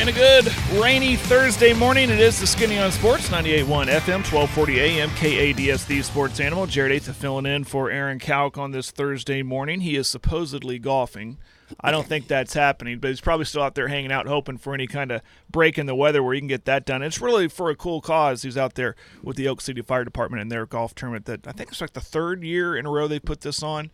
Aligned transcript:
And 0.00 0.08
a 0.08 0.12
good 0.12 0.50
rainy 0.80 1.16
Thursday 1.16 1.74
morning. 1.74 2.08
It 2.08 2.20
is 2.20 2.40
the 2.40 2.46
Skinny 2.46 2.78
on 2.78 2.90
Sports, 2.90 3.28
98.1 3.28 3.66
FM, 3.66 4.24
1240 4.24 4.80
AM, 4.80 5.10
KADSD 5.10 6.02
Sports 6.02 6.40
Animal. 6.40 6.66
Jared 6.66 6.92
Atha 6.92 7.12
filling 7.12 7.44
in 7.44 7.64
for 7.64 7.90
Aaron 7.90 8.18
Kalk 8.18 8.56
on 8.56 8.70
this 8.70 8.90
Thursday 8.90 9.42
morning. 9.42 9.82
He 9.82 9.96
is 9.96 10.08
supposedly 10.08 10.78
golfing. 10.78 11.36
I 11.82 11.90
don't 11.90 12.06
think 12.06 12.28
that's 12.28 12.54
happening, 12.54 12.98
but 12.98 13.08
he's 13.08 13.20
probably 13.20 13.44
still 13.44 13.62
out 13.62 13.74
there 13.74 13.88
hanging 13.88 14.10
out, 14.10 14.26
hoping 14.26 14.56
for 14.56 14.72
any 14.72 14.86
kind 14.86 15.12
of 15.12 15.20
break 15.50 15.76
in 15.76 15.84
the 15.84 15.94
weather 15.94 16.22
where 16.22 16.32
he 16.32 16.40
can 16.40 16.48
get 16.48 16.64
that 16.64 16.86
done. 16.86 17.02
It's 17.02 17.20
really 17.20 17.48
for 17.48 17.68
a 17.68 17.76
cool 17.76 18.00
cause. 18.00 18.40
He's 18.40 18.56
out 18.56 18.76
there 18.76 18.96
with 19.22 19.36
the 19.36 19.46
Elk 19.46 19.60
City 19.60 19.82
Fire 19.82 20.04
Department 20.04 20.40
in 20.40 20.48
their 20.48 20.64
golf 20.64 20.94
tournament 20.94 21.26
that 21.26 21.46
I 21.46 21.52
think 21.52 21.72
it's 21.72 21.80
like 21.82 21.92
the 21.92 22.00
third 22.00 22.42
year 22.42 22.74
in 22.74 22.86
a 22.86 22.90
row 22.90 23.06
they 23.06 23.20
put 23.20 23.42
this 23.42 23.62
on 23.62 23.90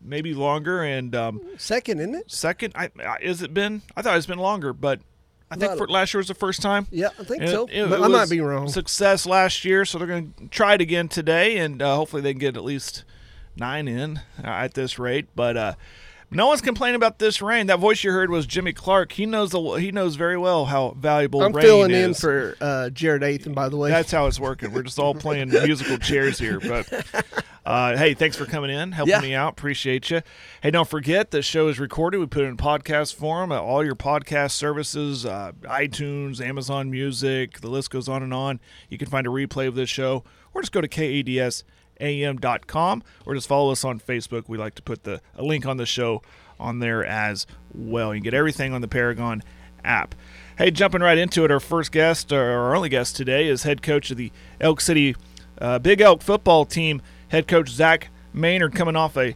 maybe 0.00 0.32
longer 0.32 0.82
and 0.82 1.14
um, 1.14 1.40
second, 1.58 1.98
isn't 2.00 2.14
it? 2.14 2.30
Second, 2.30 2.72
I, 2.76 2.90
I, 3.04 3.18
is 3.20 3.42
it 3.42 3.52
been? 3.52 3.82
I 3.96 4.02
thought 4.02 4.16
it's 4.16 4.26
been 4.26 4.38
longer, 4.38 4.72
but 4.72 5.00
I 5.50 5.56
think 5.56 5.76
for, 5.76 5.88
last 5.88 6.14
year 6.14 6.18
was 6.20 6.28
the 6.28 6.34
first 6.34 6.62
time. 6.62 6.86
Yeah, 6.90 7.08
I 7.18 7.24
think 7.24 7.42
And 7.42 7.50
so. 7.50 7.66
it- 7.66 7.74
it 7.84 7.88
but 7.90 8.00
I 8.02 8.06
might 8.08 8.30
be 8.30 8.40
wrong. 8.40 8.68
Success 8.68 9.26
last 9.26 9.64
year, 9.64 9.84
so 9.84 9.98
they're 9.98 10.06
going 10.06 10.32
to 10.38 10.46
try 10.48 10.74
it 10.74 10.80
again 10.80 11.08
today, 11.08 11.58
and 11.58 11.82
uh, 11.82 11.96
hopefully 11.96 12.22
they 12.22 12.32
can 12.32 12.38
get 12.38 12.56
at 12.56 12.62
least 12.64 13.04
nine 13.56 13.88
in 13.88 14.18
uh, 14.42 14.46
at 14.46 14.74
this 14.74 14.98
rate. 14.98 15.26
But 15.34 15.56
uh, 15.56 15.74
no 16.32 16.46
one's 16.46 16.60
complaining 16.60 16.96
about 16.96 17.18
this 17.18 17.42
rain. 17.42 17.66
That 17.66 17.78
voice 17.80 18.04
you 18.04 18.12
heard 18.12 18.30
was 18.30 18.46
Jimmy 18.46 18.72
Clark. 18.72 19.12
He 19.12 19.26
knows 19.26 19.50
the 19.50 19.60
he 19.74 19.90
knows 19.90 20.14
very 20.16 20.38
well 20.38 20.66
how 20.66 20.94
valuable 20.98 21.42
I'm 21.42 21.52
rain 21.52 21.64
filling 21.64 21.90
in 21.90 22.14
for 22.14 22.56
uh, 22.60 22.90
Jared 22.90 23.22
Atha, 23.24 23.50
by 23.50 23.68
the 23.68 23.76
way. 23.76 23.90
That's 23.90 24.12
how 24.12 24.26
it's 24.26 24.38
working. 24.38 24.72
We're 24.72 24.82
just 24.84 24.98
all 24.98 25.14
playing 25.14 25.48
musical 25.50 25.98
chairs 25.98 26.38
here. 26.38 26.60
But 26.60 26.92
uh, 27.66 27.96
hey, 27.96 28.14
thanks 28.14 28.36
for 28.36 28.46
coming 28.46 28.70
in, 28.70 28.92
helping 28.92 29.10
Yeah. 29.12 29.20
me 29.20 29.34
out. 29.34 29.52
Appreciate 29.52 30.10
you. 30.10 30.22
Hey, 30.62 30.70
don't 30.70 30.88
forget 30.88 31.30
the 31.32 31.42
show 31.42 31.68
is 31.68 31.78
recorded. 31.80 32.18
We 32.18 32.26
put 32.26 32.44
it 32.44 32.48
in 32.48 32.56
podcast 32.56 33.14
form 33.16 33.50
at 33.52 33.60
all 33.60 33.84
your 33.84 33.96
podcast 33.96 34.52
services, 34.52 35.26
uh, 35.26 35.52
iTunes, 35.62 36.40
Amazon 36.40 36.90
Music. 36.90 37.60
The 37.60 37.68
list 37.68 37.90
goes 37.90 38.08
on 38.08 38.22
and 38.22 38.32
on. 38.32 38.60
You 38.88 38.98
can 38.98 39.08
find 39.08 39.26
a 39.26 39.30
replay 39.30 39.66
of 39.66 39.74
this 39.74 39.90
show, 39.90 40.22
or 40.54 40.62
just 40.62 40.72
go 40.72 40.80
to 40.80 40.88
kadsam.com, 42.00 43.02
or 43.26 43.34
just 43.34 43.48
follow 43.48 43.70
us 43.70 43.84
on 43.84 44.00
Facebook. 44.00 44.48
We 44.48 44.58
like 44.58 44.74
to 44.76 44.82
put 44.82 45.04
the 45.04 45.20
a 45.36 45.42
link 45.42 45.66
on 45.66 45.76
the 45.76 45.86
show 45.86 46.22
on 46.58 46.78
there 46.78 47.04
as 47.04 47.46
well. 47.74 48.14
You 48.14 48.20
can 48.20 48.24
get 48.24 48.34
everything 48.34 48.72
on 48.72 48.80
the 48.80 48.88
Paragon 48.88 49.42
app. 49.84 50.14
Hey, 50.58 50.70
jumping 50.70 51.00
right 51.00 51.16
into 51.16 51.44
it, 51.44 51.50
our 51.50 51.60
first 51.60 51.92
guest, 51.92 52.32
or 52.32 52.42
our 52.42 52.76
only 52.76 52.88
guest 52.88 53.16
today, 53.16 53.46
is 53.48 53.62
head 53.62 53.82
coach 53.82 54.10
of 54.10 54.16
the 54.16 54.30
Elk 54.60 54.80
City 54.80 55.16
uh, 55.58 55.78
Big 55.78 56.00
Elk 56.00 56.22
football 56.22 56.64
team, 56.64 57.02
head 57.28 57.46
coach 57.46 57.70
Zac 57.70 58.10
Maynard, 58.32 58.74
coming 58.74 58.96
off 58.96 59.16
a 59.16 59.34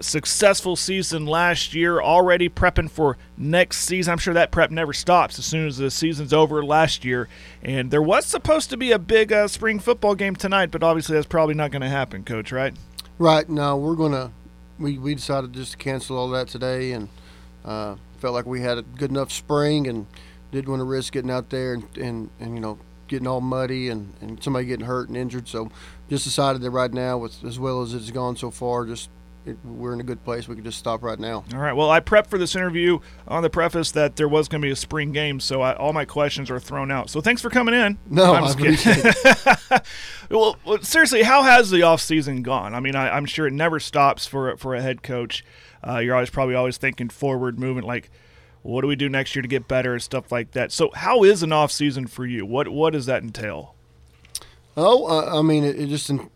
successful 0.00 0.76
season 0.76 1.26
last 1.26 1.74
year, 1.74 2.00
already 2.00 2.48
prepping 2.48 2.90
for 2.90 3.16
next 3.36 3.78
season. 3.78 4.12
I'm 4.12 4.18
sure 4.18 4.34
that 4.34 4.50
prep 4.50 4.70
never 4.70 4.92
stops 4.92 5.38
as 5.38 5.46
soon 5.46 5.66
as 5.66 5.78
the 5.78 5.90
season's 5.90 6.32
over 6.32 6.64
last 6.64 7.04
year. 7.04 7.28
And 7.62 7.90
there 7.90 8.02
was 8.02 8.26
supposed 8.26 8.70
to 8.70 8.76
be 8.76 8.92
a 8.92 8.98
big 8.98 9.32
uh, 9.32 9.48
spring 9.48 9.78
football 9.78 10.14
game 10.14 10.36
tonight, 10.36 10.70
but 10.70 10.82
obviously 10.82 11.14
that's 11.14 11.26
probably 11.26 11.54
not 11.54 11.70
going 11.70 11.82
to 11.82 11.88
happen, 11.88 12.24
coach, 12.24 12.52
right? 12.52 12.74
Right. 13.18 13.48
No, 13.48 13.76
we're 13.76 13.96
gonna. 13.96 14.32
We, 14.78 14.98
we 14.98 15.14
decided 15.14 15.54
just 15.54 15.72
to 15.72 15.78
cancel 15.78 16.18
all 16.18 16.28
that 16.30 16.48
today, 16.48 16.92
and 16.92 17.08
uh, 17.64 17.96
felt 18.18 18.34
like 18.34 18.44
we 18.44 18.60
had 18.60 18.76
a 18.76 18.82
good 18.82 19.10
enough 19.10 19.32
spring, 19.32 19.86
and 19.86 20.06
didn't 20.50 20.68
want 20.68 20.80
to 20.80 20.84
risk 20.84 21.12
getting 21.12 21.30
out 21.30 21.50
there 21.50 21.74
and, 21.74 21.96
and, 21.96 22.30
and 22.40 22.54
you 22.54 22.60
know 22.60 22.78
getting 23.08 23.26
all 23.26 23.40
muddy 23.40 23.88
and, 23.88 24.12
and 24.20 24.42
somebody 24.42 24.66
getting 24.66 24.86
hurt 24.86 25.08
and 25.08 25.16
injured. 25.16 25.48
So 25.48 25.70
just 26.08 26.24
decided 26.24 26.62
that 26.62 26.70
right 26.70 26.92
now, 26.92 27.18
with 27.18 27.44
as 27.44 27.58
well 27.58 27.82
as 27.82 27.94
it's 27.94 28.10
gone 28.10 28.36
so 28.36 28.50
far, 28.50 28.84
just 28.84 29.08
it, 29.46 29.56
we're 29.64 29.92
in 29.92 30.00
a 30.00 30.04
good 30.04 30.22
place. 30.24 30.48
We 30.48 30.56
could 30.56 30.64
just 30.64 30.78
stop 30.78 31.02
right 31.02 31.18
now. 31.18 31.44
All 31.54 31.60
right. 31.60 31.72
Well, 31.72 31.90
I 31.90 32.00
prepped 32.00 32.26
for 32.26 32.38
this 32.38 32.56
interview 32.56 32.98
on 33.28 33.42
the 33.42 33.50
preface 33.50 33.92
that 33.92 34.16
there 34.16 34.28
was 34.28 34.48
going 34.48 34.60
to 34.60 34.66
be 34.66 34.72
a 34.72 34.76
spring 34.76 35.12
game, 35.12 35.40
so 35.40 35.62
I, 35.62 35.74
all 35.74 35.92
my 35.92 36.04
questions 36.04 36.50
are 36.50 36.58
thrown 36.58 36.90
out. 36.90 37.08
So 37.10 37.20
thanks 37.20 37.40
for 37.40 37.48
coming 37.48 37.74
in. 37.74 37.98
No, 38.10 38.34
I'm 38.34 38.44
I 38.44 38.54
just 38.54 38.82
kidding. 38.82 39.80
well, 40.30 40.56
seriously, 40.82 41.22
how 41.22 41.42
has 41.42 41.70
the 41.70 41.82
off 41.82 42.00
season 42.00 42.42
gone? 42.42 42.74
I 42.74 42.80
mean, 42.80 42.96
I, 42.96 43.16
I'm 43.16 43.24
sure 43.24 43.46
it 43.46 43.52
never 43.52 43.78
stops 43.78 44.26
for 44.26 44.56
for 44.56 44.74
a 44.74 44.82
head 44.82 45.02
coach. 45.02 45.44
Uh, 45.86 45.98
you're 45.98 46.14
always 46.14 46.30
probably 46.30 46.54
always 46.54 46.76
thinking 46.76 47.08
forward, 47.08 47.58
moving 47.58 47.84
like, 47.84 48.10
what 48.62 48.80
do 48.80 48.88
we 48.88 48.96
do 48.96 49.08
next 49.08 49.36
year 49.36 49.42
to 49.42 49.48
get 49.48 49.68
better 49.68 49.92
and 49.92 50.02
stuff 50.02 50.32
like 50.32 50.50
that. 50.52 50.72
So, 50.72 50.90
how 50.92 51.22
is 51.22 51.42
an 51.44 51.52
off 51.52 51.70
season 51.70 52.08
for 52.08 52.26
you? 52.26 52.44
What 52.44 52.68
what 52.68 52.92
does 52.92 53.06
that 53.06 53.22
entail? 53.22 53.74
Oh, 54.76 55.06
uh, 55.06 55.38
I 55.38 55.42
mean, 55.42 55.64
it, 55.64 55.78
it 55.78 55.86
just 55.86 56.10
in 56.10 56.28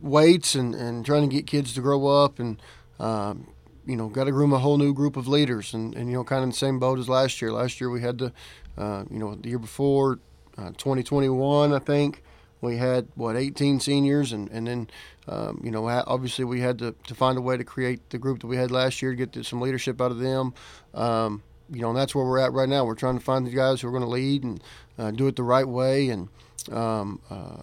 weights 0.00 0.54
and, 0.54 0.74
and 0.74 1.04
trying 1.04 1.28
to 1.28 1.34
get 1.34 1.46
kids 1.46 1.74
to 1.74 1.80
grow 1.80 2.06
up 2.06 2.38
and, 2.38 2.60
um, 2.98 3.48
you 3.86 3.96
know, 3.96 4.08
got 4.08 4.24
to 4.24 4.32
groom 4.32 4.52
a 4.52 4.58
whole 4.58 4.78
new 4.78 4.94
group 4.94 5.16
of 5.16 5.28
leaders 5.28 5.74
and, 5.74 5.94
and, 5.94 6.08
you 6.08 6.14
know, 6.14 6.24
kind 6.24 6.38
of 6.38 6.44
in 6.44 6.50
the 6.50 6.56
same 6.56 6.78
boat 6.78 6.98
as 6.98 7.08
last 7.08 7.40
year. 7.42 7.52
Last 7.52 7.80
year 7.80 7.90
we 7.90 8.00
had 8.00 8.18
to, 8.18 8.32
uh, 8.78 9.04
you 9.10 9.18
know, 9.18 9.34
the 9.34 9.48
year 9.48 9.58
before, 9.58 10.18
uh, 10.56 10.70
2021, 10.76 11.72
I 11.72 11.78
think, 11.78 12.22
we 12.60 12.78
had, 12.78 13.08
what, 13.14 13.36
18 13.36 13.78
seniors 13.80 14.32
and, 14.32 14.50
and 14.50 14.66
then, 14.66 14.90
um, 15.28 15.60
you 15.62 15.70
know, 15.70 15.86
obviously 15.86 16.44
we 16.44 16.60
had 16.60 16.78
to, 16.78 16.94
to 17.06 17.14
find 17.14 17.36
a 17.36 17.40
way 17.40 17.56
to 17.56 17.64
create 17.64 18.08
the 18.10 18.18
group 18.18 18.40
that 18.40 18.46
we 18.46 18.56
had 18.56 18.70
last 18.70 19.02
year 19.02 19.14
to 19.14 19.26
get 19.26 19.44
some 19.44 19.60
leadership 19.60 20.00
out 20.00 20.10
of 20.10 20.18
them. 20.18 20.54
Um, 20.94 21.42
you 21.70 21.80
know, 21.80 21.90
and 21.90 21.98
that's 21.98 22.14
where 22.14 22.24
we're 22.24 22.38
at 22.38 22.52
right 22.52 22.68
now. 22.68 22.84
We're 22.84 22.94
trying 22.94 23.18
to 23.18 23.24
find 23.24 23.46
the 23.46 23.50
guys 23.50 23.80
who 23.80 23.88
are 23.88 23.90
going 23.90 24.02
to 24.02 24.08
lead 24.08 24.44
and 24.44 24.62
uh, 24.98 25.10
do 25.10 25.26
it 25.26 25.36
the 25.36 25.42
right 25.42 25.66
way 25.66 26.08
and, 26.08 26.28
um, 26.70 27.20
uh, 27.30 27.62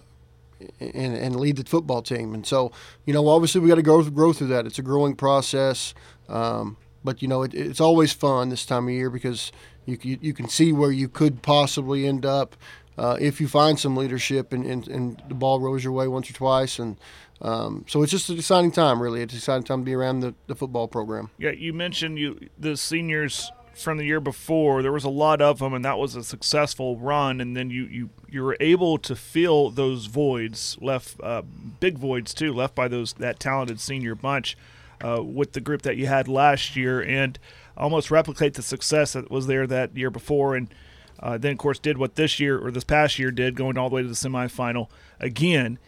and, 0.80 1.16
and 1.16 1.36
lead 1.36 1.56
the 1.56 1.64
football 1.64 2.02
team. 2.02 2.34
And 2.34 2.46
so, 2.46 2.72
you 3.06 3.12
know, 3.12 3.28
obviously 3.28 3.60
we 3.60 3.68
got 3.68 3.76
to 3.76 3.82
grow 3.82 4.32
through 4.32 4.46
that. 4.48 4.66
It's 4.66 4.78
a 4.78 4.82
growing 4.82 5.14
process, 5.14 5.94
um, 6.28 6.76
but 7.04 7.22
you 7.22 7.28
know, 7.28 7.42
it, 7.42 7.54
it's 7.54 7.80
always 7.80 8.12
fun 8.12 8.48
this 8.48 8.64
time 8.66 8.88
of 8.88 8.94
year 8.94 9.10
because 9.10 9.52
you 9.86 9.98
you, 10.02 10.18
you 10.20 10.34
can 10.34 10.48
see 10.48 10.72
where 10.72 10.92
you 10.92 11.08
could 11.08 11.42
possibly 11.42 12.06
end 12.06 12.24
up 12.24 12.56
uh, 12.98 13.16
if 13.20 13.40
you 13.40 13.48
find 13.48 13.78
some 13.78 13.96
leadership 13.96 14.52
and, 14.52 14.64
and, 14.64 14.88
and 14.88 15.22
the 15.28 15.34
ball 15.34 15.60
rolls 15.60 15.82
your 15.82 15.92
way 15.92 16.08
once 16.08 16.28
or 16.30 16.34
twice. 16.34 16.78
And 16.78 16.96
um, 17.40 17.84
so 17.88 18.02
it's 18.02 18.12
just 18.12 18.28
an 18.28 18.38
exciting 18.38 18.70
time, 18.70 19.02
really. 19.02 19.22
It's 19.22 19.32
an 19.32 19.38
exciting 19.38 19.64
time 19.64 19.80
to 19.80 19.84
be 19.84 19.94
around 19.94 20.20
the, 20.20 20.34
the 20.46 20.54
football 20.54 20.88
program. 20.88 21.30
Yeah, 21.38 21.50
you 21.50 21.72
mentioned 21.72 22.18
you 22.18 22.48
the 22.58 22.76
seniors 22.76 23.50
from 23.74 23.98
the 23.98 24.04
year 24.04 24.20
before. 24.20 24.82
There 24.82 24.92
was 24.92 25.04
a 25.04 25.10
lot 25.10 25.40
of 25.40 25.58
them, 25.58 25.74
and 25.74 25.84
that 25.84 25.98
was 25.98 26.16
a 26.16 26.24
successful 26.24 26.96
run. 26.96 27.40
And 27.40 27.56
then 27.56 27.70
you 27.70 27.84
you 27.84 28.10
you 28.28 28.42
were 28.42 28.56
able 28.60 28.98
to 28.98 29.16
fill 29.16 29.70
those 29.70 30.06
voids 30.06 30.76
left, 30.80 31.20
uh, 31.22 31.42
big 31.80 31.98
voids 31.98 32.34
too, 32.34 32.52
left 32.52 32.74
by 32.74 32.88
those 32.88 33.14
that 33.14 33.40
talented 33.40 33.80
senior 33.80 34.14
bunch 34.14 34.56
uh, 35.04 35.22
with 35.22 35.52
the 35.52 35.60
group 35.60 35.82
that 35.82 35.96
you 35.96 36.06
had 36.06 36.28
last 36.28 36.76
year, 36.76 37.02
and 37.02 37.38
almost 37.76 38.10
replicate 38.10 38.54
the 38.54 38.62
success 38.62 39.14
that 39.14 39.30
was 39.30 39.46
there 39.46 39.66
that 39.66 39.96
year 39.96 40.10
before. 40.10 40.54
And 40.54 40.72
uh, 41.20 41.38
then, 41.38 41.52
of 41.52 41.58
course, 41.58 41.78
did 41.78 41.98
what 41.98 42.16
this 42.16 42.40
year 42.40 42.58
or 42.58 42.70
this 42.70 42.84
past 42.84 43.18
year 43.18 43.30
did, 43.30 43.54
going 43.54 43.78
all 43.78 43.88
the 43.88 43.94
way 43.94 44.02
to 44.02 44.08
the 44.08 44.14
semifinal 44.14 44.88
again. 45.20 45.78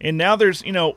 And 0.00 0.16
now 0.16 0.36
there's 0.36 0.62
you 0.62 0.72
know 0.72 0.96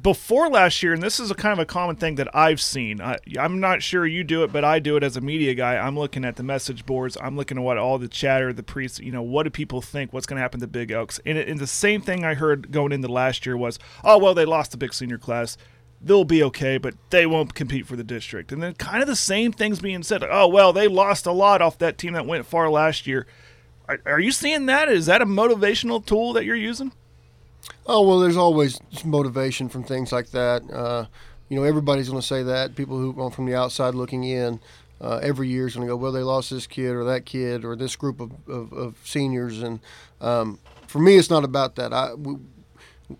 before 0.00 0.48
last 0.48 0.82
year, 0.82 0.94
and 0.94 1.02
this 1.02 1.20
is 1.20 1.30
a 1.30 1.34
kind 1.34 1.52
of 1.52 1.58
a 1.58 1.66
common 1.66 1.96
thing 1.96 2.14
that 2.14 2.34
I've 2.34 2.60
seen. 2.60 3.00
I, 3.00 3.18
I'm 3.38 3.60
not 3.60 3.82
sure 3.82 4.06
you 4.06 4.24
do 4.24 4.42
it, 4.42 4.52
but 4.52 4.64
I 4.64 4.78
do 4.78 4.96
it 4.96 5.02
as 5.02 5.16
a 5.16 5.20
media 5.20 5.54
guy. 5.54 5.76
I'm 5.76 5.98
looking 5.98 6.24
at 6.24 6.36
the 6.36 6.42
message 6.42 6.86
boards. 6.86 7.18
I'm 7.20 7.36
looking 7.36 7.58
at 7.58 7.64
what 7.64 7.76
all 7.76 7.98
the 7.98 8.08
chatter, 8.08 8.52
the 8.52 8.62
pre, 8.62 8.88
you 8.98 9.12
know, 9.12 9.22
what 9.22 9.42
do 9.42 9.50
people 9.50 9.82
think? 9.82 10.12
What's 10.12 10.26
going 10.26 10.38
to 10.38 10.42
happen 10.42 10.60
to 10.60 10.66
Big 10.66 10.90
Elks? 10.90 11.20
And, 11.26 11.36
and 11.36 11.58
the 11.58 11.66
same 11.66 12.00
thing 12.00 12.24
I 12.24 12.34
heard 12.34 12.72
going 12.72 12.92
into 12.92 13.08
last 13.08 13.44
year 13.44 13.56
was, 13.56 13.78
oh 14.02 14.18
well, 14.18 14.34
they 14.34 14.46
lost 14.46 14.70
the 14.70 14.78
big 14.78 14.94
senior 14.94 15.18
class. 15.18 15.58
They'll 16.00 16.24
be 16.24 16.42
okay, 16.44 16.78
but 16.78 16.94
they 17.10 17.26
won't 17.26 17.54
compete 17.54 17.86
for 17.86 17.96
the 17.96 18.04
district. 18.04 18.52
And 18.52 18.62
then 18.62 18.74
kind 18.74 19.02
of 19.02 19.08
the 19.08 19.16
same 19.16 19.52
things 19.52 19.80
being 19.80 20.02
said. 20.02 20.24
Oh 20.24 20.48
well, 20.48 20.72
they 20.72 20.88
lost 20.88 21.26
a 21.26 21.32
lot 21.32 21.60
off 21.60 21.78
that 21.78 21.98
team 21.98 22.14
that 22.14 22.26
went 22.26 22.46
far 22.46 22.70
last 22.70 23.06
year. 23.06 23.26
Are, 23.86 24.00
are 24.06 24.20
you 24.20 24.30
seeing 24.30 24.64
that? 24.66 24.88
Is 24.88 25.06
that 25.06 25.20
a 25.20 25.26
motivational 25.26 26.04
tool 26.04 26.32
that 26.32 26.46
you're 26.46 26.56
using? 26.56 26.92
Oh 27.86 28.02
well, 28.06 28.18
there's 28.18 28.36
always 28.36 28.80
motivation 29.04 29.68
from 29.68 29.84
things 29.84 30.12
like 30.12 30.30
that. 30.30 30.62
Uh, 30.70 31.06
you 31.48 31.56
know, 31.56 31.64
everybody's 31.64 32.08
going 32.08 32.20
to 32.20 32.26
say 32.26 32.42
that. 32.42 32.74
People 32.74 32.98
who 32.98 33.20
are 33.20 33.30
from 33.30 33.46
the 33.46 33.54
outside 33.54 33.94
looking 33.94 34.24
in, 34.24 34.60
uh, 35.00 35.20
every 35.22 35.48
year 35.48 35.66
is 35.66 35.74
going 35.74 35.86
to 35.86 35.92
go, 35.92 35.96
well, 35.96 36.12
they 36.12 36.22
lost 36.22 36.50
this 36.50 36.66
kid 36.66 36.92
or 36.92 37.04
that 37.04 37.26
kid 37.26 37.64
or 37.64 37.76
this 37.76 37.96
group 37.96 38.20
of, 38.20 38.32
of, 38.48 38.72
of 38.72 38.96
seniors. 39.04 39.62
And 39.62 39.80
um, 40.20 40.58
for 40.86 40.98
me, 40.98 41.16
it's 41.16 41.30
not 41.30 41.44
about 41.44 41.76
that. 41.76 41.92
I 41.92 42.14
we, 42.14 42.36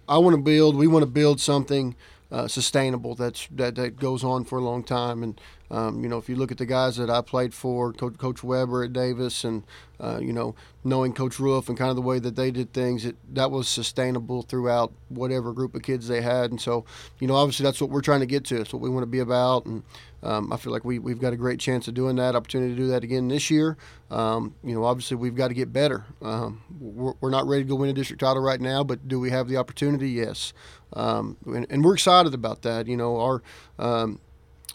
I 0.09 0.19
want 0.19 0.35
to 0.35 0.43
build. 0.43 0.77
We 0.77 0.87
want 0.87 1.03
to 1.03 1.11
build 1.11 1.41
something 1.41 1.95
uh, 2.35 2.49
sustainable 2.49 3.15
that's 3.15 3.47
that, 3.53 3.77
that 3.77 3.97
goes 3.97 4.25
on 4.25 4.45
for 4.45 4.59
a 4.59 4.61
long 4.61 4.83
time. 4.83 5.23
And 5.23 5.41
um, 5.71 6.03
you 6.03 6.09
know, 6.09 6.19
if 6.19 6.29
you 6.29 6.35
look 6.35 6.51
at 6.51 6.59
the 6.59 6.67
guys 6.67 6.97
that 6.97 7.09
I 7.09 7.21
played 7.21 7.55
for, 7.55 7.93
Coach, 7.93 8.19
Coach 8.19 8.43
Weber 8.43 8.83
at 8.83 8.93
Davis, 8.93 9.45
and 9.45 9.63
uh, 10.01 10.19
you 10.21 10.33
know, 10.33 10.57
knowing 10.83 11.13
Coach 11.13 11.39
Roof 11.39 11.69
and 11.69 11.79
kind 11.79 11.91
of 11.91 11.97
the 11.97 12.03
way 12.03 12.19
that 12.19 12.35
they 12.35 12.51
did 12.51 12.73
things, 12.73 13.05
it, 13.05 13.17
that 13.35 13.51
was 13.53 13.69
sustainable 13.69 14.43
throughout 14.43 14.93
whatever 15.09 15.53
group 15.53 15.75
of 15.75 15.83
kids 15.83 16.09
they 16.09 16.21
had. 16.21 16.51
And 16.51 16.61
so, 16.61 16.85
you 17.21 17.29
know, 17.29 17.37
obviously 17.37 17.65
that's 17.65 17.81
what 17.81 17.91
we're 17.91 18.03
trying 18.03 18.21
to 18.21 18.27
get 18.27 18.45
to. 18.47 18.61
It's 18.61 18.73
what 18.73 18.83
we 18.83 18.91
want 18.91 19.03
to 19.03 19.07
be 19.07 19.21
about. 19.21 19.65
And 19.67 19.83
um, 20.23 20.53
I 20.53 20.57
feel 20.57 20.73
like 20.73 20.85
we, 20.85 20.99
we've 20.99 21.21
got 21.21 21.33
a 21.33 21.37
great 21.37 21.61
chance 21.61 21.87
of 21.87 21.95
doing 21.95 22.17
that, 22.17 22.35
opportunity 22.35 22.75
to 22.75 22.81
do 22.81 22.89
that 22.89 23.05
again 23.05 23.29
this 23.29 23.51
year. 23.51 23.77
Um, 24.11 24.55
you 24.63 24.75
know, 24.75 24.85
obviously 24.85 25.17
we've 25.17 25.35
got 25.37 25.49
to 25.49 25.55
get 25.55 25.73
better. 25.73 26.05
Um, 26.21 26.63
we're, 26.81 27.15
we're, 27.21 27.31
not 27.31 27.47
ready 27.47 27.65
to 27.65 27.69
go 27.69 27.77
win 27.77 27.91
a 27.91 27.93
district 27.93 28.21
title 28.21 28.43
right 28.43 28.61
now, 28.61 28.85
but 28.85 29.09
do 29.09 29.19
we 29.19 29.31
have 29.31 29.49
the 29.49 29.57
opportunity? 29.57 30.11
Yes. 30.11 30.53
Um, 30.95 31.37
and, 31.47 31.67
and, 31.71 31.85
we're 31.85 31.95
excited 31.95 32.35
about 32.35 32.63
that. 32.63 32.87
You 32.87 32.97
know, 32.97 33.21
our 33.21 33.43
um, 33.79 34.21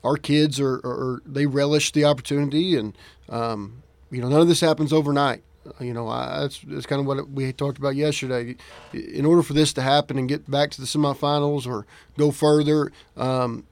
our 0.03 0.17
kids 0.17 0.59
are, 0.59 0.75
are, 0.83 1.21
they 1.25 1.45
relish 1.45 1.91
the 1.91 2.05
opportunity, 2.05 2.75
and 2.75 2.97
um, 3.29 3.83
you 4.11 4.21
know 4.21 4.27
none 4.27 4.41
of 4.41 4.47
this 4.47 4.61
happens 4.61 4.91
overnight. 4.91 5.43
You 5.79 5.93
know, 5.93 6.07
I, 6.07 6.41
that's, 6.41 6.59
that's 6.59 6.85
kind 6.85 6.99
of 6.99 7.05
what 7.05 7.29
we 7.29 7.51
talked 7.53 7.77
about 7.77 7.95
yesterday. 7.95 8.55
In 8.93 9.25
order 9.25 9.43
for 9.43 9.53
this 9.53 9.71
to 9.73 9.81
happen 9.81 10.17
and 10.17 10.27
get 10.27 10.49
back 10.49 10.71
to 10.71 10.81
the 10.81 10.87
semifinals 10.87 11.67
or 11.67 11.85
go 12.17 12.31
further, 12.31 12.91
um, 13.15 13.67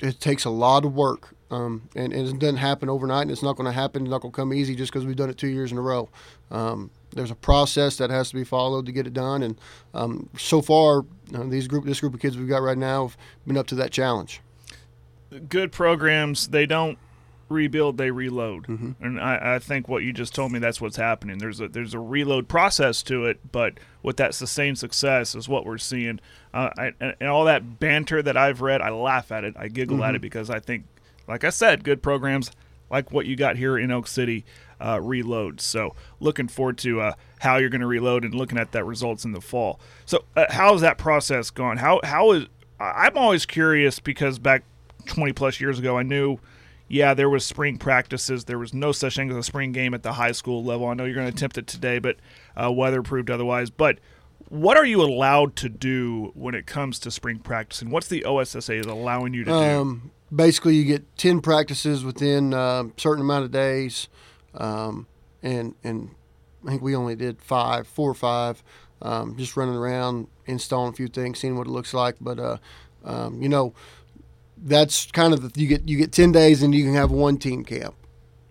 it 0.00 0.20
takes 0.20 0.44
a 0.44 0.50
lot 0.50 0.84
of 0.84 0.94
work. 0.94 1.34
Um, 1.50 1.88
and, 1.94 2.12
and, 2.12 2.28
it 2.28 2.38
doesn't 2.40 2.56
happen 2.56 2.88
overnight, 2.88 3.22
and 3.22 3.30
it's 3.30 3.42
not 3.42 3.56
going 3.56 3.66
to 3.66 3.72
happen. 3.72 4.02
It's 4.02 4.10
not 4.10 4.20
going 4.20 4.32
to 4.32 4.36
come 4.36 4.52
easy 4.52 4.74
just 4.74 4.92
because 4.92 5.06
we've 5.06 5.16
done 5.16 5.30
it 5.30 5.38
two 5.38 5.48
years 5.48 5.70
in 5.70 5.78
a 5.78 5.82
row. 5.82 6.08
Um, 6.50 6.90
there's 7.16 7.30
a 7.30 7.36
process 7.36 7.96
that 7.96 8.10
has 8.10 8.28
to 8.28 8.34
be 8.36 8.44
followed 8.44 8.86
to 8.86 8.92
get 8.92 9.06
it 9.06 9.12
done, 9.12 9.42
and 9.42 9.58
um, 9.94 10.28
so 10.38 10.62
far, 10.62 11.04
uh, 11.34 11.44
these 11.44 11.66
group, 11.66 11.84
this 11.84 12.00
group 12.00 12.14
of 12.14 12.20
kids 12.20 12.36
we've 12.36 12.48
got 12.48 12.62
right 12.62 12.78
now 12.78 13.08
have 13.08 13.16
been 13.46 13.56
up 13.56 13.66
to 13.68 13.74
that 13.74 13.90
challenge 13.90 14.40
good 15.48 15.72
programs 15.72 16.48
they 16.48 16.66
don't 16.66 16.98
rebuild 17.48 17.96
they 17.96 18.10
reload 18.10 18.66
mm-hmm. 18.66 18.92
and 19.04 19.20
I, 19.20 19.54
I, 19.54 19.58
think 19.60 19.88
what 19.88 20.02
you 20.02 20.12
just 20.12 20.34
told 20.34 20.50
me 20.50 20.58
that's 20.58 20.80
what's 20.80 20.96
happening 20.96 21.38
there's 21.38 21.60
a 21.60 21.68
there's 21.68 21.94
a 21.94 21.98
reload 21.98 22.48
process 22.48 23.04
to 23.04 23.24
it 23.26 23.52
but 23.52 23.74
with 24.02 24.16
that 24.16 24.34
sustained 24.34 24.78
success 24.78 25.36
is 25.36 25.48
what 25.48 25.64
we're 25.64 25.78
seeing 25.78 26.18
uh, 26.52 26.70
I, 26.76 26.92
and 26.98 27.28
all 27.28 27.44
that 27.44 27.78
banter 27.78 28.20
that 28.20 28.36
i've 28.36 28.62
read 28.62 28.80
i 28.80 28.90
laugh 28.90 29.30
at 29.30 29.44
it 29.44 29.54
i 29.56 29.68
giggle 29.68 29.98
mm-hmm. 29.98 30.06
at 30.06 30.14
it 30.16 30.20
because 30.20 30.50
i 30.50 30.58
think 30.58 30.86
like 31.28 31.44
i 31.44 31.50
said 31.50 31.84
good 31.84 32.02
programs 32.02 32.50
like 32.90 33.12
what 33.12 33.26
you 33.26 33.36
got 33.36 33.56
here 33.56 33.76
in 33.78 33.90
Elk 33.90 34.06
City 34.06 34.44
uh, 34.80 35.00
reload 35.00 35.60
so 35.60 35.94
looking 36.20 36.48
forward 36.48 36.76
to 36.78 37.00
uh, 37.00 37.12
how 37.40 37.56
you're 37.56 37.68
going 37.68 37.80
to 37.80 37.86
reload 37.86 38.24
and 38.24 38.34
looking 38.34 38.58
at 38.58 38.72
that 38.72 38.84
results 38.84 39.24
in 39.24 39.32
the 39.32 39.40
fall 39.40 39.80
so 40.04 40.24
uh, 40.36 40.46
how's 40.50 40.80
that 40.80 40.98
process 40.98 41.50
gone 41.50 41.76
how 41.76 42.00
how 42.04 42.32
is 42.32 42.46
i'm 42.78 43.16
always 43.16 43.46
curious 43.46 43.98
because 43.98 44.38
back 44.38 44.62
20 45.06 45.32
plus 45.32 45.60
years 45.60 45.78
ago, 45.78 45.96
I 45.96 46.02
knew, 46.02 46.38
yeah, 46.88 47.14
there 47.14 47.30
was 47.30 47.44
spring 47.44 47.78
practices. 47.78 48.44
There 48.44 48.58
was 48.58 48.74
no 48.74 48.92
such 48.92 49.16
thing 49.16 49.30
as 49.30 49.36
a 49.36 49.42
spring 49.42 49.72
game 49.72 49.94
at 49.94 50.02
the 50.02 50.12
high 50.12 50.32
school 50.32 50.62
level. 50.62 50.86
I 50.86 50.94
know 50.94 51.04
you're 51.04 51.14
going 51.14 51.30
to 51.30 51.34
attempt 51.34 51.58
it 51.58 51.66
today, 51.66 51.98
but 51.98 52.16
uh, 52.56 52.70
weather 52.70 53.02
proved 53.02 53.30
otherwise. 53.30 53.70
But 53.70 53.98
what 54.48 54.76
are 54.76 54.84
you 54.84 55.02
allowed 55.02 55.56
to 55.56 55.68
do 55.68 56.32
when 56.34 56.54
it 56.54 56.66
comes 56.66 56.98
to 57.00 57.10
spring 57.10 57.38
practice, 57.38 57.82
and 57.82 57.90
what's 57.90 58.08
the 58.08 58.22
OSSAA 58.22 58.80
is 58.80 58.86
allowing 58.86 59.34
you 59.34 59.44
to 59.44 59.52
um, 59.52 60.12
do? 60.30 60.36
Basically, 60.36 60.74
you 60.74 60.84
get 60.84 61.16
10 61.16 61.40
practices 61.40 62.04
within 62.04 62.52
a 62.52 62.56
uh, 62.56 62.84
certain 62.96 63.22
amount 63.22 63.44
of 63.44 63.50
days, 63.52 64.08
um, 64.56 65.06
and 65.42 65.74
and 65.84 66.10
I 66.66 66.70
think 66.70 66.82
we 66.82 66.96
only 66.96 67.16
did 67.16 67.40
five, 67.40 67.86
four 67.86 68.10
or 68.10 68.14
five, 68.14 68.62
um, 69.02 69.36
just 69.36 69.56
running 69.56 69.76
around 69.76 70.28
installing 70.46 70.92
a 70.92 70.96
few 70.96 71.08
things, 71.08 71.38
seeing 71.38 71.56
what 71.56 71.66
it 71.66 71.70
looks 71.70 71.94
like. 71.94 72.16
But 72.20 72.38
uh, 72.38 72.56
um, 73.04 73.42
you 73.42 73.48
know, 73.48 73.74
that's 74.56 75.10
kind 75.12 75.32
of 75.32 75.42
the, 75.42 75.60
you 75.60 75.68
get 75.68 75.88
you 75.88 75.96
get 75.96 76.12
ten 76.12 76.32
days 76.32 76.62
and 76.62 76.74
you 76.74 76.84
can 76.84 76.94
have 76.94 77.10
one 77.10 77.38
team 77.38 77.64
camp. 77.64 77.94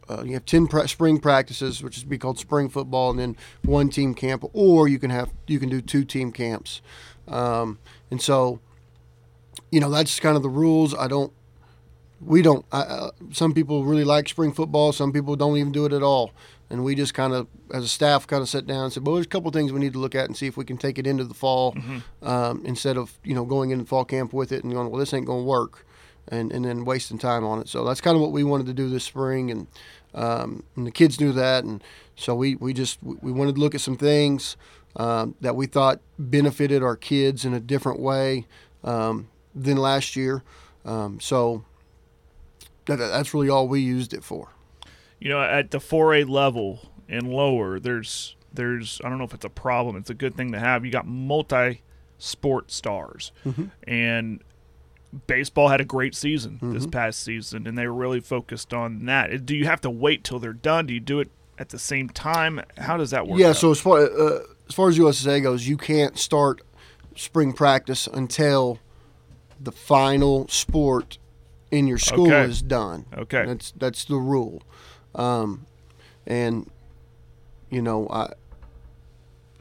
Uh, 0.08 0.24
you 0.24 0.34
have 0.34 0.46
ten 0.46 0.68
spring 0.88 1.20
practices, 1.20 1.82
which 1.82 1.98
is 1.98 2.04
be 2.04 2.18
called 2.18 2.38
spring 2.38 2.70
football, 2.70 3.10
and 3.10 3.20
then 3.20 3.36
one 3.64 3.90
team 3.90 4.14
camp, 4.14 4.46
or 4.54 4.88
you 4.88 5.00
can 5.00 5.10
have 5.10 5.32
you 5.48 5.60
can 5.60 5.70
do 5.70 5.82
two 5.82 6.06
team 6.06 6.32
camps. 6.32 6.82
Um, 7.28 7.80
and 8.12 8.22
so, 8.22 8.60
you 9.72 9.80
know, 9.80 9.90
that's 9.90 10.20
kind 10.20 10.38
of 10.38 10.44
the 10.44 10.50
rules. 10.50 10.94
I 10.94 11.08
don't. 11.08 11.34
We 12.26 12.42
don't. 12.42 12.66
I, 12.72 12.80
uh, 12.82 13.12
some 13.32 13.54
people 13.54 13.84
really 13.84 14.04
like 14.04 14.28
spring 14.28 14.52
football. 14.52 14.92
Some 14.92 15.12
people 15.12 15.36
don't 15.36 15.58
even 15.58 15.72
do 15.72 15.86
it 15.86 15.94
at 15.94 16.04
all. 16.04 16.32
And 16.70 16.84
we 16.84 16.96
just 16.96 17.14
kind 17.14 17.32
of, 17.32 17.48
as 17.72 17.84
a 17.84 17.88
staff, 17.88 18.26
kind 18.26 18.42
of 18.42 18.50
sat 18.50 18.66
down 18.66 18.86
and 18.86 18.94
said, 18.94 19.06
"Well, 19.06 19.16
there's 19.16 19.28
a 19.28 19.30
couple 19.30 19.52
things 19.52 19.72
we 19.72 19.80
need 19.80 19.94
to 19.94 20.00
look 20.00 20.16
at 20.16 20.26
and 20.26 20.36
see 20.36 20.48
if 20.48 20.58
we 20.58 20.66
can 20.66 20.78
take 20.78 20.98
it 20.98 21.06
into 21.06 21.24
the 21.24 21.36
fall, 21.36 21.74
mm-hmm. 21.74 22.28
um, 22.28 22.66
instead 22.66 22.98
of 22.98 23.20
you 23.24 23.36
know 23.36 23.46
going 23.46 23.70
into 23.70 23.86
fall 23.86 24.06
camp 24.06 24.34
with 24.34 24.52
it 24.52 24.64
and 24.64 24.74
going, 24.74 24.90
well, 24.90 25.00
this 25.00 25.14
ain't 25.14 25.26
going 25.26 25.44
to 25.44 25.48
work." 25.48 25.86
and, 26.28 26.52
and 26.52 26.66
then 26.66 26.86
wasting 26.86 27.18
time 27.18 27.46
on 27.46 27.60
it. 27.60 27.68
So 27.68 27.86
that's 27.86 28.02
kind 28.02 28.16
of 28.16 28.22
what 28.22 28.32
we 28.32 28.44
wanted 28.44 28.68
to 28.68 28.74
do 28.74 28.90
this 28.90 29.04
spring, 29.04 29.52
and, 29.52 29.68
um, 30.14 30.64
and 30.76 30.88
the 30.88 30.92
kids 30.92 31.20
knew 31.20 31.32
that, 31.34 31.64
and 31.64 31.84
so 32.16 32.36
we, 32.36 32.56
we 32.56 32.74
just 32.74 33.00
we 33.04 33.32
wanted 33.32 33.56
to 33.56 33.62
look 33.62 33.76
at 33.76 33.82
some 33.82 33.98
things 33.98 34.58
um, 34.96 35.36
that 35.42 35.56
we 35.56 35.66
thought 35.66 36.00
benefited 36.18 36.82
our 36.82 36.96
kids 36.96 37.46
in 37.46 37.54
a 37.54 37.60
different 37.60 38.00
way 38.00 38.48
um, 38.84 39.28
than 39.54 39.78
last 39.78 40.16
year. 40.16 40.44
Um, 40.86 41.20
so 41.20 41.64
that, 42.86 42.98
that's 42.98 43.34
really 43.34 43.50
all 43.50 43.68
we 43.68 43.82
used 43.82 44.14
it 44.14 44.24
for. 44.24 44.50
You 45.20 45.30
know, 45.30 45.42
at 45.42 45.72
the 45.72 45.80
4A 45.80 46.30
level 46.30 46.92
and 47.08 47.32
lower, 47.32 47.80
there's 47.80 48.36
there's 48.54 49.02
I 49.04 49.10
don't 49.10 49.18
know 49.18 49.24
if 49.24 49.34
it's 49.34 49.46
a 49.46 49.50
problem. 49.50 49.96
It's 49.96 50.10
a 50.10 50.16
good 50.16 50.36
thing 50.36 50.52
to 50.52 50.60
have. 50.60 50.86
You 50.86 50.92
got 50.92 51.08
multi 51.08 51.82
sport 52.18 52.72
stars, 52.72 53.32
mm-hmm. 53.46 53.66
and 53.88 54.42
baseball 55.28 55.70
had 55.70 55.82
a 55.82 55.86
great 55.86 56.16
season 56.16 56.54
mm-hmm. 56.56 56.74
this 56.74 56.88
past 56.88 57.24
season, 57.24 57.68
and 57.68 57.78
they 57.78 57.88
were 57.88 57.94
really 57.94 58.20
focused 58.20 58.74
on 58.74 59.06
that. 59.06 59.46
Do 59.46 59.56
you 59.56 59.66
have 59.66 59.82
to 59.82 59.90
wait 59.90 60.24
till 60.24 60.40
they're 60.40 60.54
done? 60.54 60.88
Do 60.88 60.94
you 60.94 61.00
do 61.00 61.20
it 61.20 61.30
at 61.58 61.70
the 61.70 61.80
same 61.80 62.10
time? 62.10 62.62
How 62.78 62.98
does 62.98 63.12
that 63.12 63.28
work? 63.28 63.40
Yeah. 63.40 63.50
Out? 63.50 63.58
So 63.58 63.72
as 63.72 63.80
far 63.80 64.00
uh, 64.00 64.40
as 64.68 64.76
far 64.76 64.90
as 64.90 64.98
OSSAA 64.98 65.44
goes, 65.44 65.68
you 65.68 65.78
can't 65.78 66.18
start 66.18 66.62
spring 67.16 67.54
practice 67.54 68.08
until 68.08 68.80
the 69.60 69.72
final 69.72 70.48
sport 70.50 71.18
in 71.72 71.88
your 71.88 71.98
school 71.98 72.28
okay. 72.28 72.50
is 72.50 72.62
done. 72.62 73.06
Okay. 73.16 73.46
That's 73.46 73.72
that's 73.72 74.06
the 74.06 74.18
rule, 74.18 74.62
um, 75.14 75.66
and 76.26 76.70
you 77.70 77.82
know 77.82 78.08
I. 78.10 78.34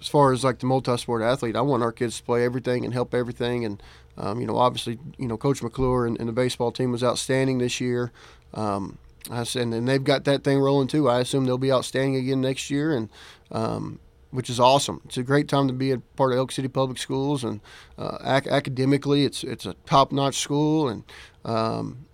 As 0.01 0.09
far 0.09 0.35
as 0.35 0.45
like 0.45 0.59
the 0.59 0.67
multi-sport 0.67 1.23
athlete, 1.23 1.56
I 1.56 1.62
want 1.62 1.83
our 1.83 1.91
kids 1.91 2.19
to 2.19 2.23
play 2.25 2.45
everything 2.45 2.85
and 2.85 2.93
help 2.93 3.15
everything, 3.15 3.65
and 3.65 3.83
um, 4.17 4.41
you 4.41 4.47
know, 4.47 4.56
obviously, 4.56 4.99
you 5.19 5.27
know, 5.27 5.37
Coach 5.37 5.62
McClure 5.62 6.07
and, 6.07 6.19
and, 6.19 6.28
the 6.28 6.33
baseball 6.33 6.71
team 6.71 6.93
was 6.93 7.02
outstanding 7.02 7.59
this 7.59 7.81
year. 7.81 8.12
Um, 8.52 8.99
I 9.31 9.45
said, 9.45 9.69
and 9.69 9.88
they've 9.88 10.05
got 10.05 10.25
that 10.25 10.45
thing 10.45 10.59
rolling 10.59 10.88
too. 10.88 11.09
I 11.09 11.21
assume 11.21 11.47
they'll 11.47 11.59
be 11.59 11.73
outstanding 11.73 12.17
again 12.17 12.40
next 12.40 12.71
year, 12.71 12.95
and 12.95 13.09
um, 13.50 13.99
which 14.35 14.50
is 14.50 14.59
awesome. 14.59 15.00
It's 15.05 15.17
a 15.17 15.23
great 15.23 15.47
time 15.47 15.69
to 15.69 15.73
be 15.73 15.93
a 15.93 15.99
part 15.99 16.33
of 16.33 16.38
Elk 16.38 16.50
City 16.50 16.67
Public 16.67 16.99
Schools, 16.99 17.45
and 17.45 17.61
uh, 17.97 18.19
ac- 18.25 18.50
academically, 18.50 19.25
it's 19.25 19.45
it's 19.45 19.64
a 19.64 19.75
top-notch 19.87 20.37
school, 20.37 20.88
and 20.88 21.05
um, 21.45 22.07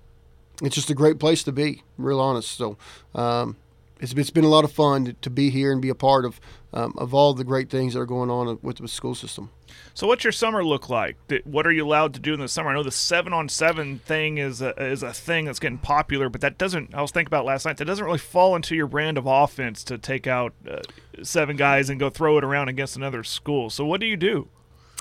it's 0.62 0.74
just 0.74 0.90
a 0.90 0.94
great 0.94 1.18
place 1.18 1.42
to 1.44 1.52
be. 1.52 1.82
Real 1.96 2.20
honest. 2.20 2.50
So 2.58 2.76
um, 3.14 3.56
it's, 4.00 4.12
it's 4.12 4.30
been 4.30 4.44
a 4.44 4.48
lot 4.48 4.64
of 4.64 4.72
fun 4.72 5.04
to, 5.04 5.12
to 5.12 5.30
be 5.30 5.50
here 5.50 5.72
and 5.72 5.80
be 5.80 5.88
a 5.88 5.94
part 5.94 6.24
of 6.24 6.40
um, 6.72 6.94
of 6.98 7.12
all 7.12 7.34
the 7.34 7.44
great 7.44 7.68
things 7.68 7.94
that 7.94 8.00
are 8.00 8.06
going 8.06 8.30
on 8.30 8.58
with 8.62 8.78
the 8.78 8.88
school 8.88 9.14
system. 9.14 9.50
So, 9.92 10.06
what's 10.06 10.24
your 10.24 10.32
summer 10.32 10.64
look 10.64 10.88
like? 10.88 11.16
What 11.44 11.66
are 11.66 11.72
you 11.72 11.84
allowed 11.84 12.14
to 12.14 12.20
do 12.20 12.34
in 12.34 12.40
the 12.40 12.48
summer? 12.48 12.70
I 12.70 12.74
know 12.74 12.82
the 12.82 12.92
seven 12.92 13.32
on 13.32 13.48
seven 13.48 13.98
thing 13.98 14.38
is 14.38 14.62
a, 14.62 14.70
is 14.82 15.02
a 15.02 15.12
thing 15.12 15.46
that's 15.46 15.58
getting 15.58 15.78
popular, 15.78 16.28
but 16.28 16.40
that 16.40 16.58
doesn't. 16.58 16.94
I 16.94 17.02
was 17.02 17.10
thinking 17.10 17.28
about 17.28 17.44
last 17.44 17.66
night. 17.66 17.76
That 17.76 17.86
doesn't 17.86 18.04
really 18.04 18.18
fall 18.18 18.54
into 18.54 18.76
your 18.76 18.86
brand 18.86 19.18
of 19.18 19.26
offense 19.26 19.82
to 19.84 19.98
take 19.98 20.26
out 20.26 20.54
uh, 20.68 20.80
seven 21.22 21.56
guys 21.56 21.90
and 21.90 21.98
go 21.98 22.08
throw 22.08 22.38
it 22.38 22.44
around 22.44 22.68
against 22.68 22.96
another 22.96 23.24
school. 23.24 23.68
So, 23.68 23.84
what 23.84 24.00
do 24.00 24.06
you 24.06 24.16
do? 24.16 24.48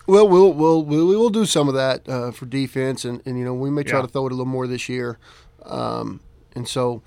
Well, 0.08 0.28
we'll 0.28 0.54
we'll 0.54 0.84
we'll, 0.84 1.08
we'll 1.08 1.30
do 1.30 1.46
some 1.46 1.68
of 1.68 1.76
that 1.76 2.10
uh, 2.10 2.32
for 2.32 2.48
defense, 2.48 3.06
and, 3.06 3.22
and 3.26 3.38
you 3.38 3.46
know 3.46 3.54
we 3.54 3.70
may 3.70 3.84
try 3.84 4.00
yeah. 4.00 4.08
to 4.08 4.12
throw 4.12 4.26
it 4.26 4.32
a 4.32 4.36
little 4.36 4.46
more 4.46 4.66
this 4.66 4.90
year, 4.90 5.20
um, 5.66 6.20
and 6.56 6.68
so 6.68 7.04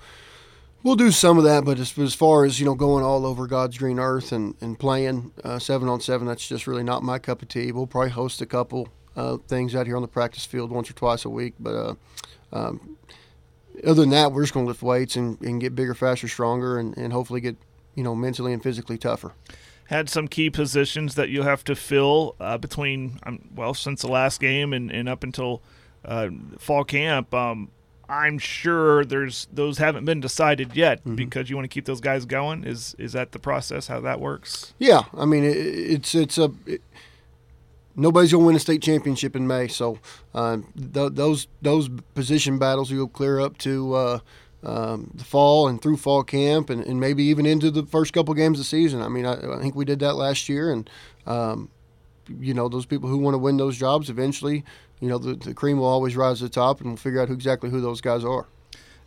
We'll 0.83 0.97
do 0.97 1.11
some 1.11 1.37
of 1.37 1.45
that, 1.45 1.63
but 1.63 1.79
as, 1.79 1.97
as 1.97 2.13
far 2.13 2.43
as 2.43 2.59
you 2.59 2.65
know, 2.65 2.75
going 2.75 3.05
all 3.05 3.25
over 3.25 3.47
God's 3.47 3.77
green 3.77 3.99
earth 3.99 4.33
and 4.33 4.53
and 4.59 4.77
playing 4.77 5.31
uh, 5.41 5.57
seven 5.57 5.87
on 5.87 6.01
seven, 6.01 6.27
that's 6.27 6.45
just 6.45 6.67
really 6.67 6.83
not 6.83 7.03
my 7.03 7.19
cup 7.19 7.41
of 7.41 7.47
tea. 7.47 7.71
We'll 7.71 7.87
probably 7.87 8.09
host 8.09 8.41
a 8.41 8.45
couple 8.45 8.89
uh, 9.15 9.37
things 9.47 9.75
out 9.75 9.85
here 9.85 9.95
on 9.95 10.01
the 10.01 10.09
practice 10.09 10.45
field 10.45 10.71
once 10.71 10.89
or 10.89 10.93
twice 10.93 11.23
a 11.23 11.29
week, 11.29 11.53
but 11.57 11.73
uh, 11.73 11.95
um, 12.51 12.97
other 13.85 14.01
than 14.01 14.09
that, 14.09 14.33
we're 14.33 14.43
just 14.43 14.53
going 14.53 14.65
to 14.65 14.67
lift 14.67 14.83
weights 14.83 15.15
and, 15.15 15.39
and 15.41 15.61
get 15.61 15.73
bigger, 15.73 15.93
faster, 15.93 16.27
stronger, 16.27 16.77
and, 16.77 16.97
and 16.97 17.13
hopefully 17.13 17.39
get 17.39 17.55
you 17.95 18.03
know 18.03 18.13
mentally 18.13 18.51
and 18.51 18.61
physically 18.61 18.97
tougher. 18.97 19.33
Had 19.85 20.09
some 20.09 20.27
key 20.27 20.49
positions 20.49 21.15
that 21.15 21.29
you'll 21.29 21.45
have 21.45 21.63
to 21.65 21.75
fill 21.75 22.35
uh, 22.41 22.57
between 22.57 23.19
um, 23.23 23.47
well 23.55 23.73
since 23.73 24.01
the 24.01 24.09
last 24.09 24.41
game 24.41 24.73
and, 24.73 24.91
and 24.91 25.07
up 25.07 25.23
until 25.23 25.61
uh, 26.03 26.27
fall 26.59 26.83
camp. 26.83 27.33
Um, 27.33 27.69
I'm 28.09 28.37
sure 28.37 29.05
there's 29.05 29.47
those 29.51 29.77
haven't 29.77 30.05
been 30.05 30.19
decided 30.19 30.75
yet 30.75 30.99
mm-hmm. 30.99 31.15
because 31.15 31.49
you 31.49 31.55
want 31.55 31.65
to 31.65 31.73
keep 31.73 31.85
those 31.85 32.01
guys 32.01 32.25
going. 32.25 32.63
Is 32.63 32.95
is 32.99 33.13
that 33.13 33.31
the 33.31 33.39
process? 33.39 33.87
How 33.87 33.99
that 34.01 34.19
works? 34.19 34.73
Yeah, 34.77 35.03
I 35.13 35.25
mean 35.25 35.43
it, 35.43 35.57
it's 35.57 36.13
it's 36.15 36.37
a. 36.37 36.51
It, 36.65 36.81
nobody's 37.95 38.31
going 38.31 38.41
to 38.41 38.47
win 38.47 38.55
a 38.55 38.59
state 38.59 38.81
championship 38.81 39.35
in 39.35 39.47
May. 39.47 39.67
So 39.67 39.99
uh, 40.33 40.57
th- 40.75 41.13
those 41.13 41.47
those 41.61 41.89
position 42.15 42.59
battles 42.59 42.91
will 42.91 43.07
clear 43.07 43.39
up 43.39 43.57
to 43.59 43.93
uh, 43.93 44.19
um, 44.63 45.11
the 45.13 45.23
fall 45.23 45.67
and 45.67 45.81
through 45.81 45.97
fall 45.97 46.23
camp, 46.23 46.69
and, 46.69 46.83
and, 46.85 46.99
maybe 46.99 47.23
even 47.23 47.45
into 47.45 47.69
the 47.69 47.85
first 47.85 48.13
couple 48.13 48.33
games 48.33 48.59
of 48.59 48.65
the 48.65 48.69
season. 48.69 49.01
I 49.01 49.09
mean, 49.09 49.25
I, 49.25 49.55
I 49.55 49.59
think 49.59 49.75
we 49.75 49.85
did 49.85 49.99
that 49.99 50.15
last 50.15 50.47
year, 50.47 50.71
and 50.71 50.89
um, 51.25 51.69
you 52.39 52.53
know 52.53 52.69
those 52.69 52.85
people 52.85 53.09
who 53.09 53.17
want 53.17 53.33
to 53.33 53.39
win 53.39 53.57
those 53.57 53.77
jobs 53.77 54.09
eventually, 54.09 54.63
you 55.03 55.09
know, 55.09 55.17
the, 55.17 55.35
the 55.35 55.53
cream 55.53 55.79
will 55.79 55.85
always 55.85 56.15
rise 56.15 56.37
to 56.37 56.45
the 56.45 56.49
top, 56.49 56.79
and 56.79 56.91
we'll 56.91 56.97
figure 56.97 57.21
out 57.21 57.27
who, 57.27 57.33
exactly 57.33 57.69
who 57.69 57.81
those 57.81 57.99
guys 57.99 58.23
are. 58.23 58.47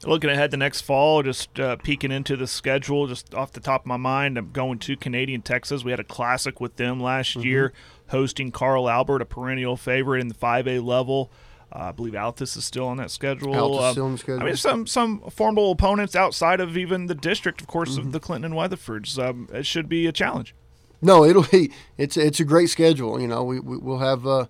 Looking 0.05 0.29
ahead 0.29 0.51
to 0.51 0.59
next 0.59 0.83
fall, 0.83 1.23
just 1.23 1.59
uh, 1.59 1.77
peeking 1.77 2.13
into 2.13 2.37
the 2.37 2.47
schedule, 2.47 3.07
just 3.07 3.35
off 3.35 3.53
the 3.53 3.61
top 3.61 3.81
of 3.81 3.87
my 3.87 3.97
mind, 3.97 4.37
I'm 4.37 4.53
going 4.53 4.79
to 4.81 4.95
Canadian 4.95 5.41
Texas. 5.41 5.85
We 5.85 5.91
had 5.91 5.99
a 5.99 6.05
classic 6.05 6.61
with 6.61 6.77
them 6.77 7.01
last 7.01 7.31
mm-hmm. 7.31 7.49
year, 7.49 7.73
hosting 8.09 8.51
Carl 8.53 8.91
Albert, 8.91 9.23
a 9.23 9.25
perennial 9.25 9.75
favorite 9.79 10.21
in 10.21 10.29
the 10.29 10.35
5A 10.35 10.85
level. 10.85 11.31
Uh, 11.73 11.85
I 11.85 11.93
believe 11.93 12.13
Altus 12.13 12.59
is 12.59 12.65
still 12.67 12.87
on 12.87 12.99
that 12.99 13.11
schedule. 13.11 13.55
Altus 13.55 13.83
um, 13.83 13.93
still 13.93 14.05
on 14.05 14.13
the 14.13 14.19
schedule. 14.19 14.43
I 14.43 14.45
mean, 14.45 14.57
some 14.57 14.87
some 14.87 15.23
formidable 15.31 15.73
opponents 15.73 16.15
outside 16.15 16.61
of 16.61 16.77
even 16.77 17.07
the 17.07 17.15
district, 17.15 17.63
of 17.63 17.69
course, 17.69 17.93
mm-hmm. 17.93 18.09
of 18.09 18.13
the 18.13 18.21
Clinton 18.21 18.53
and 18.53 18.55
Weatherfords. 18.55 19.19
Um, 19.19 19.49
it 19.51 19.65
should 19.65 19.89
be 19.89 20.07
a 20.07 20.13
challenge. 20.13 20.55
No, 21.01 21.25
it'll 21.25 21.43
be. 21.45 21.73
It's 21.97 22.19
it's 22.19 22.39
a 22.39 22.45
great 22.45 22.69
schedule. 22.69 23.19
You 23.21 23.29
know, 23.29 23.43
we, 23.43 23.61
we 23.61 23.79
will 23.79 23.99
have 23.99 24.27
uh, 24.27 24.47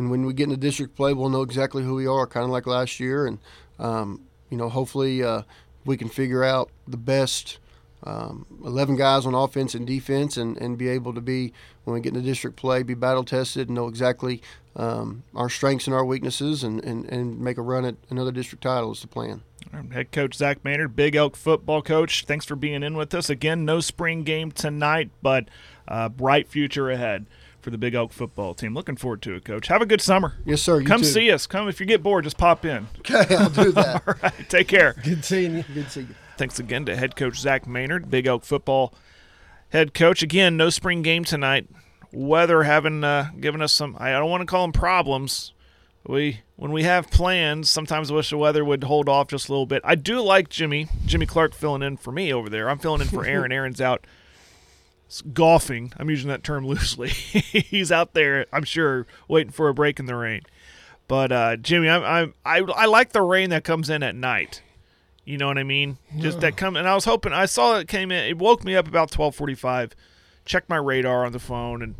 when 0.00 0.10
when 0.10 0.24
we 0.24 0.32
get 0.32 0.44
into 0.44 0.56
district 0.56 0.96
play, 0.96 1.12
we'll 1.12 1.28
know 1.28 1.42
exactly 1.42 1.82
who 1.82 1.94
we 1.94 2.06
are, 2.06 2.26
kind 2.26 2.44
of 2.44 2.50
like 2.50 2.66
last 2.66 3.00
year, 3.00 3.26
and 3.26 3.38
um, 3.78 4.22
you 4.48 4.56
know, 4.56 4.68
hopefully 4.68 5.22
uh, 5.22 5.42
we 5.84 5.96
can 5.96 6.08
figure 6.08 6.42
out 6.42 6.70
the 6.86 6.96
best 6.96 7.58
um, 8.02 8.46
11 8.64 8.96
guys 8.96 9.26
on 9.26 9.34
offense 9.34 9.74
and 9.74 9.86
defense 9.86 10.36
and, 10.36 10.56
and 10.56 10.78
be 10.78 10.88
able 10.88 11.12
to 11.12 11.20
be, 11.20 11.52
when 11.84 11.94
we 11.94 12.00
get 12.00 12.14
into 12.14 12.26
district 12.26 12.56
play, 12.56 12.82
be 12.82 12.94
battle 12.94 13.24
tested 13.24 13.68
and 13.68 13.74
know 13.74 13.88
exactly 13.88 14.42
um, 14.76 15.22
our 15.34 15.50
strengths 15.50 15.86
and 15.86 15.94
our 15.94 16.04
weaknesses 16.04 16.64
and, 16.64 16.82
and, 16.82 17.04
and 17.06 17.38
make 17.38 17.58
a 17.58 17.62
run 17.62 17.84
at 17.84 17.96
another 18.08 18.32
district 18.32 18.62
title 18.62 18.92
is 18.92 19.02
the 19.02 19.08
plan. 19.08 19.42
Head 19.92 20.10
coach 20.10 20.34
Zac 20.34 20.64
Maynard, 20.64 20.96
Big 20.96 21.14
Elk 21.14 21.36
football 21.36 21.82
coach. 21.82 22.24
Thanks 22.24 22.44
for 22.44 22.56
being 22.56 22.82
in 22.82 22.96
with 22.96 23.14
us. 23.14 23.30
Again, 23.30 23.64
no 23.64 23.80
spring 23.80 24.24
game 24.24 24.50
tonight, 24.50 25.10
but 25.22 25.48
uh, 25.86 26.08
bright 26.08 26.48
future 26.48 26.90
ahead 26.90 27.26
for 27.60 27.70
the 27.70 27.78
Big 27.78 27.94
Elk 27.94 28.12
football 28.12 28.54
team. 28.54 28.74
Looking 28.74 28.96
forward 28.96 29.22
to 29.22 29.34
it, 29.34 29.44
Coach. 29.44 29.68
Have 29.68 29.82
a 29.82 29.86
good 29.86 30.00
summer. 30.00 30.34
Yes, 30.44 30.62
sir. 30.62 30.82
Come 30.82 31.00
too. 31.02 31.06
see 31.06 31.30
us. 31.30 31.46
Come 31.46 31.68
if 31.68 31.80
you 31.80 31.86
get 31.86 32.02
bored, 32.02 32.24
just 32.24 32.38
pop 32.38 32.64
in. 32.64 32.88
Okay, 33.00 33.34
I'll 33.36 33.50
do 33.50 33.72
that. 33.72 34.02
All 34.06 34.14
right, 34.22 34.48
take 34.48 34.68
care. 34.68 34.94
Good 35.02 35.24
seeing 35.24 35.56
you. 35.56 35.64
Good 35.74 35.90
seeing 35.90 36.08
you. 36.08 36.14
Thanks 36.36 36.58
again 36.58 36.86
to 36.86 36.96
head 36.96 37.16
coach 37.16 37.36
Zac 37.38 37.66
Maynard, 37.66 38.10
Big 38.10 38.26
Elk 38.26 38.44
football 38.44 38.94
head 39.70 39.94
coach. 39.94 40.22
Again, 40.22 40.56
no 40.56 40.70
spring 40.70 41.02
game 41.02 41.24
tonight. 41.24 41.68
Weather 42.12 42.62
having 42.64 43.04
uh, 43.04 43.30
given 43.38 43.62
us 43.62 43.72
some. 43.72 43.96
I 44.00 44.10
don't 44.12 44.30
want 44.30 44.40
to 44.40 44.46
call 44.46 44.64
them 44.64 44.72
problems. 44.72 45.52
We 46.06 46.40
when 46.56 46.72
we 46.72 46.82
have 46.84 47.10
plans, 47.10 47.68
sometimes 47.68 48.10
I 48.10 48.14
wish 48.14 48.30
the 48.30 48.38
weather 48.38 48.64
would 48.64 48.84
hold 48.84 49.08
off 49.08 49.28
just 49.28 49.48
a 49.48 49.52
little 49.52 49.66
bit. 49.66 49.82
I 49.84 49.94
do 49.94 50.20
like 50.20 50.48
Jimmy 50.48 50.88
Jimmy 51.04 51.26
Clark 51.26 51.54
filling 51.54 51.82
in 51.82 51.98
for 51.98 52.10
me 52.10 52.32
over 52.32 52.48
there. 52.48 52.70
I'm 52.70 52.78
filling 52.78 53.02
in 53.02 53.08
for 53.08 53.24
Aaron. 53.26 53.52
Aaron's 53.52 53.80
out 53.82 54.06
golfing. 55.32 55.92
I'm 55.96 56.10
using 56.10 56.28
that 56.28 56.42
term 56.42 56.66
loosely. 56.66 57.08
He's 57.10 57.92
out 57.92 58.14
there, 58.14 58.46
I'm 58.52 58.64
sure, 58.64 59.06
waiting 59.28 59.52
for 59.52 59.68
a 59.68 59.74
break 59.74 59.98
in 59.98 60.06
the 60.06 60.16
rain. 60.16 60.42
But 61.08 61.32
uh, 61.32 61.56
Jimmy, 61.56 61.88
I'm, 61.88 62.04
I'm, 62.04 62.34
I 62.44 62.58
I 62.58 62.86
like 62.86 63.12
the 63.12 63.22
rain 63.22 63.50
that 63.50 63.64
comes 63.64 63.90
in 63.90 64.02
at 64.04 64.14
night. 64.14 64.62
You 65.24 65.38
know 65.38 65.48
what 65.48 65.58
I 65.58 65.64
mean? 65.64 65.98
Just 66.18 66.40
that 66.40 66.56
come 66.56 66.76
and 66.76 66.88
I 66.88 66.94
was 66.94 67.04
hoping 67.04 67.32
I 67.32 67.46
saw 67.46 67.78
it 67.78 67.88
came 67.88 68.10
in. 68.10 68.24
It 68.24 68.38
woke 68.38 68.64
me 68.64 68.74
up 68.76 68.88
about 68.88 69.10
12:45. 69.10 69.92
Checked 70.44 70.68
my 70.68 70.76
radar 70.76 71.24
on 71.26 71.32
the 71.32 71.38
phone 71.38 71.82
and 71.82 71.94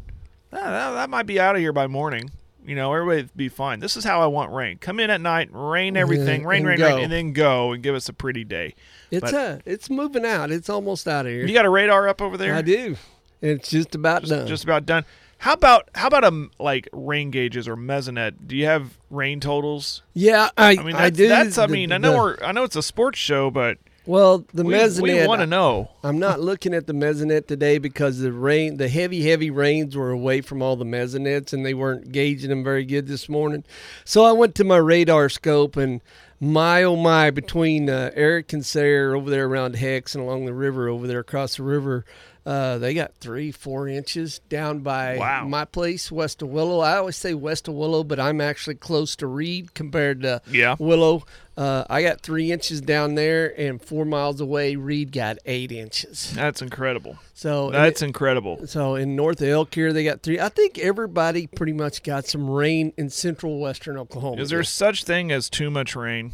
ah, 0.52 0.70
that, 0.70 0.90
that 0.92 1.10
might 1.10 1.26
be 1.26 1.38
out 1.38 1.54
of 1.54 1.60
here 1.60 1.72
by 1.72 1.86
morning. 1.86 2.30
You 2.64 2.74
know, 2.74 2.92
everybody 2.92 3.28
be 3.34 3.48
fine. 3.48 3.80
This 3.80 3.96
is 3.96 4.04
how 4.04 4.20
I 4.20 4.26
want 4.26 4.52
rain. 4.52 4.78
Come 4.78 5.00
in 5.00 5.10
at 5.10 5.20
night, 5.20 5.48
rain 5.52 5.96
everything, 5.96 6.44
rain, 6.44 6.64
rain, 6.64 6.78
go. 6.78 6.86
rain, 6.86 7.04
and 7.04 7.12
then 7.12 7.32
go 7.32 7.72
and 7.72 7.82
give 7.82 7.94
us 7.94 8.08
a 8.08 8.12
pretty 8.12 8.44
day. 8.44 8.74
It's 9.10 9.32
a, 9.32 9.40
uh, 9.40 9.58
it's 9.64 9.88
moving 9.90 10.24
out. 10.24 10.50
It's 10.50 10.68
almost 10.68 11.08
out 11.08 11.26
of 11.26 11.32
here. 11.32 11.46
You 11.46 11.54
got 11.54 11.64
a 11.64 11.70
radar 11.70 12.08
up 12.08 12.20
over 12.20 12.36
there? 12.36 12.54
I 12.54 12.62
do. 12.62 12.96
It's 13.40 13.70
just 13.70 13.94
about 13.94 14.22
just, 14.22 14.30
done. 14.30 14.46
Just 14.46 14.64
about 14.64 14.86
done. 14.86 15.04
How 15.38 15.54
about 15.54 15.88
how 15.94 16.06
about 16.06 16.24
um 16.24 16.50
like 16.58 16.88
rain 16.92 17.30
gauges 17.30 17.66
or 17.66 17.76
mesonet? 17.76 18.46
Do 18.46 18.54
you 18.56 18.66
have 18.66 18.98
rain 19.08 19.40
totals? 19.40 20.02
Yeah, 20.12 20.50
I, 20.56 20.76
I 20.76 20.82
mean 20.82 20.94
I 20.94 21.08
do. 21.08 21.28
That's 21.28 21.56
I 21.56 21.66
mean 21.66 21.88
the, 21.88 21.94
I 21.94 21.98
know 21.98 22.16
we're 22.18 22.36
I 22.44 22.52
know 22.52 22.64
it's 22.64 22.76
a 22.76 22.82
sports 22.82 23.18
show, 23.18 23.50
but 23.50 23.78
well 24.06 24.44
the 24.52 24.64
we, 24.64 24.74
mesonet 24.74 25.02
we 25.02 25.26
want 25.26 25.40
to 25.40 25.46
know. 25.46 25.90
I'm 26.02 26.18
not 26.18 26.40
looking 26.50 26.74
at 26.74 26.86
the 26.86 26.92
mesonet 26.92 27.46
today 27.46 27.78
because 27.78 28.18
the 28.18 28.32
rain, 28.32 28.76
the 28.76 28.88
heavy 28.88 29.28
heavy 29.28 29.50
rains 29.50 29.96
were 29.96 30.10
away 30.10 30.40
from 30.40 30.62
all 30.62 30.76
the 30.76 30.84
mesonets 30.84 31.52
and 31.52 31.64
they 31.64 31.74
weren't 31.74 32.12
gauging 32.12 32.50
them 32.50 32.64
very 32.64 32.84
good 32.84 33.06
this 33.06 33.28
morning. 33.28 33.64
So 34.04 34.24
I 34.24 34.32
went 34.32 34.54
to 34.56 34.64
my 34.64 34.78
radar 34.78 35.28
scope 35.28 35.76
and 35.76 36.00
my 36.40 36.82
oh 36.82 36.96
my 36.96 37.30
between 37.30 37.90
uh, 37.90 38.10
Erick 38.14 38.52
and 38.52 38.64
Sayre 38.64 39.14
over 39.14 39.28
there 39.28 39.46
around 39.46 39.76
Hex 39.76 40.14
and 40.14 40.24
along 40.24 40.46
the 40.46 40.54
river 40.54 40.88
over 40.88 41.06
there 41.06 41.20
across 41.20 41.56
the 41.56 41.62
river 41.62 42.04
uh, 42.46 42.78
they 42.78 42.94
got 42.94 43.14
three, 43.16 43.52
four 43.52 43.86
inches 43.86 44.38
down 44.48 44.80
by 44.80 45.16
wow. 45.18 45.46
my 45.46 45.64
place, 45.64 46.10
west 46.10 46.40
of 46.40 46.48
Willow. 46.48 46.80
I 46.80 46.96
always 46.96 47.16
say 47.16 47.34
west 47.34 47.68
of 47.68 47.74
Willow, 47.74 48.02
but 48.02 48.18
I'm 48.18 48.40
actually 48.40 48.76
close 48.76 49.14
to 49.16 49.26
Reed 49.26 49.74
compared 49.74 50.22
to 50.22 50.40
yeah. 50.50 50.76
Willow. 50.78 51.24
Uh, 51.60 51.84
I 51.90 52.00
got 52.00 52.22
three 52.22 52.52
inches 52.52 52.80
down 52.80 53.16
there, 53.16 53.52
and 53.60 53.82
four 53.82 54.06
miles 54.06 54.40
away, 54.40 54.76
Reed 54.76 55.12
got 55.12 55.36
eight 55.44 55.70
inches. 55.70 56.32
That's 56.34 56.62
incredible. 56.62 57.18
So 57.34 57.70
that's 57.70 58.00
it, 58.00 58.06
incredible. 58.06 58.66
So 58.66 58.94
in 58.94 59.14
north 59.14 59.42
Elk 59.42 59.74
here, 59.74 59.92
they 59.92 60.02
got 60.02 60.22
three. 60.22 60.40
I 60.40 60.48
think 60.48 60.78
everybody 60.78 61.46
pretty 61.46 61.74
much 61.74 62.02
got 62.02 62.24
some 62.24 62.48
rain 62.48 62.94
in 62.96 63.10
central 63.10 63.58
western 63.58 63.98
Oklahoma. 63.98 64.40
Is 64.40 64.48
there 64.48 64.64
such 64.64 65.04
thing 65.04 65.30
as 65.30 65.50
too 65.50 65.70
much 65.70 65.94
rain? 65.94 66.32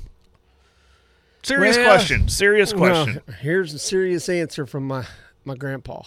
Serious 1.43 1.77
well, 1.77 1.97
question. 1.97 2.29
Serious 2.29 2.73
question. 2.73 3.21
Well, 3.27 3.37
here's 3.41 3.75
a 3.75 3.81
serious 3.81 4.29
answer 4.29 4.65
from 4.65 4.87
my 4.87 5.09
my 5.45 5.57
grandpa. 5.57 6.03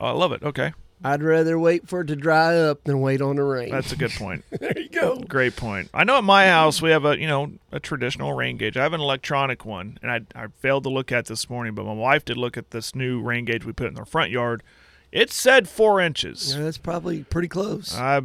Oh, 0.00 0.06
I 0.06 0.12
love 0.12 0.32
it. 0.32 0.42
Okay. 0.42 0.72
I'd 1.04 1.22
rather 1.22 1.58
wait 1.58 1.88
for 1.88 2.02
it 2.02 2.06
to 2.06 2.16
dry 2.16 2.56
up 2.56 2.84
than 2.84 3.00
wait 3.00 3.20
on 3.20 3.36
the 3.36 3.42
rain. 3.42 3.70
That's 3.70 3.92
a 3.92 3.96
good 3.96 4.12
point. 4.12 4.44
there 4.50 4.78
you 4.78 4.88
go. 4.88 5.18
Great 5.18 5.56
point. 5.56 5.90
I 5.92 6.04
know 6.04 6.18
at 6.18 6.24
my 6.24 6.46
house 6.46 6.80
we 6.80 6.90
have 6.90 7.04
a 7.04 7.18
you 7.18 7.26
know 7.26 7.52
a 7.70 7.80
traditional 7.80 8.32
rain 8.32 8.56
gauge. 8.56 8.76
I 8.76 8.82
have 8.82 8.92
an 8.92 9.00
electronic 9.00 9.64
one, 9.64 9.98
and 10.02 10.10
I 10.10 10.20
I 10.34 10.46
failed 10.60 10.84
to 10.84 10.90
look 10.90 11.10
at 11.10 11.26
this 11.26 11.50
morning, 11.50 11.74
but 11.74 11.84
my 11.84 11.92
wife 11.92 12.24
did 12.24 12.36
look 12.36 12.56
at 12.56 12.70
this 12.70 12.94
new 12.94 13.20
rain 13.20 13.44
gauge 13.44 13.64
we 13.64 13.72
put 13.72 13.88
in 13.88 13.94
the 13.94 14.04
front 14.04 14.30
yard. 14.30 14.62
It 15.10 15.30
said 15.30 15.68
four 15.68 16.00
inches. 16.00 16.54
Yeah, 16.54 16.62
that's 16.62 16.78
probably 16.78 17.24
pretty 17.24 17.48
close. 17.48 17.94
I 17.94 18.22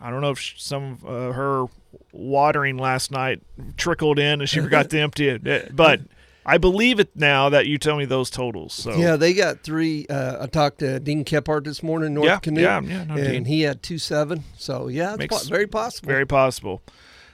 I 0.00 0.10
don't 0.10 0.20
know 0.20 0.30
if 0.30 0.54
some 0.58 0.98
of 1.02 1.04
uh, 1.06 1.32
her 1.32 1.66
watering 2.12 2.76
last 2.76 3.10
night 3.10 3.42
trickled 3.76 4.18
in 4.18 4.40
and 4.40 4.48
she 4.48 4.60
forgot 4.60 4.90
to 4.90 5.00
empty 5.00 5.28
it, 5.28 5.74
but 5.76 6.00
I 6.46 6.58
believe 6.58 7.00
it 7.00 7.10
now 7.14 7.48
that 7.48 7.66
you 7.66 7.78
tell 7.78 7.96
me 7.96 8.04
those 8.04 8.30
totals. 8.30 8.74
So 8.74 8.96
yeah, 8.96 9.16
they 9.16 9.32
got 9.32 9.60
three. 9.60 10.06
Uh, 10.06 10.44
I 10.44 10.46
talked 10.46 10.78
to 10.78 11.00
Dean 11.00 11.24
Kephart 11.24 11.64
this 11.64 11.82
morning, 11.82 12.14
North 12.14 12.26
yeah, 12.26 12.38
Canute, 12.38 12.62
yeah, 12.62 12.80
yeah, 12.80 13.04
no, 13.04 13.14
and 13.14 13.26
Dean. 13.26 13.44
he 13.46 13.62
had 13.62 13.82
two 13.82 13.98
seven. 13.98 14.44
So 14.58 14.88
yeah, 14.88 15.16
it's 15.18 15.44
po- 15.44 15.48
very 15.48 15.66
possible. 15.66 16.08
Very 16.08 16.26
possible. 16.26 16.82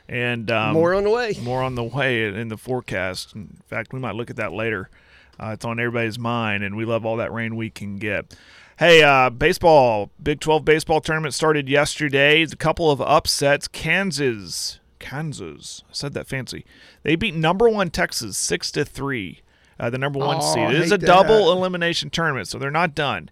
And 0.09 0.51
um, 0.51 0.75
more 0.75 0.95
on 0.95 1.05
the 1.05 1.11
way. 1.11 1.37
More 1.43 1.63
on 1.63 1.77
the 1.77 1.85
way 1.85 2.25
in 2.27 2.49
the 2.49 2.57
forecast. 2.57 3.35
In 3.35 3.59
fact, 3.67 3.93
we 3.93 4.01
might 4.01 4.15
look 4.17 4.31
at 4.31 4.37
that 4.37 4.53
later. 4.53 4.91
Uh, 5.39 5.53
it's 5.53 5.65
on 5.65 5.79
everybody's 5.81 6.19
mind, 6.19 6.63
and 6.63 6.77
we 6.77 6.85
love 6.85 7.07
all 7.07 7.17
that 7.17 7.33
rain 7.33 7.57
we 7.57 7.71
can 7.71 7.97
get. 7.97 8.37
Hey, 8.79 9.03
uh, 9.03 9.31
baseball, 9.31 10.11
Big 10.23 10.41
12 10.41 10.65
baseball 10.65 11.01
tournament 11.01 11.35
started 11.35 11.69
yesterday. 11.69 12.43
A 12.43 12.49
couple 12.49 12.91
of 12.91 13.01
upsets. 13.01 13.69
Kansas 13.69 14.80
Kansas. 15.01 15.83
I 15.89 15.93
said 15.93 16.15
that 16.15 16.29
fancy. 16.29 16.65
They 17.03 17.17
beat 17.17 17.35
number 17.35 17.69
one 17.69 17.91
Texas 17.91 18.39
six 18.39 18.71
to 18.73 18.85
three. 18.85 19.41
Uh, 19.81 19.91
the 19.91 19.99
number 19.99 20.19
one 20.19 20.39
oh, 20.41 20.55
seed. 20.55 20.71
It 20.71 20.83
is 20.83 20.93
a 20.93 20.99
that. 20.99 21.07
double 21.07 21.51
elimination 21.51 22.11
tournament, 22.11 22.47
so 22.47 22.59
they're 22.59 22.71
not 22.71 22.95
done. 22.95 23.31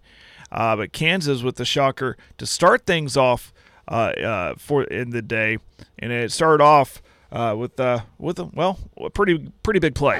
Uh, 0.51 0.75
but 0.75 0.91
Kansas 0.91 1.43
with 1.43 1.55
the 1.55 1.65
shocker 1.65 2.17
to 2.39 2.45
start 2.45 2.85
things 2.85 3.15
off 3.15 3.53
uh, 3.87 4.11
uh 4.21 4.55
for 4.57 4.83
in 4.83 5.11
the 5.11 5.21
day, 5.21 5.59
and 5.99 6.11
it 6.11 6.31
started 6.31 6.63
off 6.63 7.01
uh, 7.31 7.55
with 7.57 7.79
uh, 7.79 8.01
with 8.17 8.39
a, 8.39 8.45
well 8.45 8.79
a 8.97 9.09
pretty 9.11 9.51
pretty 9.63 9.79
big 9.79 9.95
play. 9.95 10.19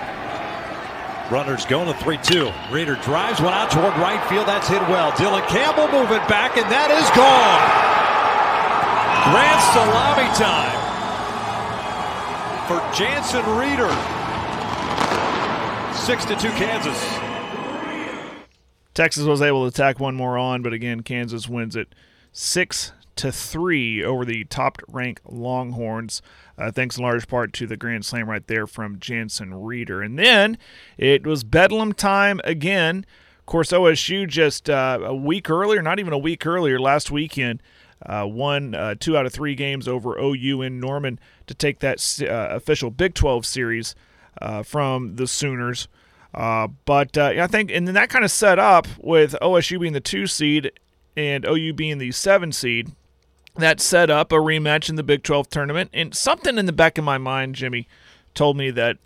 Runners 1.31 1.63
going 1.67 1.85
to 1.85 1.93
3 1.93 2.17
2. 2.23 2.51
Reeder 2.71 2.95
drives 2.95 3.39
one 3.39 3.53
out 3.53 3.69
toward 3.69 3.93
right 3.97 4.23
field. 4.29 4.47
That's 4.47 4.67
hit 4.67 4.81
well. 4.83 5.11
Dylan 5.11 5.45
Campbell 5.47 5.87
moving 5.87 6.25
back, 6.27 6.57
and 6.57 6.65
that 6.71 6.89
is 6.89 7.05
gone. 7.13 7.89
Grand 9.29 9.61
salami 9.73 10.27
time 10.35 10.78
for 12.69 12.77
Janson 12.93 13.43
Reeder. 13.57 13.89
Six 15.95 16.23
to 16.25 16.35
two, 16.35 16.51
Kansas. 16.51 17.03
Texas 18.93 19.23
was 19.23 19.41
able 19.41 19.65
to 19.67 19.75
tack 19.75 19.99
one 19.99 20.13
more 20.13 20.37
on, 20.37 20.61
but 20.61 20.71
again, 20.71 21.01
Kansas 21.01 21.49
wins 21.49 21.75
it 21.75 21.95
six 22.31 22.91
to 23.15 23.31
three 23.31 24.03
over 24.03 24.23
the 24.23 24.43
top-ranked 24.43 25.25
Longhorns. 25.25 26.21
Uh, 26.59 26.71
thanks 26.71 26.95
in 26.95 27.03
large 27.03 27.27
part 27.27 27.53
to 27.53 27.65
the 27.65 27.75
grand 27.75 28.05
slam 28.05 28.29
right 28.29 28.45
there 28.45 28.67
from 28.67 28.99
Janson 28.99 29.51
Reeder. 29.63 30.03
And 30.03 30.19
then 30.19 30.55
it 30.95 31.25
was 31.25 31.43
Bedlam 31.43 31.93
time 31.93 32.39
again. 32.43 33.03
Of 33.39 33.45
course, 33.47 33.71
OSU 33.71 34.27
just 34.27 34.69
uh, 34.69 34.99
a 35.01 35.15
week 35.15 35.49
earlier, 35.49 35.81
not 35.81 35.97
even 35.97 36.13
a 36.13 36.19
week 36.19 36.45
earlier, 36.45 36.79
last 36.79 37.09
weekend, 37.09 37.63
uh, 38.05 38.25
won 38.27 38.73
uh, 38.75 38.95
two 38.99 39.17
out 39.17 39.25
of 39.25 39.33
three 39.33 39.55
games 39.55 39.87
over 39.87 40.17
OU 40.17 40.61
in 40.61 40.79
Norman 40.79 41.19
to 41.47 41.53
take 41.53 41.79
that 41.79 42.21
uh, 42.21 42.55
official 42.55 42.89
Big 42.89 43.13
12 43.13 43.45
series 43.45 43.95
uh, 44.41 44.63
from 44.63 45.15
the 45.15 45.27
Sooners. 45.27 45.87
Uh, 46.33 46.67
but 46.85 47.17
uh, 47.17 47.33
I 47.39 47.47
think, 47.47 47.71
and 47.71 47.87
then 47.87 47.95
that 47.95 48.09
kind 48.09 48.23
of 48.23 48.31
set 48.31 48.59
up 48.59 48.87
with 48.99 49.35
OSU 49.41 49.79
being 49.79 49.93
the 49.93 49.99
two 49.99 50.27
seed 50.27 50.71
and 51.17 51.45
OU 51.45 51.73
being 51.73 51.97
the 51.97 52.11
seven 52.11 52.51
seed. 52.51 52.91
That 53.55 53.81
set 53.81 54.09
up 54.09 54.31
a 54.31 54.35
rematch 54.35 54.89
in 54.89 54.95
the 54.95 55.03
Big 55.03 55.23
12 55.23 55.49
tournament. 55.49 55.89
And 55.93 56.15
something 56.15 56.57
in 56.57 56.65
the 56.65 56.71
back 56.71 56.97
of 56.97 57.03
my 57.03 57.17
mind, 57.17 57.55
Jimmy, 57.55 57.87
told 58.33 58.55
me 58.55 58.71
that 58.71 58.97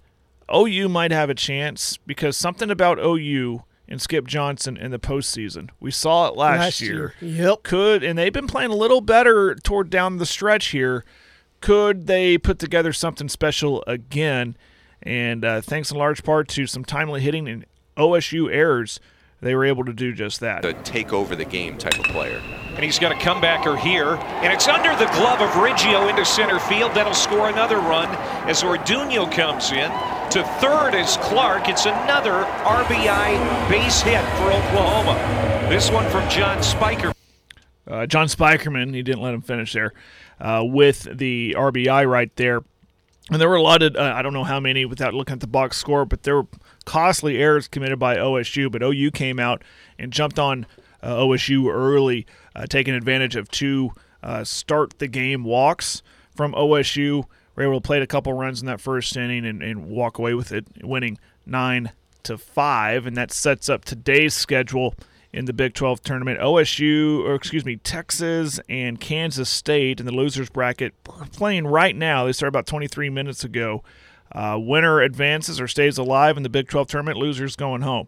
OU 0.53 0.89
might 0.89 1.11
have 1.11 1.29
a 1.29 1.35
chance 1.35 1.97
because 2.05 2.37
something 2.37 2.69
about 2.69 2.99
OU 2.99 3.63
and 3.87 4.01
Skip 4.01 4.27
Johnson 4.27 4.77
in 4.77 4.91
the 4.91 4.99
postseason. 4.99 5.69
We 5.79 5.91
saw 5.91 6.27
it 6.27 6.35
last, 6.37 6.59
Last 6.59 6.81
year. 6.81 7.13
year. 7.21 7.31
Yep. 7.49 7.63
Could 7.63 8.03
and 8.03 8.17
they've 8.17 8.33
been 8.33 8.47
playing 8.47 8.71
a 8.71 8.75
little 8.75 9.01
better 9.01 9.55
toward 9.55 9.89
down 9.89 10.17
the 10.17 10.25
stretch 10.25 10.67
here. 10.67 11.03
Could 11.61 12.07
they 12.07 12.37
put 12.37 12.59
together 12.59 12.91
something 12.93 13.29
special 13.29 13.83
again? 13.87 14.57
And 15.01 15.43
uh, 15.45 15.61
thanks 15.61 15.91
in 15.91 15.97
large 15.97 16.23
part 16.23 16.47
to 16.49 16.65
some 16.67 16.85
timely 16.85 17.21
hitting 17.21 17.47
and 17.47 17.65
OSU 17.97 18.51
errors, 18.51 18.99
they 19.43 19.55
were 19.55 19.65
able 19.65 19.85
to 19.85 19.93
do 19.93 20.13
just 20.13 20.39
that. 20.39 20.61
The 20.61 20.73
take 20.73 21.13
over 21.13 21.35
the 21.35 21.45
game 21.45 21.77
type 21.77 21.99
of 21.99 22.05
player. 22.05 22.41
And 22.75 22.83
he's 22.83 22.97
got 22.97 23.11
a 23.11 23.15
comebacker 23.15 23.77
here. 23.77 24.15
And 24.15 24.51
it's 24.51 24.67
under 24.67 24.95
the 24.95 25.05
glove 25.11 25.41
of 25.41 25.49
Riggio 25.51 26.09
into 26.09 26.25
center 26.25 26.59
field. 26.59 26.93
That'll 26.95 27.13
score 27.13 27.49
another 27.49 27.77
run 27.77 28.07
as 28.47 28.63
Orduno 28.63 29.31
comes 29.31 29.71
in. 29.71 29.91
To 30.31 30.43
third 30.59 30.95
is 30.95 31.17
Clark. 31.17 31.69
It's 31.69 31.85
another 31.85 32.31
RBI 32.63 33.69
base 33.69 34.01
hit 34.01 34.23
for 34.37 34.51
Oklahoma. 34.51 35.13
This 35.69 35.91
one 35.91 36.09
from 36.09 36.27
John 36.29 36.63
Spiker. 36.63 37.13
uh, 37.87 38.05
John 38.07 38.27
Spikerman, 38.27 38.95
he 38.95 39.03
didn't 39.03 39.21
let 39.21 39.33
him 39.33 39.41
finish 39.41 39.73
there, 39.73 39.93
uh, 40.39 40.63
with 40.65 41.07
the 41.15 41.55
RBI 41.57 42.09
right 42.09 42.35
there. 42.37 42.63
And 43.29 43.39
there 43.39 43.47
were 43.47 43.55
a 43.55 43.61
lot 43.61 43.83
of, 43.83 43.95
uh, 43.95 44.13
I 44.15 44.21
don't 44.21 44.33
know 44.33 44.43
how 44.43 44.59
many 44.59 44.85
without 44.85 45.13
looking 45.13 45.33
at 45.33 45.39
the 45.39 45.47
box 45.47 45.77
score, 45.77 46.05
but 46.05 46.23
there 46.23 46.35
were 46.37 46.47
costly 46.85 47.37
errors 47.37 47.67
committed 47.67 47.99
by 47.99 48.17
OSU. 48.17 48.71
But 48.71 48.83
OU 48.83 49.11
came 49.11 49.39
out 49.39 49.63
and 49.97 50.11
jumped 50.11 50.39
on 50.39 50.65
uh, 51.01 51.15
OSU 51.15 51.71
early, 51.71 52.25
uh, 52.55 52.65
taking 52.65 52.93
advantage 52.93 53.35
of 53.35 53.49
two 53.49 53.91
uh, 54.23 54.43
start 54.43 54.99
the 54.99 55.07
game 55.07 55.43
walks 55.43 56.01
from 56.35 56.53
OSU. 56.53 57.25
Were 57.55 57.63
able 57.63 57.81
to 57.81 57.85
play 57.85 58.01
a 58.01 58.07
couple 58.07 58.33
runs 58.33 58.61
in 58.61 58.67
that 58.67 58.81
first 58.81 59.15
inning 59.15 59.45
and, 59.45 59.61
and 59.61 59.85
walk 59.85 60.17
away 60.17 60.33
with 60.33 60.51
it, 60.51 60.65
winning 60.81 61.19
nine 61.45 61.91
to 62.23 62.37
five, 62.37 63.05
and 63.05 63.15
that 63.15 63.31
sets 63.31 63.69
up 63.69 63.85
today's 63.85 64.33
schedule 64.33 64.95
in 65.31 65.45
the 65.45 65.53
Big 65.53 65.73
12 65.73 66.01
tournament. 66.01 66.39
OSU, 66.39 67.23
or 67.23 67.35
excuse 67.35 67.65
me, 67.65 67.75
Texas 67.75 68.59
and 68.69 68.99
Kansas 68.99 69.49
State 69.49 69.99
in 69.99 70.05
the 70.05 70.11
losers 70.11 70.49
bracket 70.49 70.93
playing 71.03 71.67
right 71.67 71.95
now. 71.95 72.25
They 72.25 72.31
started 72.31 72.49
about 72.49 72.67
23 72.67 73.09
minutes 73.09 73.43
ago. 73.43 73.83
Uh, 74.33 74.57
winner 74.59 74.99
advances 75.01 75.61
or 75.61 75.67
stays 75.67 75.97
alive 75.97 76.37
in 76.37 76.43
the 76.43 76.49
Big 76.49 76.67
12 76.67 76.87
tournament. 76.87 77.17
Losers 77.17 77.55
going 77.55 77.81
home, 77.81 78.07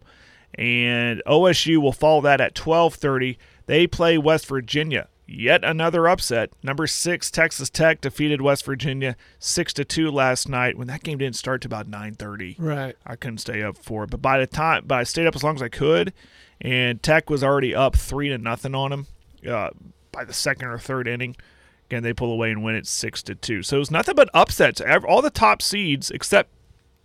and 0.54 1.22
OSU 1.26 1.78
will 1.78 1.92
follow 1.92 2.20
that 2.22 2.40
at 2.40 2.54
12:30. 2.54 3.36
They 3.66 3.86
play 3.86 4.18
West 4.18 4.46
Virginia. 4.46 5.08
Yet 5.28 5.64
another 5.64 6.06
upset. 6.06 6.52
Number 6.62 6.86
six 6.86 7.32
Texas 7.32 7.68
Tech 7.68 8.00
defeated 8.00 8.40
West 8.40 8.64
Virginia 8.64 9.16
six 9.40 9.72
to 9.72 9.84
two 9.84 10.08
last 10.10 10.48
night. 10.48 10.78
When 10.78 10.86
that 10.86 11.02
game 11.02 11.18
didn't 11.18 11.34
start 11.34 11.62
to 11.62 11.68
about 11.68 11.90
9:30. 11.90 12.54
Right. 12.58 12.96
I 13.04 13.16
couldn't 13.16 13.38
stay 13.38 13.60
up 13.62 13.76
for 13.76 14.04
it. 14.04 14.10
But 14.10 14.22
by 14.22 14.38
the 14.38 14.46
time, 14.46 14.84
but 14.86 14.98
I 14.98 15.02
stayed 15.02 15.26
up 15.26 15.34
as 15.34 15.42
long 15.42 15.56
as 15.56 15.62
I 15.62 15.68
could, 15.68 16.12
and 16.60 17.02
Tech 17.02 17.28
was 17.28 17.42
already 17.42 17.74
up 17.74 17.96
three 17.96 18.28
to 18.28 18.38
nothing 18.38 18.76
on 18.76 18.90
them 18.90 19.06
uh, 19.48 19.70
by 20.12 20.24
the 20.24 20.32
second 20.32 20.68
or 20.68 20.78
third 20.78 21.08
inning. 21.08 21.34
Again, 21.88 22.02
they 22.02 22.12
pull 22.12 22.32
away 22.32 22.50
and 22.50 22.64
win 22.64 22.74
it 22.74 22.86
six 22.86 23.22
to 23.24 23.34
two. 23.34 23.62
So 23.62 23.76
it 23.76 23.78
was 23.78 23.90
nothing 23.90 24.16
but 24.16 24.28
upsets. 24.34 24.80
All 25.06 25.22
the 25.22 25.30
top 25.30 25.62
seeds 25.62 26.10
except 26.10 26.50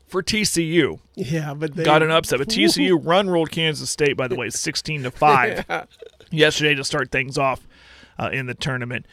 for 0.07 0.21
TCU 0.21 0.99
Yeah, 1.15 1.53
but 1.53 1.73
they 1.73 1.83
got 1.85 2.03
an 2.03 2.11
upset. 2.11 2.39
But 2.39 2.47
TCU 2.49 2.99
run 3.01 3.29
ruled 3.29 3.49
Kansas 3.51 3.89
State 3.89 4.17
by 4.17 4.27
the 4.27 4.35
way, 4.35 4.49
sixteen 4.49 5.03
to 5.03 5.11
five 5.11 5.65
yesterday 6.31 6.75
to 6.75 6.83
start 6.83 7.11
things 7.11 7.37
off 7.37 7.65
uh, 8.19 8.29
in 8.31 8.45
the 8.45 8.53
tournament. 8.53 9.05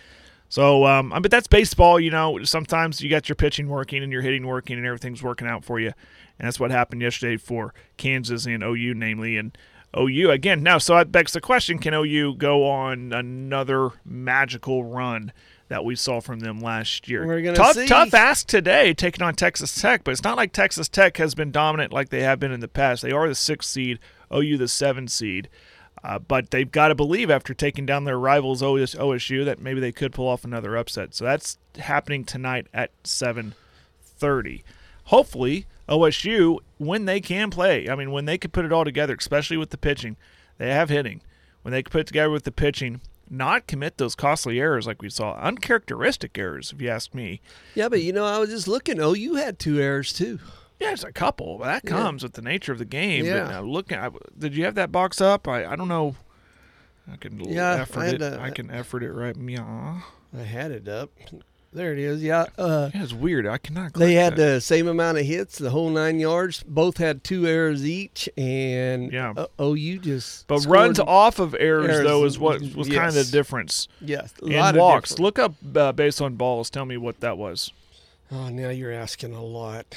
So, 0.48 0.86
um, 0.86 1.12
but 1.20 1.30
that's 1.30 1.46
baseball. 1.46 2.00
You 2.00 2.10
know, 2.10 2.42
sometimes 2.42 3.00
you 3.00 3.10
got 3.10 3.28
your 3.28 3.36
pitching 3.36 3.68
working 3.68 4.02
and 4.02 4.10
your 4.10 4.22
hitting 4.22 4.46
working 4.46 4.76
and 4.76 4.86
everything's 4.86 5.22
working 5.22 5.46
out 5.46 5.64
for 5.64 5.78
you, 5.78 5.92
and 6.38 6.46
that's 6.46 6.58
what 6.58 6.70
happened 6.70 7.02
yesterday 7.02 7.36
for 7.36 7.74
Kansas 7.96 8.46
and 8.46 8.62
OU, 8.62 8.94
namely, 8.94 9.36
and 9.36 9.56
OU 9.96 10.30
again. 10.30 10.62
Now, 10.62 10.78
so 10.78 10.94
that 10.94 11.12
begs 11.12 11.32
the 11.32 11.40
question: 11.40 11.78
Can 11.78 11.94
OU 11.94 12.36
go 12.36 12.68
on 12.68 13.12
another 13.12 13.90
magical 14.04 14.84
run? 14.84 15.32
That 15.68 15.84
we 15.84 15.96
saw 15.96 16.20
from 16.20 16.40
them 16.40 16.60
last 16.60 17.08
year. 17.08 17.26
We're 17.26 17.42
gonna 17.42 17.56
tough, 17.56 17.74
see. 17.74 17.86
tough 17.86 18.14
ask 18.14 18.46
today, 18.46 18.94
taking 18.94 19.22
on 19.22 19.34
Texas 19.34 19.78
Tech, 19.78 20.02
but 20.02 20.12
it's 20.12 20.24
not 20.24 20.36
like 20.36 20.52
Texas 20.52 20.88
Tech 20.88 21.18
has 21.18 21.34
been 21.34 21.50
dominant 21.50 21.92
like 21.92 22.08
they 22.08 22.22
have 22.22 22.40
been 22.40 22.52
in 22.52 22.60
the 22.60 22.68
past. 22.68 23.02
They 23.02 23.12
are 23.12 23.28
the 23.28 23.34
sixth 23.34 23.68
seed, 23.70 23.98
OU 24.32 24.56
the 24.56 24.68
seven 24.68 25.08
seed. 25.08 25.48
Uh, 26.04 26.18
but 26.18 26.50
they've 26.50 26.70
got 26.70 26.88
to 26.88 26.94
believe 26.94 27.30
after 27.30 27.52
taking 27.54 27.84
down 27.84 28.04
their 28.04 28.18
rivals 28.18 28.62
OSU 28.62 29.44
that 29.44 29.60
maybe 29.60 29.80
they 29.80 29.92
could 29.92 30.12
pull 30.12 30.28
off 30.28 30.44
another 30.44 30.76
upset. 30.76 31.14
So 31.14 31.24
that's 31.24 31.58
happening 31.78 32.24
tonight 32.24 32.68
at 32.72 32.90
7:30. 33.02 34.62
Hopefully, 35.04 35.66
OSU 35.88 36.58
when 36.76 37.06
they 37.06 37.20
can 37.20 37.50
play. 37.50 37.88
I 37.88 37.94
mean, 37.94 38.12
when 38.12 38.26
they 38.26 38.38
can 38.38 38.50
put 38.50 38.64
it 38.64 38.72
all 38.72 38.84
together, 38.84 39.16
especially 39.18 39.56
with 39.56 39.70
the 39.70 39.78
pitching, 39.78 40.16
they 40.58 40.70
have 40.70 40.88
hitting. 40.88 41.22
When 41.62 41.72
they 41.72 41.82
can 41.82 41.90
put 41.90 42.02
it 42.02 42.06
together 42.06 42.30
with 42.30 42.44
the 42.44 42.52
pitching, 42.52 43.00
not 43.30 43.66
commit 43.66 43.98
those 43.98 44.14
costly 44.14 44.60
errors 44.60 44.86
like 44.86 45.02
we 45.02 45.10
saw, 45.10 45.34
uncharacteristic 45.34 46.36
errors, 46.38 46.72
if 46.72 46.80
you 46.80 46.88
ask 46.88 47.14
me. 47.14 47.40
Yeah, 47.74 47.88
but 47.88 48.02
you 48.02 48.12
know, 48.12 48.24
I 48.24 48.38
was 48.38 48.50
just 48.50 48.68
looking. 48.68 49.00
Oh, 49.00 49.12
you 49.14 49.36
had 49.36 49.58
two 49.58 49.80
errors 49.80 50.12
too. 50.12 50.38
Yeah, 50.80 50.92
it's 50.92 51.02
a 51.04 51.12
couple, 51.12 51.58
but 51.58 51.66
that 51.66 51.84
comes 51.84 52.22
with 52.22 52.34
the 52.34 52.42
nature 52.42 52.70
of 52.72 52.78
the 52.78 52.84
game. 52.84 53.24
Yeah. 53.24 53.46
Uh, 53.46 53.50
now 53.50 53.60
look 53.62 53.92
did 54.38 54.56
you 54.56 54.64
have 54.64 54.76
that 54.76 54.92
box 54.92 55.20
up? 55.20 55.48
I, 55.48 55.64
I 55.66 55.76
don't 55.76 55.88
know. 55.88 56.14
I 57.10 57.16
can 57.16 57.40
Yeah, 57.40 57.72
effort 57.80 58.00
I 58.00 58.06
it. 58.08 58.18
to- 58.18 58.40
I 58.40 58.50
can 58.50 58.70
effort 58.70 59.02
it 59.02 59.12
right. 59.12 59.34
Yeah. 59.36 60.00
I 60.36 60.42
had 60.42 60.70
it 60.70 60.86
up. 60.88 61.10
There 61.72 61.92
it 61.92 61.98
is. 61.98 62.22
Yeah. 62.22 62.46
Uh, 62.56 62.90
Yeah, 62.94 63.02
it's 63.02 63.12
weird. 63.12 63.46
I 63.46 63.58
cannot. 63.58 63.92
they 63.92 64.14
had 64.14 64.36
that. 64.36 64.54
the 64.54 64.60
same 64.62 64.88
amount 64.88 65.18
of 65.18 65.26
hits, 65.26 65.58
the 65.58 65.68
whole 65.70 65.90
nine 65.90 66.18
yards. 66.18 66.62
Both 66.66 66.96
had 66.96 67.22
two 67.22 67.46
errors 67.46 67.84
each, 67.86 68.28
and 68.38 69.12
Yeah. 69.12 69.34
uh, 69.36 69.46
OU 69.60 69.98
just. 69.98 70.46
But 70.46 70.64
runs 70.66 70.98
off 70.98 71.38
of 71.38 71.54
errors, 71.58 71.90
errors, 71.90 72.04
though 72.06 72.24
is 72.24 72.38
what 72.38 72.62
was 72.74 72.88
kind 72.88 73.08
of 73.08 73.14
the 73.14 73.24
difference. 73.30 73.86
Yes, 74.00 74.32
a 74.42 74.46
And 74.46 74.76
walks. 74.78 75.10
different- 75.10 75.24
Look 75.24 75.38
up 75.38 75.54
uh, 75.76 75.92
based 75.92 76.22
on 76.22 76.36
balls. 76.36 76.70
Tell 76.70 76.86
me 76.86 76.96
what 76.96 77.20
that 77.20 77.36
was. 77.36 77.70
Oh, 78.32 78.48
now 78.48 78.70
you're 78.70 78.92
asking 78.92 79.34
a 79.34 79.42
lot. 79.44 79.96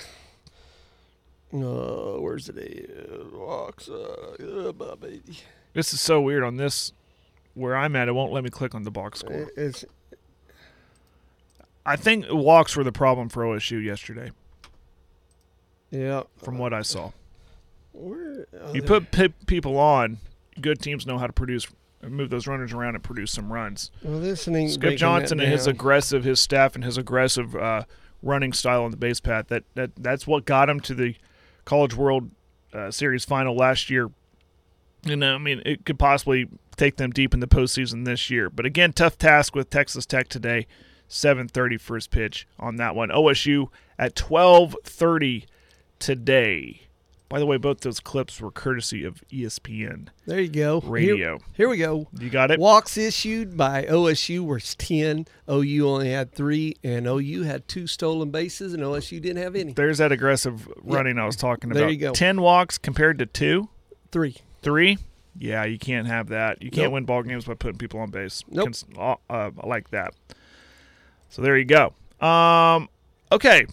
No, 1.54 2.20
where's 2.22 2.48
it? 2.50 3.30
Walks. 3.34 3.90
Uh, 3.90 4.72
uh, 4.80 4.96
baby. 4.96 5.22
This 5.74 5.94
is 5.94 6.00
so 6.02 6.22
weird 6.22 6.44
on 6.44 6.58
this 6.58 6.92
where 7.56 7.76
I'm 7.76 7.96
at. 7.96 8.08
It 8.08 8.14
won't 8.14 8.32
let 8.32 8.44
me 8.44 8.50
click 8.50 8.74
on 8.74 8.84
the 8.84 8.92
box 8.92 9.20
score. 9.20 9.52
It's 9.58 9.84
I 11.86 11.96
think 11.96 12.26
walks 12.30 12.76
were 12.76 12.84
the 12.84 12.92
problem 12.92 13.30
for 13.30 13.44
OSU 13.44 13.84
yesterday, 13.84 14.32
yeah. 15.90 16.24
from 16.38 16.58
what 16.58 16.74
I 16.74 16.82
saw. 16.82 17.12
Where, 17.94 18.46
oh, 18.60 18.74
You 18.74 18.84
put 18.84 19.12
pe- 19.12 19.30
people 19.48 19.78
on. 19.78 20.18
Good 20.60 20.82
teams 20.82 21.08
know 21.08 21.18
how 21.18 21.28
to 21.28 21.34
produce, 21.34 21.68
move 22.04 22.30
those 22.30 22.46
runners 22.46 22.72
around 22.72 22.96
and 22.96 23.04
produce 23.04 23.32
some 23.32 23.52
runs. 23.52 23.90
Well, 24.04 24.24
ain't 24.24 24.72
Skip 24.72 24.98
Johnson 24.98 25.40
and 25.40 25.52
his 25.52 25.66
aggressive, 25.66 26.24
his 26.24 26.40
staff 26.40 26.76
and 26.76 26.84
his 26.84 26.98
aggressive 26.98 27.56
uh, 27.56 27.86
running 28.22 28.54
style 28.54 28.84
on 28.84 28.92
the 28.92 28.98
base 28.98 29.20
path. 29.20 29.48
That 29.48 29.64
that 29.76 29.92
that's 29.98 30.28
what 30.28 30.46
got 30.46 30.70
him 30.70 30.80
to 30.82 30.94
the 30.94 31.16
College 31.66 31.96
World 31.96 32.30
uh, 32.74 32.92
Series 32.92 33.26
final 33.26 33.56
last 33.56 33.90
year. 33.90 34.12
And 35.06 35.24
uh, 35.24 35.28
I 35.28 35.38
mean, 35.38 35.62
it 35.66 35.86
could 35.86 35.98
possibly 35.98 36.48
take 36.76 36.98
them 36.98 37.12
deep 37.12 37.34
in 37.34 37.40
the 37.40 37.48
postseason 37.48 38.06
this 38.06 38.30
year. 38.30 38.50
But 38.50 38.66
again, 38.66 38.94
tough 38.94 39.18
task 39.18 39.56
with 39.56 39.70
Texas 39.70 40.06
Tech 40.06 40.28
today. 40.28 40.68
7:30 41.12 41.80
first 41.80 42.10
pitch 42.12 42.48
on 42.60 42.78
that 42.78 42.96
one. 42.96 43.10
OSU 43.10 43.68
at 44.00 44.16
12:30 44.16 45.46
today. 46.00 46.82
By 47.30 47.40
the 47.40 47.46
way, 47.46 47.56
both 47.56 47.80
those 47.80 48.02
clips 48.02 48.42
were 48.42 48.52
courtesy 48.52 49.06
of 49.06 49.24
ESPN. 49.32 50.10
There 50.26 50.42
you 50.42 50.50
go. 50.50 50.82
Radio. 50.82 51.38
Here, 51.38 51.48
here 51.54 51.70
we 51.70 51.78
go. 51.78 52.08
You 52.20 52.30
got 52.30 52.52
it. 52.52 52.60
Walks 52.60 52.98
issued 52.98 53.56
by 53.56 53.84
OSU 53.86 54.46
was 54.46 54.76
10. 54.76 55.28
OU 55.50 55.88
only 55.88 56.12
had 56.12 56.34
three, 56.34 56.76
and 56.84 57.08
OU 57.08 57.44
had 57.44 57.70
two 57.70 57.88
stolen 57.88 58.32
bases, 58.32 58.74
and 58.74 58.84
OSU 58.84 59.22
didn't 59.22 59.42
have 59.42 59.56
any. 59.56 59.72
There's 59.72 60.00
that 60.00 60.12
aggressive 60.12 60.68
running 60.84 61.18
I 61.18 61.26
was 61.26 61.38
talking 61.38 61.72
about. 61.72 61.80
There 61.80 61.90
you 61.90 61.98
go. 62.00 62.12
10 62.12 62.42
walks 62.42 62.78
compared 62.78 63.18
to 63.20 63.26
2, 63.26 63.70
Three. 64.12 64.36
3. 64.62 64.98
Yeah, 65.40 65.64
you 65.64 65.80
can't 65.80 66.08
have 66.08 66.28
that. 66.28 66.62
You 66.62 66.70
can't 66.70 66.88
Nope. 66.88 66.94
win 66.96 67.06
ball 67.06 67.24
games 67.24 67.46
by 67.46 67.54
putting 67.54 67.78
people 67.78 68.02
on 68.02 68.12
base. 68.12 68.44
Nope. 68.50 68.66
Cons- 68.66 68.86
uh, 68.98 69.16
uh, 69.30 69.52
I 69.58 69.68
like 69.68 69.90
that. 69.92 70.14
So 71.32 71.42
there 71.42 71.58
you 71.58 71.66
go. 71.66 71.94
Um, 72.26 72.90
okay, 73.32 73.66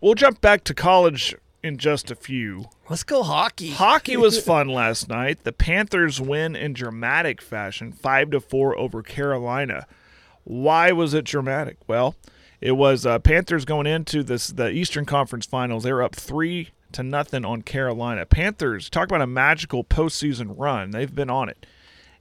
we'll 0.00 0.14
jump 0.14 0.40
back 0.40 0.64
to 0.64 0.74
college 0.74 1.36
in 1.62 1.76
just 1.76 2.10
a 2.10 2.16
few. 2.16 2.64
Let's 2.88 3.04
go 3.04 3.22
hockey. 3.22 3.70
Hockey 3.72 4.16
was 4.16 4.40
fun 4.44 4.68
last 4.68 5.08
night. 5.08 5.44
The 5.44 5.52
Panthers 5.52 6.20
win 6.20 6.56
in 6.56 6.72
dramatic 6.72 7.40
fashion, 7.40 7.92
five 7.92 8.30
to 8.30 8.40
four 8.40 8.76
over 8.76 9.02
Carolina. 9.02 9.86
Why 10.44 10.90
was 10.90 11.12
it 11.14 11.26
dramatic? 11.26 11.76
Well, 11.86 12.16
it 12.62 12.72
was 12.72 13.04
uh, 13.04 13.18
Panthers 13.18 13.66
going 13.66 13.86
into 13.86 14.22
this 14.22 14.48
the 14.48 14.70
Eastern 14.70 15.04
Conference 15.04 15.44
Finals. 15.44 15.84
They 15.84 15.92
were 15.92 16.02
up 16.02 16.16
three 16.16 16.70
to 16.92 17.02
nothing 17.02 17.44
on 17.44 17.60
Carolina. 17.62 18.24
Panthers 18.24 18.88
talk 18.88 19.08
about 19.08 19.20
a 19.20 19.26
magical 19.26 19.84
postseason 19.84 20.54
run. 20.58 20.90
They've 20.90 21.14
been 21.14 21.30
on 21.30 21.50
it, 21.50 21.66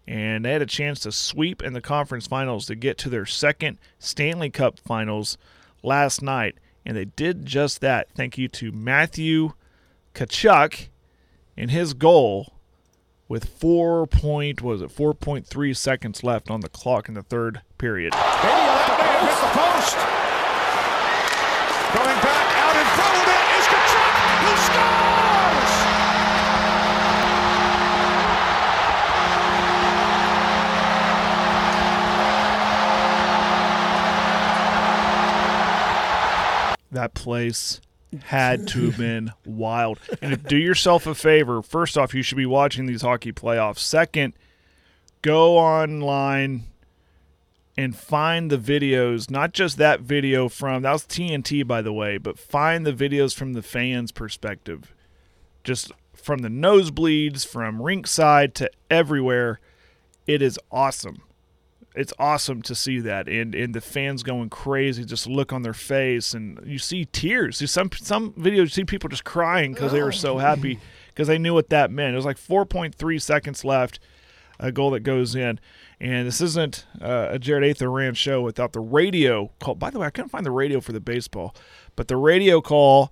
and 0.08 0.44
they 0.44 0.52
had 0.52 0.62
a 0.62 0.68
chance 0.68 1.00
to 1.02 1.12
sweep 1.12 1.62
in 1.62 1.74
the 1.74 1.82
conference 1.82 2.28
finals 2.28 2.66
to 2.66 2.76
get 2.76 2.98
to 3.00 3.10
their 3.10 3.26
second 3.26 3.78
Stanley 4.00 4.50
Cup 4.50 4.80
Finals 4.80 5.38
last 5.84 6.22
night, 6.22 6.56
and 6.86 6.98
they 6.98 7.06
did 7.06 7.46
just 7.46 7.82
that. 7.82 8.10
Thank 8.16 8.38
you 8.38 8.48
to 8.50 8.72
Matthew 8.72 9.54
Tkachuk 10.14 10.88
and 11.58 11.72
his 11.72 11.94
goal 11.94 12.54
with 13.28 13.46
four 13.46 14.08
point 14.08 14.62
was 14.62 14.82
it 14.82 14.92
four 14.92 15.14
point 15.14 15.48
three 15.48 15.74
seconds 15.74 16.24
left 16.24 16.50
on 16.50 16.62
the 16.62 16.70
clock 16.70 17.08
in 17.08 17.14
the 17.14 17.24
third 17.24 17.62
period. 17.78 18.14
That 36.92 37.14
place 37.14 37.80
had 38.24 38.68
to 38.70 38.88
have 38.88 38.98
been 38.98 39.32
wild. 39.46 40.00
And 40.22 40.44
do 40.44 40.58
yourself 40.58 41.08
a 41.08 41.16
favor. 41.16 41.62
First 41.62 41.98
off, 41.98 42.14
you 42.14 42.22
should 42.22 42.38
be 42.38 42.46
watching 42.46 42.86
these 42.86 43.02
hockey 43.02 43.32
playoffs. 43.32 43.80
Second, 43.80 44.34
go 45.22 45.58
online 45.58 46.66
and 47.78 47.96
find 47.96 48.52
the 48.52 48.58
videos, 48.58 49.32
not 49.32 49.54
just 49.54 49.78
that 49.78 50.02
video 50.02 50.50
from 50.50 50.82
that 50.82 50.92
was 50.92 51.04
TNT 51.04 51.66
by 51.66 51.82
the 51.82 51.94
way, 51.94 52.18
but 52.18 52.38
find 52.38 52.86
the 52.86 52.94
videos 52.94 53.34
from 53.34 53.54
the 53.54 53.62
fans' 53.62 54.12
perspective. 54.12 54.94
Just 55.64 55.92
from 56.14 56.40
the 56.40 56.50
nosebleeds, 56.50 57.48
from 57.48 57.80
rinkside 57.80 58.54
to 58.56 58.70
everywhere. 58.90 59.60
It 60.28 60.42
is 60.42 60.60
awesome. 60.72 61.24
It's 61.94 62.14
awesome 62.18 62.62
to 62.64 62.76
see 62.76 63.00
that 63.02 63.28
and 63.28 63.54
and 63.54 63.76
the 63.76 63.82
fans 63.82 64.24
going 64.24 64.50
crazy, 64.50 65.04
just 65.04 65.28
look 65.28 65.52
on 65.52 65.62
their 65.62 65.74
face 65.74 66.34
and 66.34 66.60
you 66.66 66.80
see 66.80 67.06
tears. 67.06 67.58
See 67.58 67.68
some 67.68 67.90
some 67.94 68.32
videos 68.34 68.58
you 68.58 68.68
see 68.68 68.86
people 68.86 69.10
just 69.10 69.26
crying 69.26 69.74
because 69.74 69.92
they 69.92 70.02
were 70.02 70.12
so 70.12 70.38
happy 70.38 70.80
because 71.10 71.28
they 71.28 71.38
knew 71.38 71.54
what 71.54 71.70
that 71.70 71.92
meant. 71.92 72.14
It 72.14 72.16
was 72.16 72.26
like 72.26 72.38
4.3 72.38 73.22
seconds 73.22 73.66
left, 73.66 74.00
a 74.60 74.72
goal 74.72 74.92
that 74.92 75.02
goes 75.02 75.36
in. 75.36 75.60
And 76.00 76.28
this 76.28 76.42
isn't 76.42 76.86
uh, 77.00 77.28
a 77.32 77.40
Jared 77.40 77.64
Ather 77.64 77.92
ran 77.92 78.14
show 78.16 78.42
without 78.42 78.74
the 78.74 78.80
radio 78.80 79.52
call. 79.60 79.76
By 79.76 79.90
the 79.90 80.00
way, 80.00 80.08
I 80.08 80.10
couldn't 80.10 80.30
find 80.30 80.46
the 80.46 80.52
radio 80.52 80.80
for 80.80 80.94
the 80.94 81.00
baseball, 81.00 81.54
but 81.96 82.08
the 82.08 82.18
radio 82.18 82.62
call 82.62 83.12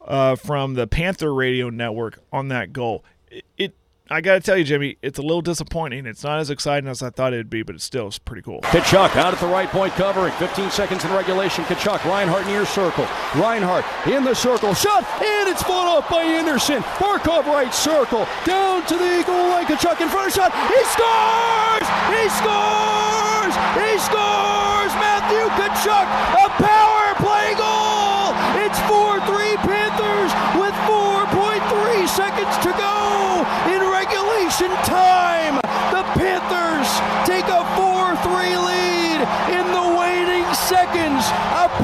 uh, 0.00 0.34
from 0.36 0.74
the 0.74 0.86
Panther 0.86 1.32
radio 1.32 1.70
network 1.70 2.20
on 2.32 2.48
that 2.48 2.72
goal. 2.72 3.04
It, 3.30 3.44
it 3.56 3.74
I 4.10 4.20
got 4.20 4.34
to 4.34 4.40
tell 4.40 4.58
you, 4.58 4.64
Jimmy, 4.64 4.98
it's 5.00 5.18
a 5.18 5.22
little 5.22 5.40
disappointing. 5.40 6.04
It's 6.04 6.22
not 6.22 6.38
as 6.38 6.50
exciting 6.50 6.90
as 6.90 7.02
I 7.02 7.08
thought 7.08 7.32
it'd 7.32 7.48
be, 7.48 7.62
but 7.62 7.74
it 7.74 7.80
still 7.80 8.08
is 8.08 8.18
pretty 8.18 8.42
cool. 8.42 8.60
Tkachuk 8.60 9.16
out 9.16 9.32
at 9.32 9.40
the 9.40 9.46
right 9.46 9.68
point 9.70 9.94
covering. 9.94 10.30
15 10.34 10.70
seconds 10.70 11.06
in 11.06 11.12
regulation. 11.14 11.64
Tkachuk, 11.64 12.04
Reinhart 12.04 12.46
near 12.46 12.66
circle. 12.66 13.06
Reinhart 13.34 13.82
in 14.06 14.22
the 14.22 14.34
circle. 14.34 14.74
Shot, 14.74 15.04
and 15.24 15.48
it's 15.48 15.62
fought 15.62 15.88
off 15.88 16.10
by 16.10 16.22
Andersen. 16.22 16.82
Barkov 17.00 17.46
right 17.46 17.72
circle. 17.72 18.28
Down 18.44 18.84
to 18.88 18.94
the 18.94 19.24
goal 19.26 19.48
line. 19.48 19.64
Tkachuk 19.64 19.98
in 19.98 20.10
front 20.10 20.28
of 20.28 20.34
shot. 20.34 20.52
He 20.52 20.84
scores! 20.92 21.88
He 22.12 22.28
scores! 22.28 23.54
He 23.80 23.98
scores! 24.04 24.92
Matthew 25.00 25.48
Tkachuk, 25.56 26.06
a 26.44 26.48
power 26.60 26.93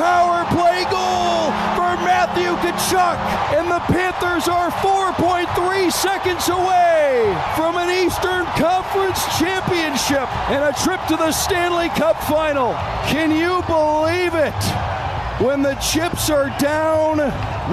power 0.00 0.48
play 0.56 0.88
goal 0.88 1.52
for 1.76 1.92
Matthew 2.08 2.56
Tkachuk. 2.64 3.18
And 3.52 3.68
the 3.68 3.80
Panthers 3.92 4.48
are 4.48 4.70
4.3 4.80 5.92
seconds 5.92 6.48
away 6.48 7.36
from 7.54 7.76
an 7.76 7.90
Eastern 7.92 8.46
Conference 8.56 9.20
championship 9.38 10.28
and 10.48 10.64
a 10.64 10.72
trip 10.82 11.00
to 11.08 11.16
the 11.16 11.32
Stanley 11.32 11.90
Cup 11.90 12.16
final. 12.24 12.72
Can 13.12 13.30
you 13.30 13.62
believe 13.68 14.34
it? 14.34 14.60
when 15.40 15.62
the 15.62 15.74
chips 15.76 16.28
are 16.28 16.50
down, 16.58 17.18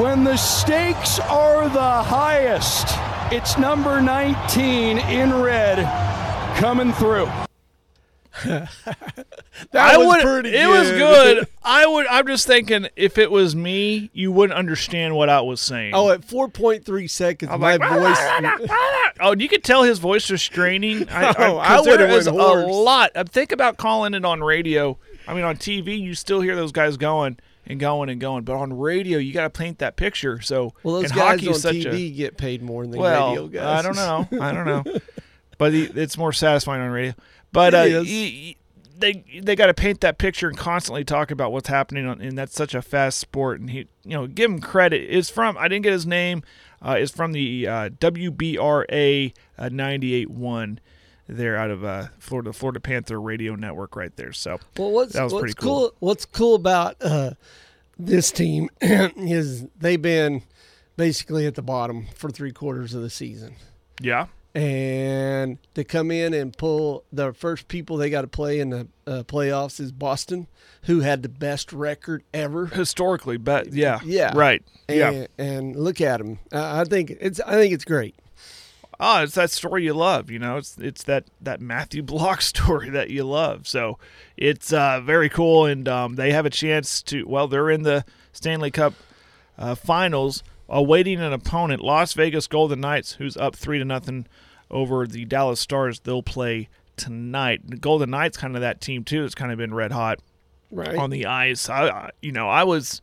when 0.02 0.24
the 0.24 0.38
stakes 0.38 1.20
are 1.20 1.68
the 1.68 2.04
highest. 2.04 2.88
It's 3.30 3.58
number 3.58 4.02
19 4.02 4.98
in 4.98 5.34
red 5.34 5.84
coming 6.58 6.94
through. 6.94 7.30
That 9.72 9.94
I 9.94 9.98
was 9.98 10.08
would. 10.08 10.22
pretty 10.22 10.56
it 10.56 10.68
was 10.68 10.90
good. 10.92 11.38
good. 11.40 11.48
I 11.64 11.88
would. 11.88 12.06
I'm 12.08 12.28
just 12.28 12.46
thinking, 12.46 12.88
if 12.96 13.18
it 13.18 13.32
was 13.32 13.56
me, 13.56 14.12
you 14.14 14.32
wouldn't 14.32 14.58
understand 14.58 15.16
what 15.16 15.30
I 15.30 15.42
was 15.42 15.60
saying. 15.60 15.94
Oh, 15.96 16.12
at 16.12 16.22
4.3 16.22 17.10
seconds, 17.10 17.52
I'm 17.52 17.60
my 17.62 17.78
like, 17.78 17.90
voice. 17.90 18.70
oh, 19.20 19.36
you 19.36 19.50
could 19.50 19.64
tell 19.64 19.82
his 19.82 19.98
voice 19.98 20.30
was 20.30 20.42
straining. 20.44 21.10
I, 21.10 21.34
Oh, 21.40 21.58
I, 21.58 21.78
I 21.78 21.82
would've 21.82 22.10
is 22.12 22.28
a 22.28 22.32
lot. 22.34 23.12
Uh, 23.16 23.24
Think 23.24 23.52
about 23.52 23.78
calling 23.78 24.14
it 24.14 24.24
on 24.26 24.42
radio. 24.44 24.98
I 25.28 25.34
mean, 25.34 25.44
on 25.44 25.58
TV, 25.58 26.00
you 26.00 26.14
still 26.14 26.42
hear 26.42 26.56
those 26.56 26.72
guys 26.72 26.96
going 26.98 27.38
and 27.66 27.80
going 27.80 28.10
and 28.10 28.22
going, 28.22 28.44
but 28.44 28.56
on 28.56 28.78
radio, 28.78 29.18
you 29.18 29.34
got 29.34 29.44
to 29.44 29.50
paint 29.50 29.80
that 29.80 29.96
picture. 29.96 30.40
So, 30.42 30.74
Well, 30.84 31.02
those 31.02 31.12
guys 31.12 31.42
hockey 31.42 31.48
on 31.50 31.54
TV 31.56 32.08
a 32.08 32.10
get 32.12 32.38
paid 32.38 32.62
more 32.62 32.84
than 32.84 32.92
the 32.92 33.00
well. 33.00 33.30
radio 33.30 33.48
guys. 33.48 33.80
I 33.80 33.82
don't 33.82 33.96
know. 33.96 34.40
I 34.40 34.54
don't 34.54 34.66
know, 34.66 35.00
but 35.58 35.74
it's 35.74 36.18
more 36.18 36.32
satisfying 36.32 36.82
on 36.82 36.92
radio. 36.92 37.14
But 37.52 37.74
uh, 37.74 37.78
It 37.78 37.92
is. 37.92 38.08
y- 38.08 38.44
y- 38.48 38.56
they 39.00 39.42
they 39.42 39.56
got 39.56 39.68
to 39.68 39.74
paint 39.76 40.02
that 40.02 40.18
picture 40.18 40.48
and 40.48 40.58
constantly 40.58 41.04
talk 41.04 41.30
about 41.30 41.52
what's 41.52 41.70
happening 41.70 42.08
on, 42.08 42.20
and 42.20 42.36
that's 42.38 42.56
such 42.56 42.74
a 42.74 42.82
fast 42.82 43.20
sport. 43.20 43.60
And 43.60 43.70
he, 43.70 43.80
you 44.04 44.12
know, 44.18 44.26
give 44.28 44.50
him 44.50 44.60
credit. 44.60 45.04
Is 45.10 45.30
from 45.30 45.56
I 45.58 45.68
didn't 45.68 45.84
get 45.84 45.92
his 45.94 46.08
name. 46.08 46.42
Uh, 46.84 46.96
is 47.00 47.12
from 47.12 47.32
the 47.32 47.68
uh, 47.68 47.90
WBRA 47.90 49.34
uh, 49.58 49.64
98.1 49.70 50.78
there 51.28 51.58
out 51.58 51.70
of 51.72 51.84
uh, 51.84 52.08
Florida 52.20 52.50
the 52.50 52.54
Florida 52.54 52.80
Panther 52.80 53.20
Radio 53.20 53.56
Network 53.56 53.96
right 53.96 54.16
there. 54.16 54.32
So 54.34 54.60
Well, 54.78 54.92
what's 54.92 55.14
that 55.14 55.24
was 55.24 55.34
what's 55.34 55.42
pretty 55.42 55.54
cool. 55.56 55.90
cool. 55.90 55.94
What's 56.00 56.26
cool 56.26 56.56
about 56.56 56.96
uh, 57.02 57.32
this 58.00 58.32
team 58.32 58.70
is 58.82 59.66
they've 59.80 60.02
been 60.02 60.44
basically 60.96 61.46
at 61.46 61.56
the 61.56 61.62
bottom 61.62 62.08
for 62.16 62.30
three 62.30 62.52
quarters 62.52 62.94
of 62.94 63.02
the 63.02 63.10
season, 63.10 63.56
Yeah, 64.02 64.28
and 64.58 65.60
to 65.76 65.84
come 65.84 66.10
in 66.10 66.34
and 66.34 66.58
pull 66.58 67.04
the 67.12 67.32
first 67.32 67.68
people 67.68 67.96
they 67.96 68.10
got 68.10 68.24
to 68.24 68.28
play 68.28 68.60
in 68.60 68.72
the 68.72 68.88
uh, 69.06 69.22
playoffs 69.24 69.80
is 69.80 69.92
Boston, 69.92 70.48
who 70.84 71.02
had 71.02 71.22
the 71.22 71.30
best 71.30 71.72
record 71.72 72.24
ever. 72.34 72.66
historically, 72.66 73.38
but 73.38 73.72
yeah, 73.72 74.00
Yeah, 74.04 74.32
right, 74.36 74.64
And, 74.90 74.98
yeah. 74.98 75.28
and 75.38 75.76
look 75.76 76.02
at 76.02 76.18
them. 76.18 76.40
I 76.52 76.82
I 76.82 76.84
think 76.86 77.12
it's 77.20 77.40
I 77.42 77.52
think 77.52 77.72
it's 77.72 77.86
great. 77.86 78.16
Oh, 79.00 79.22
it's 79.22 79.36
that 79.36 79.52
story 79.52 79.84
you 79.84 79.94
love, 79.94 80.32
you 80.32 80.40
know. 80.40 80.58
It's 80.58 80.76
it's 80.80 81.04
that 81.04 81.26
that 81.40 81.62
Matthew 81.62 82.02
Block 82.14 82.42
story 82.42 82.90
that 82.90 83.12
you 83.12 83.26
love. 83.26 83.68
So 83.68 84.00
it's 84.38 84.74
uh, 84.74 85.02
very 85.02 85.30
cool, 85.30 85.68
and 85.68 85.88
um, 85.88 86.16
they 86.16 86.32
have 86.32 86.48
a 86.48 86.50
chance 86.50 87.04
to. 87.04 87.28
Well, 87.28 87.48
they're 87.48 87.70
in 87.70 87.84
the 87.84 88.06
Stanley 88.34 88.72
Cup 88.72 88.96
uh, 89.56 89.76
Finals, 89.76 90.42
awaiting 90.68 91.20
an 91.22 91.32
opponent, 91.32 91.84
Las 91.84 92.14
Vegas 92.14 92.48
Golden 92.48 92.82
Knights, 92.82 93.14
who's 93.14 93.38
up 93.38 93.56
three 93.56 93.78
to 93.78 93.86
nothing 93.86 94.26
over 94.72 95.08
the 95.08 95.26
Dallas 95.26 95.60
Stars. 95.60 96.00
They'll 96.02 96.24
play 96.24 96.70
tonight. 96.96 97.62
The 97.68 97.78
Golden 97.78 98.10
Knights, 98.10 98.38
kind 98.38 98.56
of 98.56 98.62
that 98.62 98.82
team 98.82 99.04
too. 99.04 99.24
It's 99.24 99.36
kind 99.36 99.52
of 99.52 99.58
been 99.58 99.74
red 99.74 99.92
hot 99.92 100.20
Right. 100.72 100.96
on 100.98 101.10
the 101.12 101.26
ice. 101.26 101.70
I, 101.70 102.10
you 102.22 102.32
know, 102.32 102.50
I 102.50 102.64
was 102.64 103.02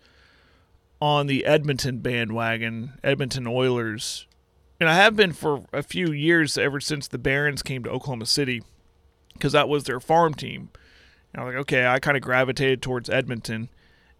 on 1.00 1.26
the 1.26 1.44
Edmonton 1.44 1.98
bandwagon, 1.98 2.94
Edmonton 3.02 3.46
Oilers, 3.46 4.26
and 4.80 4.88
I 4.88 4.94
have 4.94 5.16
been 5.16 5.32
for 5.32 5.64
a 5.72 5.82
few 5.82 6.12
years 6.12 6.58
ever 6.58 6.80
since 6.80 7.08
the 7.08 7.18
Barons 7.18 7.62
came 7.62 7.82
to 7.84 7.90
Oklahoma 7.90 8.26
City, 8.26 8.62
because 9.32 9.52
that 9.52 9.68
was 9.68 9.84
their 9.84 10.00
farm 10.00 10.34
team. 10.34 10.70
And 11.32 11.40
I 11.42 11.44
was 11.44 11.54
like, 11.54 11.60
okay, 11.62 11.86
I 11.86 11.98
kind 11.98 12.16
of 12.16 12.22
gravitated 12.22 12.80
towards 12.82 13.08
Edmonton, 13.10 13.68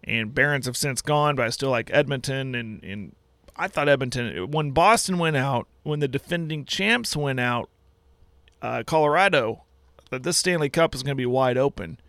and 0.03 0.33
Barons 0.35 0.65
have 0.65 0.77
since 0.77 1.01
gone, 1.01 1.35
but 1.35 1.45
I 1.45 1.49
still 1.49 1.69
like 1.71 1.89
Edmonton, 1.93 2.55
and 2.55 2.83
and 2.83 3.15
I 3.55 3.67
thought 3.67 3.89
Edmonton 3.89 4.51
when 4.51 4.71
Boston 4.71 5.17
went 5.17 5.37
out, 5.37 5.67
when 5.83 5.99
the 5.99 6.07
defending 6.07 6.65
champs 6.65 7.15
went 7.15 7.39
out, 7.39 7.69
uh, 8.61 8.83
Colorado, 8.85 9.63
that 10.09 10.23
this 10.23 10.37
Stanley 10.37 10.69
Cup 10.69 10.93
is 10.95 11.03
going 11.03 11.15
to 11.15 11.21
be 11.21 11.25
wide 11.25 11.57
open. 11.57 11.99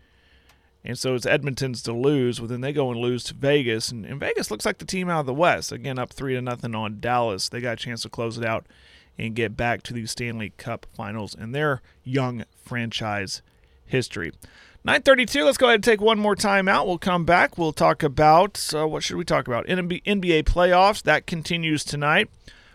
And 0.83 0.97
so 0.97 1.15
it's 1.15 1.25
Edmonton's 1.25 1.81
to 1.83 1.93
lose. 1.93 2.39
Well, 2.39 2.47
then 2.47 2.61
they 2.61 2.71
go 2.71 2.91
and 2.91 2.99
lose 2.99 3.23
to 3.25 3.33
Vegas, 3.33 3.91
and, 3.91 4.05
and 4.05 4.19
Vegas 4.19 4.49
looks 4.49 4.65
like 4.65 4.77
the 4.77 4.85
team 4.85 5.09
out 5.09 5.21
of 5.21 5.25
the 5.25 5.33
West. 5.33 5.71
Again, 5.71 5.99
up 5.99 6.13
three 6.13 6.33
to 6.35 6.41
nothing 6.41 6.75
on 6.75 6.99
Dallas. 6.99 7.49
They 7.49 7.59
got 7.59 7.73
a 7.73 7.75
chance 7.75 8.03
to 8.03 8.09
close 8.09 8.37
it 8.37 8.45
out 8.45 8.65
and 9.17 9.35
get 9.35 9.57
back 9.57 9.83
to 9.83 9.93
the 9.93 10.05
Stanley 10.05 10.53
Cup 10.57 10.85
Finals 10.95 11.35
in 11.35 11.51
their 11.51 11.81
young 12.03 12.45
franchise 12.63 13.41
history. 13.85 14.31
932, 14.87 15.43
let's 15.43 15.57
go 15.57 15.65
ahead 15.65 15.75
and 15.75 15.83
take 15.83 15.99
one 15.99 16.17
more 16.17 16.33
time 16.33 16.69
out. 16.69 16.87
We'll 16.87 16.97
come 16.97 17.25
back. 17.25 17.57
We'll 17.57 17.73
talk 17.73 18.03
about, 18.03 18.73
uh, 18.73 18.87
what 18.87 19.03
should 19.03 19.17
we 19.17 19.25
talk 19.25 19.45
about? 19.45 19.67
NBA, 19.67 20.43
playoffs. 20.43 21.03
That 21.03 21.27
continues 21.27 21.83
tonight 21.83 22.29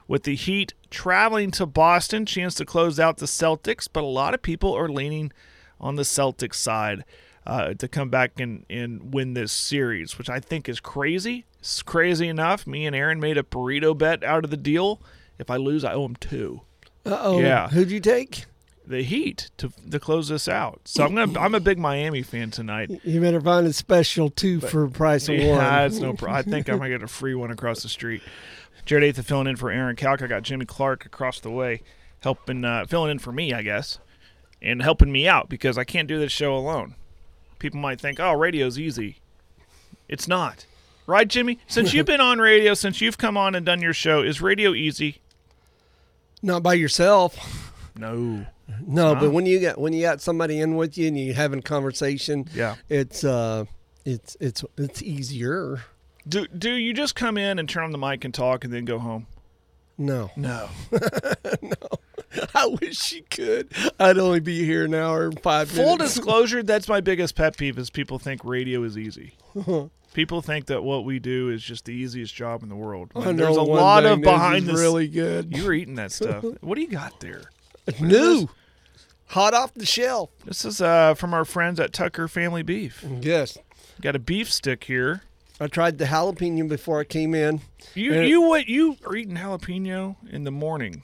with 0.07 0.25
the 0.25 0.35
Heat 0.35 0.75
traveling 0.91 1.51
to 1.53 1.65
Boston. 1.65 2.27
Chance 2.27 2.57
to 2.57 2.67
close 2.67 3.01
out 3.01 3.17
the 3.17 3.25
Celtics, 3.25 3.89
but 3.91 4.05
a 4.05 4.07
lot 4.07 4.35
of 4.35 4.43
people 4.43 4.75
are 4.75 4.91
leaning 4.91 5.33
on 5.81 5.97
the 5.97 6.03
Celtics 6.03 6.57
side 6.57 7.07
uh, 7.47 7.73
to 7.73 7.89
come 7.89 8.11
back 8.11 8.39
and, 8.39 8.67
and 8.69 9.15
win 9.15 9.33
this 9.33 9.51
series, 9.51 10.19
which 10.19 10.29
I 10.29 10.39
think 10.39 10.69
is 10.69 10.81
crazy. 10.81 11.47
It's 11.61 11.83
crazy 11.83 12.29
enough. 12.29 12.67
Me 12.67 12.85
and 12.85 12.95
Aaron 12.95 13.21
made 13.21 13.39
a 13.39 13.43
burrito 13.43 13.97
bet 13.97 14.23
out 14.23 14.45
of 14.45 14.51
the 14.51 14.59
deal. 14.59 15.01
If 15.39 15.49
I 15.49 15.57
lose, 15.57 15.83
I 15.83 15.95
owe 15.95 16.05
him 16.05 16.17
two. 16.17 16.61
Uh 17.07 17.19
oh. 17.23 17.39
Yeah. 17.41 17.71
Who'd 17.71 17.91
you 17.91 18.01
take? 18.01 18.45
The 18.87 19.03
Heat 19.03 19.51
to 19.59 19.73
to 19.91 20.01
close 20.01 20.29
this 20.29 20.49
out. 20.49 20.81
So 20.85 21.05
I'm 21.05 21.15
gonna 21.15 21.39
I'm 21.39 21.55
a 21.55 21.61
big 21.61 21.79
Miami 21.79 22.23
fan 22.23 22.51
tonight. 22.51 22.91
You 23.05 23.21
better 23.21 23.41
find 23.41 23.67
a 23.67 23.73
special 23.73 24.29
two 24.29 24.61
for 24.61 24.89
price 24.89 25.29
of 25.29 25.37
one. 25.37 25.47
Yeah, 25.47 25.83
it's 25.87 25.99
no 25.99 26.15
problem. 26.15 26.37
I 26.37 26.43
think 26.43 26.69
I'm 26.69 26.79
gonna 26.79 26.91
get 26.91 27.03
a 27.03 27.09
free 27.09 27.35
one 27.35 27.51
across 27.51 27.83
the 27.83 27.89
street. 27.89 28.23
Jared 28.85 29.05
Atha 29.05 29.23
filling 29.23 29.47
in 29.47 29.57
for 29.57 29.71
Aaron 29.71 29.95
Calc. 29.95 30.23
I 30.23 30.27
got 30.27 30.43
Jimmy 30.43 30.65
Clark 30.65 31.07
across 31.07 31.39
the 31.39 31.51
way, 31.51 31.83
helping 32.21 32.65
uh, 32.65 32.87
filling 32.87 33.13
in 33.13 33.19
for 33.21 33.31
me, 33.31 33.53
I 33.53 33.63
guess, 33.63 33.99
and 34.61 34.83
helping 34.83 35.13
me 35.13 35.29
out 35.29 35.49
because 35.49 35.79
I 35.79 35.85
can't 35.85 36.09
do 36.09 36.19
this 36.19 36.33
show 36.33 36.57
alone. 36.57 36.97
People 37.61 37.79
might 37.79 38.01
think, 38.01 38.19
"Oh, 38.19 38.33
radio's 38.33 38.79
easy." 38.79 39.19
It's 40.09 40.27
not, 40.27 40.67
right, 41.07 41.29
Jimmy? 41.29 41.61
Since 41.69 41.95
you've 41.95 42.07
been 42.07 42.21
on 42.21 42.39
radio, 42.39 42.75
since 42.75 43.01
you've 43.01 43.17
come 43.17 43.37
on 43.37 43.55
and 43.55 43.65
done 43.65 43.81
your 43.81 43.95
show, 43.95 44.23
is 44.23 44.43
radio 44.43 44.75
easy? 44.75 45.19
Not 46.43 46.63
by 46.63 46.75
yourself. 46.75 47.62
No. 47.97 48.47
No, 48.87 49.15
but 49.15 49.31
when 49.33 49.45
you 49.47 49.61
got 49.61 49.79
when 49.79 49.93
you 49.93 50.03
got 50.03 50.21
somebody 50.21 50.59
in 50.61 50.77
with 50.77 50.97
you 50.97 51.09
and 51.09 51.19
you 51.19 51.35
having 51.35 51.59
a 51.59 51.63
conversation, 51.63 52.47
Yeah. 52.55 52.77
it's 52.89 53.23
uh, 53.25 53.65
it's 54.05 54.37
it's 54.41 54.65
it's 54.79 55.03
easier. 55.03 55.83
Do 56.27 56.47
do 56.47 56.71
you 56.73 56.95
just 56.95 57.15
come 57.15 57.37
in 57.37 57.59
and 57.59 57.69
turn 57.69 57.85
on 57.85 57.91
the 57.93 57.99
mic 57.99 58.25
and 58.25 58.33
talk 58.33 58.65
and 58.65 58.73
then 58.73 58.85
go 58.85 58.99
home? 58.99 59.27
No, 59.99 60.31
No. 60.37 60.69
No. 61.63 61.75
I 62.55 62.67
wish 62.81 63.13
you 63.13 63.23
could. 63.31 63.69
I'd 64.01 64.17
only 64.19 64.41
be 64.41 64.65
here 64.65 64.87
an 64.87 64.95
hour 64.95 65.27
and 65.27 65.39
five 65.43 65.69
Full 65.71 65.97
minutes. 65.99 66.15
disclosure, 66.15 66.63
that's 66.63 66.89
my 66.89 67.01
biggest 67.03 67.35
pet 67.37 67.59
peeve 67.59 67.79
is 67.79 67.91
people 67.91 68.19
think 68.19 68.43
radio 68.43 68.83
is 68.85 68.97
easy. 68.97 69.35
people 70.15 70.41
think 70.41 70.67
that 70.67 70.83
what 70.83 71.05
we 71.05 71.19
do 71.19 71.51
is 71.51 71.63
just 71.63 71.85
the 71.85 71.93
easiest 71.93 72.35
job 72.35 72.63
in 72.63 72.71
the 72.71 72.75
world. 72.75 73.11
I 73.15 73.19
When 73.21 73.37
know 73.37 73.45
There's 73.47 73.57
a 73.59 73.65
one 73.65 73.79
lot 73.81 74.03
thing 74.05 74.13
of 74.13 74.23
that 74.23 74.29
is 74.31 74.33
behind 74.35 74.67
the 74.67 74.73
really 74.73 75.09
good. 75.09 75.55
You're 75.55 75.75
eating 75.75 75.97
that 75.97 76.11
stuff. 76.11 76.43
what 76.63 76.77
do 76.77 76.81
you 76.81 76.89
got 76.89 77.21
there? 77.21 77.43
New, 78.01 78.49
hot 79.29 79.55
off 79.55 79.75
the 79.75 79.87
shelf. 79.87 80.31
This 80.45 80.65
is 80.65 80.81
uh, 80.81 81.15
from 81.15 81.35
our 81.35 81.45
friends 81.45 81.81
at 81.81 81.93
Tucker 81.93 82.29
Family 82.29 82.63
Beef. 82.63 83.05
Yes, 83.21 83.59
Got 84.01 84.17
a 84.17 84.19
beef 84.19 84.51
stick 84.53 84.85
here. 84.85 85.23
I 85.61 85.67
tried 85.69 85.99
the 85.99 86.07
jalapeno 86.07 86.69
before 86.69 86.99
I 87.01 87.05
came 87.05 87.35
in. 87.35 87.61
You 87.95 88.15
And- 88.15 88.29
you 88.29 88.41
what 88.43 88.67
you 88.69 88.97
are 89.07 89.15
eating 89.15 89.37
jalapeno 89.37 90.17
in 90.31 90.45
the 90.45 90.51
morning. 90.51 91.03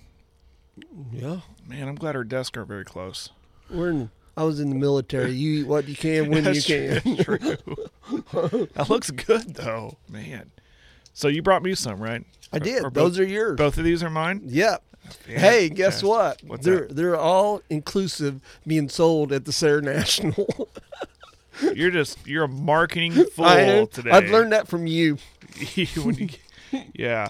Yeah, 1.13 1.41
Man, 1.67 1.87
I'm 1.89 1.95
glad 1.97 2.17
our 2.17 2.25
desks 2.25 2.57
are 2.57 2.65
very 2.65 2.85
close. 2.85 3.31
we're 3.71 3.91
in. 3.91 4.11
I 4.37 4.45
was 4.45 4.61
in 4.61 4.69
the 4.71 4.77
military. 4.77 5.33
You 5.33 5.61
eat 5.63 5.67
what 5.67 5.89
you 5.89 5.97
can 5.97 6.31
when 6.31 6.45
you 6.55 6.63
can. 6.63 7.01
true. 7.19 7.39
that 8.75 8.87
looks 8.89 9.11
good 9.11 9.55
though, 9.55 9.99
man. 10.09 10.51
So 11.13 11.27
you 11.29 11.43
brought 11.43 11.63
me 11.65 11.75
some, 11.75 12.01
right? 12.01 12.25
I 12.53 12.61
did. 12.61 12.85
Or 12.85 12.91
Those 12.91 13.17
both- 13.19 13.27
are 13.27 13.29
yours. 13.29 13.57
Both 13.57 13.79
of 13.79 13.85
these 13.85 14.03
are 14.05 14.11
mine. 14.11 14.43
Yep. 14.47 14.83
Hey, 15.27 15.69
guess 15.69 16.03
what? 16.03 16.43
What's 16.45 16.65
they're 16.65 16.87
that? 16.87 16.97
they're 16.97 17.17
all 17.17 17.63
inclusive 17.71 18.41
being 18.67 18.89
sold 18.89 19.33
at 19.33 19.45
the 19.45 19.53
Sarah 19.53 19.83
National. 19.83 20.69
You're 21.75 21.91
just 21.91 22.25
you're 22.27 22.45
a 22.45 22.49
marketing 22.49 23.13
fool 23.13 23.45
I, 23.45 23.85
today. 23.91 24.11
I've 24.11 24.31
learned 24.31 24.53
that 24.53 24.69
from 24.69 24.87
you. 24.87 25.19
You- 25.75 26.29
yeah, 26.95 27.29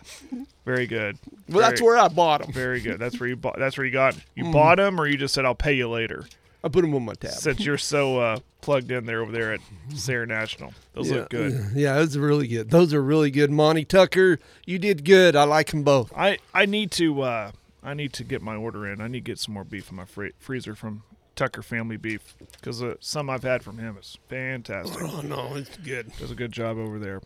very 0.64 0.86
good. 0.86 1.16
Well, 1.48 1.60
that's 1.60 1.80
where 1.80 1.96
I 1.96 2.08
bought 2.08 2.42
them. 2.42 2.52
Very 2.52 2.80
good. 2.80 2.98
That's 2.98 3.18
where 3.20 3.28
you 3.28 3.36
bought. 3.36 3.56
That's 3.58 3.78
where 3.78 3.86
you 3.86 3.92
got. 3.92 4.16
You 4.34 4.44
Mm. 4.44 4.52
bought 4.52 4.76
them, 4.78 5.00
or 5.00 5.06
you 5.06 5.16
just 5.16 5.32
said 5.32 5.44
I'll 5.44 5.54
pay 5.54 5.72
you 5.74 5.88
later. 5.88 6.24
I 6.64 6.68
put 6.68 6.82
them 6.82 6.92
on 6.94 7.04
my 7.04 7.14
tab. 7.14 7.30
Since 7.30 7.60
you're 7.64 7.78
so 7.78 8.18
uh, 8.18 8.38
plugged 8.60 8.90
in 8.90 9.06
there 9.06 9.22
over 9.22 9.30
there 9.30 9.54
at 9.54 9.60
Sarah 9.94 10.26
National, 10.26 10.74
those 10.92 11.08
yeah, 11.08 11.16
look 11.18 11.30
good. 11.30 11.70
Yeah, 11.74 11.94
those 11.94 12.16
are 12.16 12.20
really 12.20 12.48
good. 12.48 12.70
Those 12.70 12.92
are 12.92 13.02
really 13.02 13.30
good. 13.30 13.50
Monty 13.52 13.84
Tucker, 13.84 14.40
you 14.66 14.78
did 14.80 15.04
good. 15.04 15.36
I 15.36 15.44
like 15.44 15.70
them 15.70 15.84
both. 15.84 16.12
I 16.16 16.38
I 16.52 16.66
need 16.66 16.90
to 16.92 17.22
uh, 17.22 17.52
I 17.88 17.94
need 17.94 18.12
to 18.14 18.24
get 18.24 18.42
my 18.42 18.54
order 18.54 18.86
in. 18.86 19.00
I 19.00 19.08
need 19.08 19.24
to 19.24 19.30
get 19.30 19.38
some 19.38 19.54
more 19.54 19.64
beef 19.64 19.90
in 19.90 19.96
my 19.96 20.04
fr- 20.04 20.26
freezer 20.38 20.74
from 20.74 21.02
Tucker 21.36 21.62
Family 21.62 21.96
Beef 21.96 22.34
because 22.52 22.82
uh, 22.82 22.94
some 23.00 23.30
I've 23.30 23.42
had 23.44 23.62
from 23.62 23.78
him 23.78 23.96
is 23.98 24.18
fantastic. 24.28 25.00
Oh 25.02 25.20
no, 25.22 25.54
it's 25.56 25.76
good. 25.78 26.12
Does 26.18 26.30
a 26.30 26.34
good 26.34 26.52
job 26.52 26.76
over 26.78 26.98
there. 26.98 27.20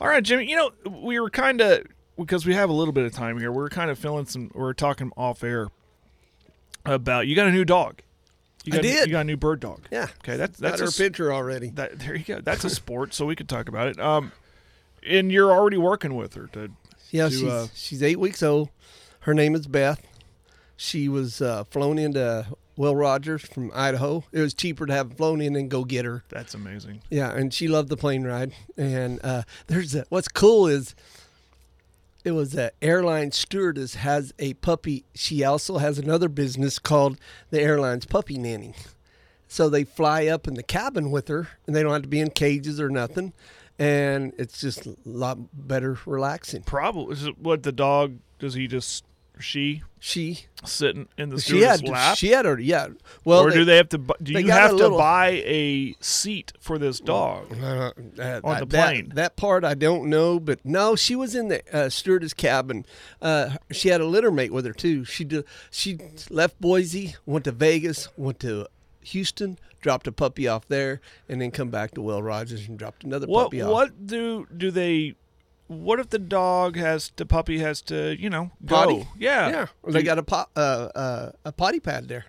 All 0.00 0.08
right, 0.08 0.22
Jimmy. 0.22 0.48
You 0.48 0.56
know 0.56 0.70
we 0.90 1.20
were 1.20 1.30
kind 1.30 1.60
of 1.60 1.84
because 2.18 2.46
we 2.46 2.54
have 2.54 2.70
a 2.70 2.72
little 2.72 2.92
bit 2.92 3.04
of 3.04 3.12
time 3.12 3.38
here. 3.38 3.52
We 3.52 3.62
are 3.62 3.68
kind 3.68 3.90
of 3.90 3.98
filling 3.98 4.26
some. 4.26 4.50
We 4.54 4.62
are 4.62 4.74
talking 4.74 5.12
off 5.16 5.44
air 5.44 5.68
about 6.84 7.26
you 7.26 7.36
got 7.36 7.46
a 7.46 7.52
new 7.52 7.64
dog. 7.64 8.00
You 8.64 8.72
I 8.74 8.76
got, 8.76 8.82
did. 8.82 9.06
You 9.08 9.12
got 9.12 9.20
a 9.22 9.24
new 9.24 9.36
bird 9.36 9.60
dog. 9.60 9.82
Yeah. 9.90 10.06
Okay, 10.22 10.36
that's 10.36 10.60
Got 10.60 10.68
that's 10.70 10.80
her 10.80 10.86
a 10.86 10.88
s- 10.88 10.96
picture 10.98 11.32
already. 11.32 11.70
That, 11.70 11.98
there 11.98 12.14
you 12.14 12.24
go. 12.24 12.40
That's 12.40 12.64
a 12.64 12.70
sport, 12.80 13.12
so 13.14 13.26
we 13.26 13.34
could 13.34 13.48
talk 13.48 13.68
about 13.68 13.88
it. 13.88 13.98
Um, 14.00 14.30
and 15.06 15.32
you're 15.32 15.50
already 15.50 15.76
working 15.78 16.14
with 16.14 16.34
her 16.34 16.46
to. 16.52 16.70
Yeah, 17.10 17.24
to, 17.28 17.30
she's 17.30 17.42
uh, 17.42 17.66
she's 17.74 18.02
eight 18.02 18.20
weeks 18.20 18.42
old. 18.42 18.70
Her 19.22 19.34
name 19.34 19.54
is 19.54 19.68
Beth. 19.68 20.04
She 20.76 21.08
was 21.08 21.40
uh, 21.40 21.62
flown 21.64 21.96
into 21.96 22.46
Will 22.76 22.96
Rogers 22.96 23.42
from 23.42 23.70
Idaho. 23.72 24.24
It 24.32 24.40
was 24.40 24.52
cheaper 24.52 24.84
to 24.84 24.92
have 24.92 25.16
flown 25.16 25.40
in 25.40 25.54
and 25.54 25.70
go 25.70 25.84
get 25.84 26.04
her. 26.04 26.24
That's 26.28 26.54
amazing. 26.54 27.02
Yeah, 27.08 27.30
and 27.30 27.54
she 27.54 27.68
loved 27.68 27.88
the 27.88 27.96
plane 27.96 28.24
ride. 28.24 28.52
And 28.76 29.20
uh, 29.24 29.42
there's 29.68 29.94
a, 29.94 30.06
what's 30.08 30.26
cool 30.26 30.66
is 30.66 30.96
it 32.24 32.32
was 32.32 32.56
a 32.56 32.72
airline 32.82 33.30
stewardess 33.30 33.94
has 33.94 34.32
a 34.40 34.54
puppy. 34.54 35.04
She 35.14 35.44
also 35.44 35.78
has 35.78 35.98
another 35.98 36.28
business 36.28 36.80
called 36.80 37.16
the 37.50 37.60
airline's 37.60 38.06
puppy 38.06 38.38
nanny. 38.38 38.74
So 39.46 39.68
they 39.68 39.84
fly 39.84 40.26
up 40.26 40.48
in 40.48 40.54
the 40.54 40.62
cabin 40.64 41.12
with 41.12 41.28
her, 41.28 41.46
and 41.66 41.76
they 41.76 41.84
don't 41.84 41.92
have 41.92 42.02
to 42.02 42.08
be 42.08 42.20
in 42.20 42.30
cages 42.30 42.80
or 42.80 42.88
nothing. 42.88 43.34
And 43.78 44.32
it's 44.38 44.60
just 44.60 44.86
a 44.86 44.96
lot 45.04 45.38
better 45.52 45.98
relaxing. 46.06 46.62
Probably 46.62 47.12
is 47.12 47.28
what 47.38 47.62
the 47.62 47.72
dog 47.72 48.18
does. 48.38 48.54
He 48.54 48.66
just 48.66 49.04
she 49.42 49.82
She 50.00 50.46
sitting 50.64 51.08
in 51.18 51.28
the 51.30 51.40
she 51.40 51.60
had 51.60 51.86
lap. 51.86 52.16
she 52.16 52.28
had 52.28 52.44
her 52.44 52.58
yeah. 52.58 52.88
Well, 53.24 53.40
or 53.40 53.50
do 53.50 53.64
they 53.64 53.76
have 53.76 53.88
to? 53.90 53.98
Do 53.98 54.32
you 54.32 54.50
have 54.50 54.70
to 54.70 54.76
little- 54.76 54.98
buy 54.98 55.42
a 55.44 55.94
seat 56.00 56.52
for 56.60 56.78
this 56.78 56.98
dog? 57.00 57.52
Uh, 57.52 57.92
On 57.98 58.10
uh, 58.18 58.60
the 58.60 58.66
that- 58.66 58.68
plane. 58.70 59.12
That, 59.14 59.36
part 59.36 59.64
I 59.64 59.74
don't 59.74 60.08
know, 60.08 60.40
but 60.40 60.58
no, 60.64 60.96
she 60.96 61.14
was 61.14 61.34
in 61.34 61.48
the 61.48 61.62
uh, 61.76 61.88
stewardess 61.88 62.32
cabin. 62.34 62.86
Uh, 63.20 63.50
she 63.70 63.88
had 63.90 64.00
a 64.00 64.06
litter 64.06 64.30
mate 64.30 64.52
with 64.52 64.64
her 64.64 64.72
too. 64.72 65.04
She 65.04 65.24
did, 65.24 65.44
she 65.70 65.98
left 66.30 66.60
Boise, 66.60 67.16
went 67.26 67.44
to 67.44 67.52
Vegas, 67.52 68.08
went 68.16 68.40
to 68.40 68.66
Houston, 69.02 69.58
dropped 69.80 70.06
a 70.06 70.12
puppy 70.12 70.46
off 70.48 70.66
there, 70.68 71.00
and 71.28 71.40
then 71.40 71.50
come 71.50 71.70
back 71.70 71.92
to 71.92 72.02
Will 72.02 72.22
Rogers 72.22 72.68
and 72.68 72.78
dropped 72.78 73.04
another 73.04 73.26
What 73.26 73.44
puppy 73.44 73.62
off. 73.62 73.72
what 73.72 74.06
do 74.06 74.46
do 74.56 74.70
they? 74.70 75.14
What 75.72 75.98
if 76.00 76.10
the 76.10 76.18
dog 76.18 76.76
has 76.76 77.12
the 77.16 77.26
puppy 77.26 77.58
has 77.58 77.80
to 77.82 78.16
you 78.18 78.28
know 78.30 78.50
go? 78.64 78.74
Potty? 78.76 79.08
Yeah, 79.18 79.48
Yeah, 79.48 79.66
Do 79.84 79.92
they 79.92 80.02
got 80.02 80.18
a 80.18 80.22
pot, 80.22 80.50
uh, 80.56 80.88
uh, 80.94 81.32
a 81.44 81.52
potty 81.52 81.80
pad 81.80 82.08
there. 82.08 82.26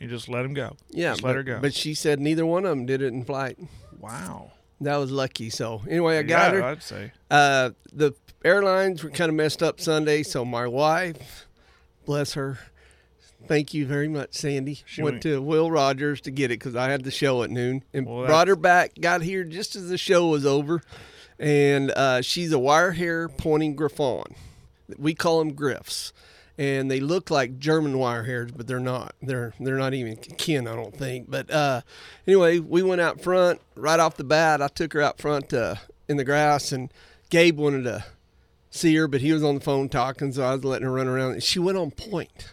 You 0.00 0.08
just 0.08 0.28
let 0.28 0.44
him 0.44 0.54
go. 0.54 0.76
Yeah, 0.90 1.10
just 1.10 1.22
but, 1.22 1.28
let 1.28 1.36
her 1.36 1.42
go. 1.42 1.58
But 1.60 1.74
she 1.74 1.94
said 1.94 2.20
neither 2.20 2.46
one 2.46 2.64
of 2.64 2.70
them 2.70 2.86
did 2.86 3.02
it 3.02 3.12
in 3.12 3.24
flight. 3.24 3.58
wow. 4.00 4.52
That 4.80 4.96
was 4.96 5.10
lucky. 5.10 5.50
So 5.50 5.82
anyway, 5.88 6.18
I 6.18 6.22
got 6.22 6.52
yeah, 6.54 6.60
her. 6.60 6.64
I'd 6.64 6.82
say. 6.84 7.12
Uh, 7.30 7.70
the 7.92 8.12
airlines 8.44 9.02
were 9.02 9.10
kind 9.10 9.28
of 9.28 9.34
messed 9.34 9.60
up 9.60 9.80
Sunday, 9.80 10.22
so 10.22 10.44
my 10.44 10.68
wife, 10.68 11.48
bless 12.06 12.34
her, 12.34 12.58
thank 13.48 13.74
you 13.74 13.86
very 13.86 14.06
much, 14.06 14.34
Sandy, 14.34 14.82
She 14.86 15.02
went 15.02 15.14
went- 15.14 15.22
to 15.24 15.42
Will 15.42 15.68
Rogers 15.70 16.20
to 16.22 16.30
get 16.30 16.52
it 16.52 16.60
because 16.60 16.76
I 16.76 16.90
had 16.90 17.02
the 17.02 17.10
show 17.10 17.42
at 17.42 17.50
noon 17.50 17.82
and 17.92 18.06
Well, 18.06 18.26
brought 18.26 18.46
her 18.46 18.54
back. 18.54 18.92
Got 19.00 19.22
here 19.22 19.42
just 19.42 19.74
as 19.74 19.88
the 19.88 19.98
show 19.98 20.28
was 20.28 20.46
over, 20.46 20.80
and 21.38 21.90
uh, 21.92 22.22
she's 22.22 22.52
a 22.52 22.58
wire 22.58 22.92
hair 22.92 23.28
pointing 23.28 23.76
griffon. 23.76 24.34
We 24.96 25.14
call 25.14 25.38
them 25.38 25.52
griffs. 25.54 26.12
And 26.56 26.90
they 26.90 26.98
look 26.98 27.30
like 27.30 27.60
German 27.60 27.98
wire 27.98 28.24
hairs, 28.24 28.50
but 28.50 28.66
they're 28.66 28.80
not. 28.80 29.14
They're 29.22 29.54
they're 29.60 29.78
not 29.78 29.94
even 29.94 30.16
kin, 30.16 30.66
I 30.66 30.74
don't 30.74 30.96
think. 30.96 31.30
But 31.30 31.48
uh, 31.52 31.82
anyway, 32.26 32.58
we 32.58 32.82
went 32.82 33.00
out 33.00 33.20
front 33.20 33.60
right 33.76 34.00
off 34.00 34.16
the 34.16 34.24
bat. 34.24 34.60
I 34.60 34.66
took 34.66 34.92
her 34.94 35.00
out 35.00 35.20
front 35.20 35.54
uh, 35.54 35.76
in 36.08 36.16
the 36.16 36.24
grass, 36.24 36.72
and 36.72 36.92
Gabe 37.30 37.58
wanted 37.58 37.84
to 37.84 38.04
see 38.70 38.96
her, 38.96 39.06
but 39.06 39.20
he 39.20 39.32
was 39.32 39.44
on 39.44 39.54
the 39.54 39.60
phone 39.60 39.88
talking, 39.88 40.32
so 40.32 40.42
I 40.42 40.54
was 40.54 40.64
letting 40.64 40.86
her 40.86 40.92
run 40.92 41.06
around. 41.06 41.34
And 41.34 41.42
she 41.44 41.60
went 41.60 41.78
on 41.78 41.92
point, 41.92 42.52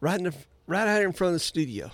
right 0.00 0.18
in 0.18 0.24
the 0.24 0.34
right 0.68 0.86
out 0.86 1.02
in 1.02 1.12
front 1.12 1.30
of 1.30 1.34
the 1.34 1.40
studio. 1.40 1.90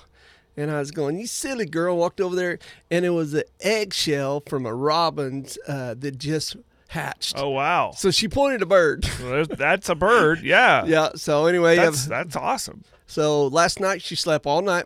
And 0.56 0.70
I 0.70 0.78
was 0.78 0.90
going, 0.90 1.18
"You 1.18 1.26
silly 1.26 1.64
girl!" 1.66 1.96
Walked 1.96 2.20
over 2.20 2.36
there, 2.36 2.58
and 2.90 3.04
it 3.04 3.10
was 3.10 3.32
an 3.34 3.44
eggshell 3.60 4.42
from 4.46 4.66
a 4.66 4.74
robin's 4.74 5.56
uh, 5.66 5.94
that 5.98 6.18
just 6.18 6.56
hatched. 6.88 7.34
Oh 7.38 7.48
wow. 7.50 7.92
So 7.96 8.10
she 8.10 8.28
pointed 8.28 8.60
a 8.60 8.66
bird. 8.66 9.08
Well, 9.22 9.46
that's 9.46 9.88
a 9.88 9.94
bird. 9.94 10.42
Yeah. 10.42 10.84
yeah. 10.86 11.10
So 11.14 11.46
anyway, 11.46 11.76
That's 11.76 12.04
that's 12.06 12.36
awesome. 12.36 12.84
so 13.06 13.46
last 13.46 13.80
night 13.80 14.02
she 14.02 14.14
slept 14.14 14.44
all 14.44 14.60
night, 14.60 14.84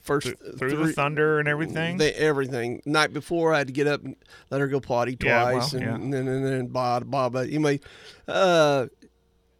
first 0.00 0.26
Th- 0.26 0.38
through 0.58 0.84
the 0.84 0.92
thunder 0.92 1.38
and 1.38 1.46
everything. 1.46 1.96
They, 1.98 2.12
everything. 2.14 2.82
Night 2.84 3.12
before, 3.12 3.54
I 3.54 3.58
had 3.58 3.68
to 3.68 3.72
get 3.72 3.86
up 3.86 4.02
and 4.02 4.16
let 4.50 4.60
her 4.60 4.66
go 4.66 4.80
potty 4.80 5.16
Yeah, 5.22 5.44
well, 5.44 5.52
twice, 5.58 5.72
and, 5.74 5.82
yeah. 5.82 5.94
and 5.94 6.12
then 6.12 6.26
and 6.26 6.44
then 6.44 6.66
blah 6.66 6.98
blah. 7.00 7.28
But 7.28 7.48
anyway, 7.50 7.78
uh, 8.26 8.86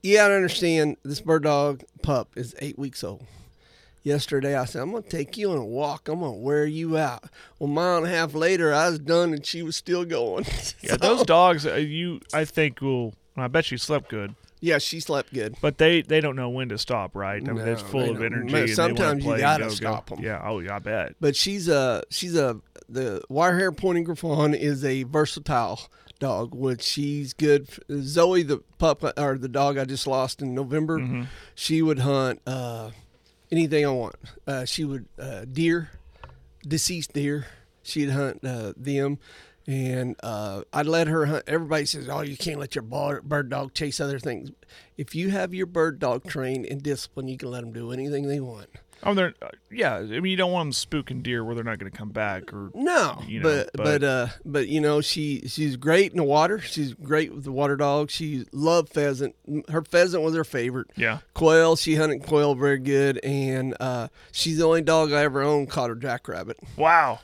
yeah, 0.02 0.24
I 0.26 0.32
understand. 0.32 0.96
This 1.04 1.20
bird 1.20 1.44
dog 1.44 1.84
pup 2.02 2.30
is 2.36 2.56
eight 2.58 2.76
weeks 2.76 3.04
old. 3.04 3.24
Yesterday, 4.04 4.54
I 4.54 4.66
said, 4.66 4.82
I'm 4.82 4.90
going 4.92 5.02
to 5.02 5.08
take 5.08 5.36
you 5.36 5.50
on 5.50 5.56
a 5.58 5.64
walk. 5.64 6.08
I'm 6.08 6.20
going 6.20 6.34
to 6.34 6.38
wear 6.38 6.66
you 6.66 6.96
out. 6.98 7.24
Well, 7.58 7.68
a 7.70 7.72
mile 7.72 7.96
and 7.96 8.06
a 8.06 8.10
half 8.10 8.34
later, 8.34 8.72
I 8.72 8.90
was 8.90 8.98
done 9.00 9.32
and 9.32 9.44
she 9.44 9.62
was 9.62 9.74
still 9.76 10.04
going. 10.04 10.44
yeah, 10.82 10.96
those 10.96 11.22
dogs, 11.24 11.66
uh, 11.66 11.74
you 11.76 12.20
I 12.32 12.44
think 12.44 12.80
will. 12.82 13.14
I 13.36 13.48
bet 13.48 13.64
she 13.64 13.78
slept 13.78 14.10
good, 14.10 14.34
Yeah, 14.60 14.78
she 14.78 15.00
slept 15.00 15.32
good. 15.34 15.56
but 15.60 15.78
they 15.78 16.02
they 16.02 16.20
don't 16.20 16.36
know 16.36 16.50
when 16.50 16.68
to 16.68 16.78
stop, 16.78 17.16
right? 17.16 17.42
I 17.48 17.52
mean, 17.52 17.66
it's 17.66 17.82
No, 17.82 17.88
full 17.88 18.00
they 18.04 18.10
of 18.10 18.22
energy. 18.22 18.52
Man, 18.52 18.68
sometimes 18.68 19.24
you 19.24 19.38
gotta 19.38 19.64
go, 19.64 19.68
go. 19.70 19.74
stop 19.74 20.12
'em. 20.12 20.20
Yeah. 20.22 20.40
Oh, 20.44 20.60
yeah. 20.60 20.76
I 20.76 20.78
bet. 20.78 21.16
But 21.20 21.34
she's 21.34 21.66
a 21.66 22.04
she's 22.10 22.36
a 22.36 22.60
the 22.88 23.22
wire 23.28 23.58
hair 23.58 23.72
pointing 23.72 24.04
griffon 24.04 24.54
is 24.54 24.84
a 24.84 25.02
versatile 25.04 25.80
dog. 26.20 26.54
Which 26.54 26.82
she's 26.82 27.32
good. 27.32 27.66
Zoe, 27.90 28.42
the 28.44 28.58
pup 28.78 29.02
or 29.18 29.36
the 29.38 29.48
dog 29.48 29.78
I 29.78 29.84
just 29.84 30.06
lost 30.06 30.40
in 30.40 30.54
November, 30.54 31.00
Mm-hmm. 31.00 31.22
she 31.56 31.82
would 31.82 31.98
hunt 32.00 32.40
uh, 32.46 32.90
anything 33.50 33.86
I 33.86 33.90
want. 33.90 34.16
Uh, 34.46 34.64
she 34.64 34.84
would 34.84 35.06
uh, 35.18 35.44
deer, 35.44 35.90
deceased 36.66 37.12
deer. 37.12 37.46
She'd 37.82 38.10
hunt 38.10 38.44
uh, 38.44 38.72
them. 38.76 39.18
And 39.66 40.16
uh, 40.22 40.62
I'd 40.74 40.86
let 40.86 41.06
her 41.08 41.24
hunt. 41.24 41.44
Everybody 41.46 41.86
says, 41.86 42.08
"Oh, 42.10 42.20
you 42.20 42.36
can't 42.36 42.60
let 42.60 42.74
your 42.74 42.82
bird 42.82 43.48
dog 43.48 43.72
chase 43.72 43.98
other 43.98 44.18
things." 44.18 44.50
If 44.98 45.14
you 45.14 45.30
have 45.30 45.54
your 45.54 45.64
bird 45.64 45.98
dog 45.98 46.24
trained 46.28 46.66
and 46.66 46.82
disciplined, 46.82 47.30
you 47.30 47.38
can 47.38 47.50
let 47.50 47.62
them 47.62 47.72
do 47.72 47.90
anything 47.90 48.28
they 48.28 48.40
want. 48.40 48.68
Oh, 49.04 49.14
they're 49.14 49.34
uh, 49.42 49.48
yeah. 49.70 49.96
I 49.96 50.02
mean, 50.02 50.26
you 50.26 50.36
don't 50.36 50.52
want 50.52 50.66
them 50.66 50.72
spooking 50.72 51.22
deer 51.22 51.44
where 51.44 51.54
they're 51.54 51.64
not 51.64 51.78
going 51.78 51.90
to 51.90 51.96
come 51.96 52.10
back 52.10 52.52
or 52.52 52.70
No, 52.74 53.22
you 53.26 53.40
know, 53.40 53.64
but, 53.74 53.84
but 53.84 54.02
uh 54.02 54.28
but 54.44 54.68
you 54.68 54.80
know 54.80 55.00
she 55.00 55.42
she's 55.46 55.76
great 55.76 56.12
in 56.12 56.16
the 56.16 56.24
water. 56.24 56.58
She's 56.60 56.94
great 56.94 57.34
with 57.34 57.44
the 57.44 57.52
water 57.52 57.76
dog. 57.76 58.10
She 58.10 58.46
loved 58.52 58.90
pheasant. 58.92 59.34
Her 59.68 59.82
pheasant 59.82 60.22
was 60.22 60.34
her 60.34 60.44
favorite. 60.44 60.88
Yeah. 60.96 61.18
Quail, 61.34 61.76
she 61.76 61.96
hunted 61.96 62.24
quail 62.24 62.54
very 62.54 62.78
good, 62.78 63.18
and 63.24 63.76
uh, 63.80 64.08
she's 64.32 64.58
the 64.58 64.64
only 64.64 64.82
dog 64.82 65.12
I 65.12 65.22
ever 65.22 65.42
owned 65.42 65.70
caught 65.70 65.90
a 65.90 65.96
jackrabbit. 65.96 66.58
wow. 66.76 67.20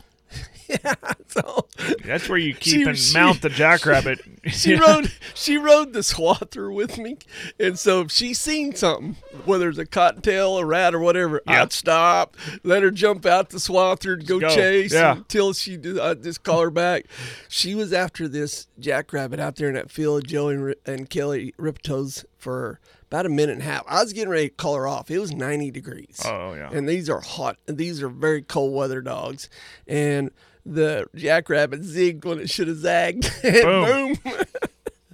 So 1.29 1.67
That's 2.05 2.29
where 2.29 2.39
you 2.39 2.55
She- 2.55 2.79
keep 2.79 2.87
and 2.89 2.99
she- 2.99 3.15
mount 3.15 3.41
the 3.43 3.49
jackrabbit. 3.49 4.21
she 4.49 4.75
rode 4.81 5.13
she 5.35 5.57
rode 5.59 5.93
the 5.93 6.01
swather 6.01 6.73
with 6.75 6.99
me, 6.99 7.19
and 7.59 7.79
so 7.79 8.01
if 8.03 8.11
she 8.11 8.35
seen 8.35 8.75
something, 8.75 9.17
whether 9.45 9.69
it's 9.69 9.79
a 9.79 9.87
cottontail, 9.87 10.59
a 10.59 10.65
rat, 10.65 10.95
or 10.95 10.99
whatever, 10.99 11.41
Yeah. 11.47 11.63
I'd 11.63 11.73
stop, 11.73 12.37
let 12.65 12.83
her 12.83 12.91
jump 12.91 13.27
out 13.27 13.51
the 13.51 13.59
swather, 13.59 14.15
and 14.15 14.27
go, 14.27 14.41
Go. 14.41 14.49
chase 14.55 14.93
Yeah. 14.93 15.17
until 15.17 15.53
she 15.53 15.77
did. 15.77 15.99
I 16.01 16.15
just 16.15 16.43
call 16.43 16.61
her 16.63 16.71
back. 16.71 17.07
She 17.49 17.75
was 17.75 17.93
after 17.93 18.27
this 18.29 18.67
jackrabbit 18.79 19.39
out 19.41 19.57
there 19.57 19.69
in 19.69 19.75
that 19.75 19.91
field, 19.91 20.27
Joey 20.27 20.55
and, 20.55 20.75
and 20.87 21.11
Kelly 21.11 21.55
Riptoes 21.59 22.25
for 22.39 22.81
about 23.11 23.27
a 23.27 23.29
minute 23.29 23.55
and 23.55 23.63
a 23.63 23.65
half. 23.65 23.83
I 23.89 24.03
was 24.03 24.13
getting 24.13 24.31
ready 24.31 24.49
to 24.49 24.55
call 24.55 24.77
her 24.77 24.87
off. 24.87 25.11
It 25.11 25.19
was 25.19 25.33
90 25.33 25.71
degrees. 25.73 26.23
Oh, 26.25 26.55
yeah. 26.55 26.71
And 26.73 26.89
these 26.89 27.11
are 27.11 27.21
hot. 27.21 27.57
These 27.67 28.03
are 28.03 28.09
very 28.09 28.43
cold 28.43 28.75
weather 28.75 29.01
dogs, 29.01 29.49
and. 29.87 30.31
The 30.67 31.07
jackrabbit 31.15 31.81
zigged 31.81 32.27
when 32.27 32.39
it 32.39 32.51
should 32.51 32.69
have 32.69 32.77
zagged. 32.77 33.33
Boom. 33.43 34.15
boom. 34.15 34.35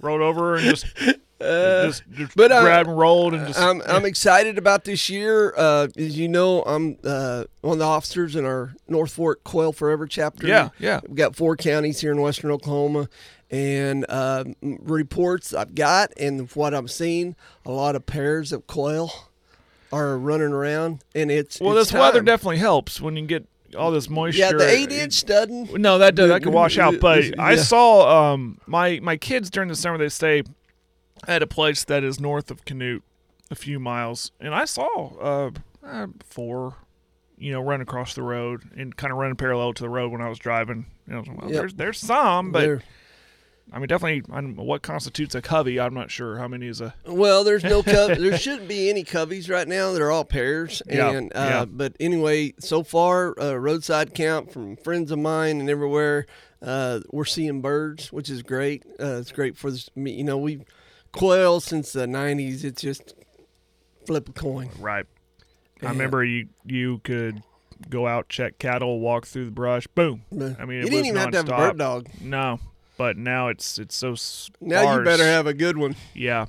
rolled 0.01 0.21
over 0.21 0.55
and 0.55 0.65
just 0.65 0.85
just, 1.41 2.03
just 2.11 2.35
but, 2.35 2.51
uh, 2.51 2.61
grabbed 2.61 2.89
and 2.89 2.97
rolled 2.97 3.33
and 3.33 3.47
just 3.47 3.59
I'm, 3.59 3.81
I'm 3.87 4.05
excited 4.05 4.57
about 4.57 4.83
this 4.83 5.09
year. 5.09 5.53
Uh, 5.55 5.87
as 5.97 6.17
you 6.17 6.27
know, 6.27 6.63
I'm 6.63 6.97
uh, 7.03 7.45
one 7.61 7.73
of 7.73 7.79
the 7.79 7.85
officers 7.85 8.35
in 8.35 8.45
our 8.45 8.73
North 8.87 9.13
Fork 9.13 9.43
Quail 9.43 9.71
Forever 9.71 10.07
chapter. 10.07 10.47
Yeah, 10.47 10.69
yeah. 10.79 11.01
We've 11.07 11.15
got 11.15 11.35
four 11.35 11.55
counties 11.55 12.01
here 12.01 12.11
in 12.11 12.21
western 12.21 12.51
Oklahoma. 12.51 13.09
And 13.49 14.05
uh, 14.09 14.43
reports 14.61 15.53
I've 15.53 15.73
got 15.73 16.11
and 16.17 16.49
what 16.51 16.73
I'm 16.73 16.87
seeing, 16.87 17.35
a 17.65 17.71
lot 17.71 17.95
of 17.95 18.05
pairs 18.05 18.51
of 18.51 18.67
quail 18.67 19.11
are 19.91 20.17
running 20.17 20.51
around. 20.51 21.03
And 21.15 21.31
it's 21.31 21.61
well, 21.61 21.77
it's 21.77 21.91
this 21.91 21.99
weather 21.99 22.21
definitely 22.21 22.57
helps 22.57 22.99
when 22.99 23.15
you 23.15 23.25
get 23.25 23.47
all 23.77 23.91
this 23.91 24.09
moisture. 24.09 24.39
Yeah, 24.39 24.51
the 24.51 24.69
eight 24.69 24.91
inch 24.91 25.13
studding. 25.13 25.69
No, 25.81 25.97
that 25.97 26.15
does 26.15 26.27
that 26.29 26.43
could 26.43 26.53
wash 26.53 26.77
out. 26.77 26.99
But 26.99 27.39
I 27.39 27.55
saw 27.55 28.33
um 28.33 28.59
my 28.65 28.99
my 29.01 29.15
kids 29.15 29.49
during 29.49 29.69
the 29.69 29.75
summer 29.75 29.97
they 29.97 30.09
stay 30.09 30.43
at 31.27 31.41
a 31.41 31.47
place 31.47 31.83
that 31.85 32.03
is 32.03 32.19
north 32.19 32.51
of 32.51 32.65
Canute, 32.65 33.03
a 33.49 33.55
few 33.55 33.79
miles, 33.79 34.31
and 34.41 34.53
I 34.53 34.65
saw 34.65 35.15
uh, 35.19 35.51
uh 35.85 36.07
four, 36.25 36.75
you 37.37 37.51
know, 37.53 37.61
run 37.61 37.79
across 37.79 38.13
the 38.13 38.23
road 38.23 38.63
and 38.75 38.95
kind 38.95 39.11
of 39.13 39.17
running 39.17 39.35
parallel 39.37 39.73
to 39.73 39.83
the 39.83 39.89
road 39.89 40.11
when 40.11 40.21
I 40.21 40.27
was 40.27 40.37
driving. 40.37 40.85
You 41.07 41.13
know, 41.13 41.23
well, 41.27 41.49
Yep. 41.49 41.59
there's 41.59 41.73
there's 41.75 41.99
some, 41.99 42.51
but 42.51 42.59
They're- 42.61 42.83
I 43.71 43.79
mean, 43.79 43.87
definitely, 43.87 44.23
I 44.33 44.39
don't 44.39 44.55
know 44.55 44.63
what 44.63 44.81
constitutes 44.81 45.35
a 45.35 45.41
covey. 45.41 45.77
I'm 45.79 45.93
not 45.93 46.09
sure 46.09 46.37
how 46.37 46.47
many 46.47 46.67
is 46.67 46.79
a. 46.79 46.93
Well, 47.05 47.43
there's 47.43 47.63
no 47.65 47.83
cov- 47.83 48.17
there 48.19 48.37
shouldn't 48.37 48.67
be 48.69 48.89
any 48.89 49.03
coveys 49.03 49.49
right 49.49 49.67
now. 49.67 49.91
They're 49.91 50.09
all 50.11 50.23
pairs. 50.23 50.81
Yeah, 50.87 51.09
And 51.11 51.31
uh, 51.35 51.39
yeah. 51.49 51.65
but 51.65 51.93
anyway, 51.99 52.53
so 52.59 52.81
far 52.83 53.37
uh, 53.39 53.55
roadside 53.55 54.13
count 54.13 54.51
from 54.53 54.77
friends 54.77 55.11
of 55.11 55.19
mine 55.19 55.59
and 55.59 55.69
everywhere, 55.69 56.25
uh, 56.61 57.01
we're 57.11 57.25
seeing 57.25 57.61
birds, 57.61 58.11
which 58.13 58.29
is 58.29 58.41
great. 58.41 58.85
Uh, 58.99 59.17
it's 59.17 59.33
great 59.33 59.57
for 59.57 59.69
this. 59.69 59.89
You 59.95 60.23
know, 60.23 60.37
we 60.37 60.61
quail 61.11 61.59
since 61.59 61.91
the 61.91 62.05
'90s. 62.05 62.63
It's 62.63 62.81
just 62.81 63.15
flip 64.05 64.29
a 64.29 64.33
coin. 64.33 64.69
Right. 64.79 65.05
I 65.83 65.89
remember 65.89 66.23
you 66.23 66.47
you 66.65 66.99
could 67.03 67.43
go 67.89 68.07
out, 68.07 68.29
check 68.29 68.57
cattle, 68.59 68.99
walk 69.01 69.25
through 69.27 69.45
the 69.45 69.51
brush, 69.51 69.85
boom. 69.87 70.23
I 70.31 70.35
mean, 70.35 70.45
you 70.45 70.53
it 70.79 70.89
didn't 70.89 70.93
was 70.99 71.07
even 71.07 71.15
have 71.17 71.31
to 71.31 71.37
have 71.37 71.47
a 71.47 71.51
nonstop. 71.51 71.57
bird 71.57 71.77
dog. 71.77 72.07
No, 72.21 72.59
but 72.97 73.17
now 73.17 73.47
it's 73.47 73.77
it's 73.79 73.95
so 73.95 74.15
sparse. 74.15 74.51
Now 74.61 74.97
you 74.97 75.03
better 75.03 75.23
have 75.25 75.47
a 75.47 75.53
good 75.53 75.77
one. 75.77 75.95
Yeah. 76.13 76.47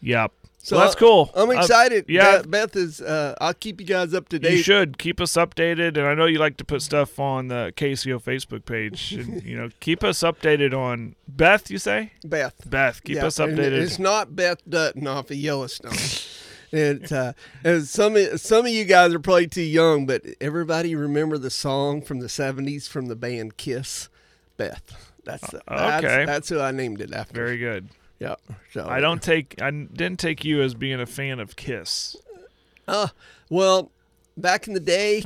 Yep. 0.00 0.32
So 0.60 0.76
well, 0.76 0.84
that's 0.84 0.96
cool. 0.96 1.30
I'm 1.34 1.48
Uh, 1.48 1.52
excited. 1.54 2.04
yeah. 2.08 2.38
Beth, 2.42 2.50
Beth 2.50 2.76
is. 2.76 3.00
Uh, 3.00 3.34
I'll 3.40 3.54
keep 3.54 3.80
you 3.80 3.86
guys 3.86 4.12
up 4.12 4.28
to 4.30 4.38
date. 4.38 4.56
You 4.56 4.62
should 4.62 4.98
keep 4.98 5.20
us 5.20 5.32
updated, 5.34 5.96
and 5.96 6.06
I 6.06 6.14
know 6.14 6.26
you 6.26 6.38
like 6.38 6.56
to 6.58 6.64
put 6.64 6.82
stuff 6.82 7.18
on 7.18 7.48
the 7.48 7.72
KCO 7.76 8.22
Facebook 8.22 8.64
page. 8.66 9.12
and, 9.12 9.42
you 9.44 9.56
know, 9.56 9.70
keep 9.80 10.04
us 10.04 10.20
updated 10.20 10.74
on 10.76 11.14
Beth. 11.26 11.70
You 11.70 11.78
say 11.78 12.12
Beth. 12.24 12.54
Beth. 12.68 13.02
Keep 13.04 13.16
Yeah, 13.16 13.26
us 13.26 13.38
updated. 13.38 13.80
It's 13.80 13.98
not 13.98 14.36
Beth 14.36 14.58
Dutton 14.68 15.06
off 15.06 15.30
of 15.30 15.36
Yellowstone. 15.36 15.92
and, 16.72 17.10
uh, 17.12 17.32
and 17.64 17.84
some 17.86 18.16
some 18.36 18.66
of 18.66 18.72
you 18.72 18.84
guys 18.84 19.14
are 19.14 19.20
probably 19.20 19.46
too 19.46 19.62
young, 19.62 20.04
but 20.06 20.22
everybody 20.40 20.94
remember 20.94 21.38
the 21.38 21.50
song 21.50 22.02
from 22.02 22.18
the 22.20 22.26
'70s 22.26 22.86
from 22.88 23.06
the 23.06 23.16
band 23.16 23.56
Kiss, 23.56 24.08
Beth. 24.58 25.07
That's 25.28 25.50
that's, 25.50 25.64
Uh, 25.68 26.00
okay. 26.02 26.24
that's 26.24 26.48
who 26.48 26.60
I 26.60 26.70
named 26.72 27.00
it 27.00 27.12
after. 27.12 27.34
Very 27.34 27.58
good. 27.58 27.88
Yeah. 28.18 28.34
So 28.72 28.86
I 28.88 29.00
don't 29.00 29.22
take. 29.22 29.60
I 29.62 29.70
didn't 29.70 30.18
take 30.18 30.44
you 30.44 30.60
as 30.62 30.74
being 30.74 31.00
a 31.00 31.06
fan 31.06 31.38
of 31.38 31.54
Kiss. 31.56 32.16
Uh, 32.88 33.08
well, 33.50 33.92
back 34.36 34.66
in 34.66 34.74
the 34.74 34.80
day, 34.80 35.22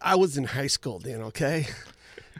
I 0.00 0.14
was 0.14 0.36
in 0.38 0.44
high 0.44 0.66
school 0.68 0.98
then. 1.00 1.22
Okay. 1.22 1.66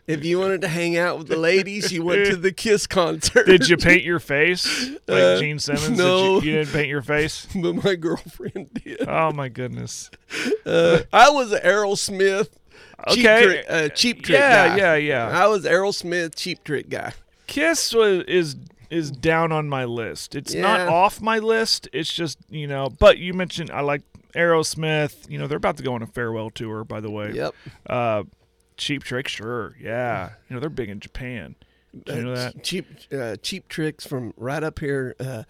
If 0.06 0.24
you 0.24 0.38
wanted 0.38 0.60
to 0.60 0.68
hang 0.68 0.96
out 0.96 1.18
with 1.18 1.26
the 1.26 1.36
ladies, 1.36 1.90
you 1.92 2.04
went 2.04 2.26
to 2.26 2.36
the 2.36 2.52
Kiss 2.52 2.86
concert. 2.86 3.44
Did 3.46 3.68
you 3.68 3.76
paint 3.76 4.04
your 4.04 4.20
face 4.20 4.64
like 5.08 5.20
Uh, 5.20 5.40
Gene 5.40 5.58
Simmons? 5.58 5.98
no. 5.98 6.36
Did 6.40 6.44
you, 6.46 6.52
you 6.52 6.58
didn't 6.58 6.72
paint 6.72 6.86
your 6.88 7.02
face. 7.02 7.48
but 7.56 7.74
my 7.82 7.96
girlfriend 7.96 8.70
did. 8.74 9.08
Oh 9.08 9.32
my 9.32 9.48
goodness. 9.48 10.08
Uh, 10.64 11.00
I 11.12 11.30
was 11.30 11.50
an 11.50 11.60
Aerosmith. 11.64 12.50
Okay. 13.08 13.42
trick, 13.44 13.66
uh, 13.68 13.88
cheap 13.90 14.22
trick 14.22 14.38
Yeah, 14.38 14.68
guy. 14.68 14.76
yeah, 14.76 14.94
yeah. 14.94 15.28
I 15.44 15.46
was 15.48 15.64
Aerosmith 15.64 16.34
cheap 16.34 16.64
trick 16.64 16.88
guy. 16.88 17.12
Kiss 17.46 17.92
was 17.94 18.24
is 18.26 18.56
is 18.90 19.10
down 19.10 19.52
on 19.52 19.68
my 19.68 19.84
list. 19.84 20.34
It's 20.34 20.54
not 20.54 20.80
off 20.88 21.20
my 21.20 21.38
list. 21.38 21.88
It's 21.92 22.12
just 22.12 22.38
you 22.48 22.66
know. 22.66 22.88
But 22.88 23.18
you 23.18 23.34
mentioned 23.34 23.70
I 23.70 23.80
like 23.82 24.02
Aerosmith. 24.34 25.28
You 25.30 25.38
know 25.38 25.46
they're 25.46 25.56
about 25.58 25.76
to 25.78 25.82
go 25.82 25.94
on 25.94 26.02
a 26.02 26.06
farewell 26.06 26.50
tour. 26.50 26.84
By 26.84 27.00
the 27.00 27.10
way. 27.10 27.32
Yep. 27.32 27.54
Uh, 27.88 28.22
Cheap 28.76 29.04
Trick, 29.04 29.26
sure. 29.26 29.74
Yeah. 29.80 30.30
You 30.48 30.54
know 30.54 30.60
they're 30.60 30.68
big 30.68 30.90
in 30.90 31.00
Japan. 31.00 31.54
Do 32.04 32.14
you 32.14 32.22
know 32.24 32.32
Uh, 32.32 32.34
that? 32.52 32.62
cheap 32.62 32.86
uh, 33.12 33.36
cheap 33.36 33.68
tricks 33.68 34.06
from 34.06 34.34
right 34.36 34.62
up 34.62 34.78
here 34.80 35.14
uh, 35.18 35.44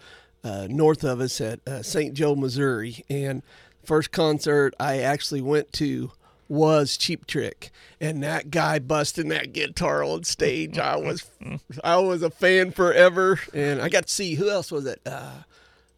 uh, 0.44 0.66
north 0.70 1.02
of 1.02 1.20
us 1.20 1.40
at 1.40 1.58
uh, 1.66 1.82
St. 1.82 2.14
Joe, 2.14 2.36
Missouri. 2.36 3.04
And 3.10 3.42
first 3.84 4.12
concert 4.12 4.74
I 4.78 4.98
actually 5.00 5.40
went 5.40 5.72
to 5.74 6.12
was 6.48 6.96
Cheap 6.96 7.26
Trick, 7.26 7.70
and 8.00 8.22
that 8.22 8.50
guy 8.50 8.78
busting 8.78 9.28
that 9.28 9.52
guitar 9.52 10.02
on 10.04 10.24
stage. 10.24 10.78
I 10.78 10.96
was 10.96 11.30
I 11.84 11.96
was 11.98 12.22
a 12.22 12.30
fan 12.30 12.70
forever, 12.70 13.40
and 13.52 13.80
I 13.80 13.88
got 13.88 14.06
to 14.06 14.12
see 14.12 14.34
who 14.34 14.50
else 14.50 14.70
was 14.70 14.86
it? 14.86 15.00
Uh, 15.06 15.42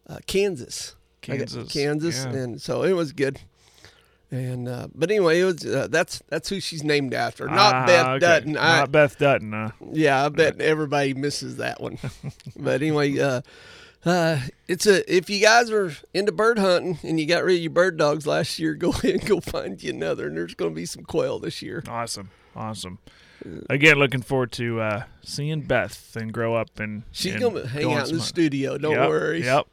uh, 0.07 0.17
Kansas. 0.27 0.95
Kansas, 1.21 1.71
Kansas, 1.71 2.25
yeah. 2.25 2.31
and 2.31 2.61
so 2.61 2.83
it 2.83 2.93
was 2.93 3.11
good. 3.11 3.39
And 4.31 4.67
uh, 4.69 4.87
but 4.93 5.09
anyway, 5.09 5.39
it 5.41 5.45
was 5.45 5.65
uh, 5.65 5.87
that's 5.89 6.21
that's 6.29 6.49
who 6.49 6.59
she's 6.59 6.83
named 6.83 7.13
after, 7.13 7.47
not 7.47 7.73
Ah, 7.73 7.85
Beth 7.87 8.07
okay. 8.07 8.19
Dutton. 8.19 8.57
I, 8.57 8.79
Not 8.79 8.91
Beth 8.91 9.17
Dutton. 9.17 9.51
Huh? 9.51 9.71
yeah, 9.91 10.23
I 10.25 10.29
bet 10.29 10.61
everybody 10.61 11.13
misses 11.15 11.57
that 11.57 11.81
one. 11.81 11.97
but 12.55 12.81
anyway, 12.81 13.17
uh, 13.19 13.41
Uh, 14.05 14.39
it's 14.67 14.85
a 14.87 15.13
if 15.13 15.29
you 15.29 15.41
guys 15.41 15.69
are 15.71 15.91
into 16.13 16.31
bird 16.31 16.57
hunting 16.57 16.97
and 17.03 17.19
you 17.19 17.25
got 17.25 17.43
rid 17.43 17.55
of 17.57 17.61
your 17.61 17.71
bird 17.71 17.97
dogs 17.97 18.25
last 18.25 18.57
year, 18.59 18.73
go 18.75 18.89
ahead 18.91 19.15
and 19.15 19.25
go 19.25 19.39
find 19.39 19.81
you 19.83 19.91
another. 19.91 20.27
And 20.27 20.37
there's 20.37 20.55
going 20.55 20.71
to 20.71 20.75
be 20.75 20.85
some 20.85 21.03
quail 21.03 21.37
this 21.39 21.61
year. 21.61 21.83
Awesome, 21.87 22.29
awesome. 22.55 22.99
Again, 23.69 23.97
looking 23.97 24.21
forward 24.21 24.51
to 24.53 24.81
uh, 24.81 25.03
seeing 25.21 25.61
Beth 25.61 26.15
and 26.15 26.31
grow 26.33 26.55
up 26.55 26.79
and 26.79 27.03
She's 27.11 27.35
and 27.35 27.55
to 27.55 27.67
hang 27.67 27.83
go 27.83 27.91
out 27.93 28.07
in 28.09 28.15
the 28.15 28.19
some- 28.19 28.27
studio. 28.27 28.77
Don't 28.77 28.93
Yep, 28.95 29.09
worry. 29.09 29.43
Yep. 29.43 29.67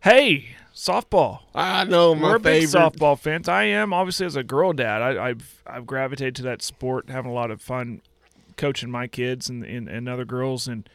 Hey, 0.00 0.56
softball. 0.74 1.40
I 1.54 1.84
know 1.84 2.14
my 2.14 2.30
We're 2.30 2.38
big 2.38 2.68
favorite. 2.68 2.94
softball 2.94 3.18
fans. 3.18 3.48
I 3.48 3.64
am 3.64 3.92
obviously 3.92 4.26
as 4.26 4.36
a 4.36 4.42
girl 4.44 4.72
dad. 4.72 5.02
I, 5.02 5.28
I've 5.30 5.62
I've 5.66 5.86
gravitated 5.86 6.36
to 6.36 6.42
that 6.42 6.62
sport, 6.62 7.08
having 7.08 7.30
a 7.30 7.34
lot 7.34 7.50
of 7.50 7.60
fun 7.60 8.02
coaching 8.56 8.90
my 8.90 9.06
kids 9.08 9.48
and 9.48 9.64
and, 9.64 9.88
and 9.88 10.08
other 10.08 10.24
girls, 10.24 10.66
and 10.68 10.88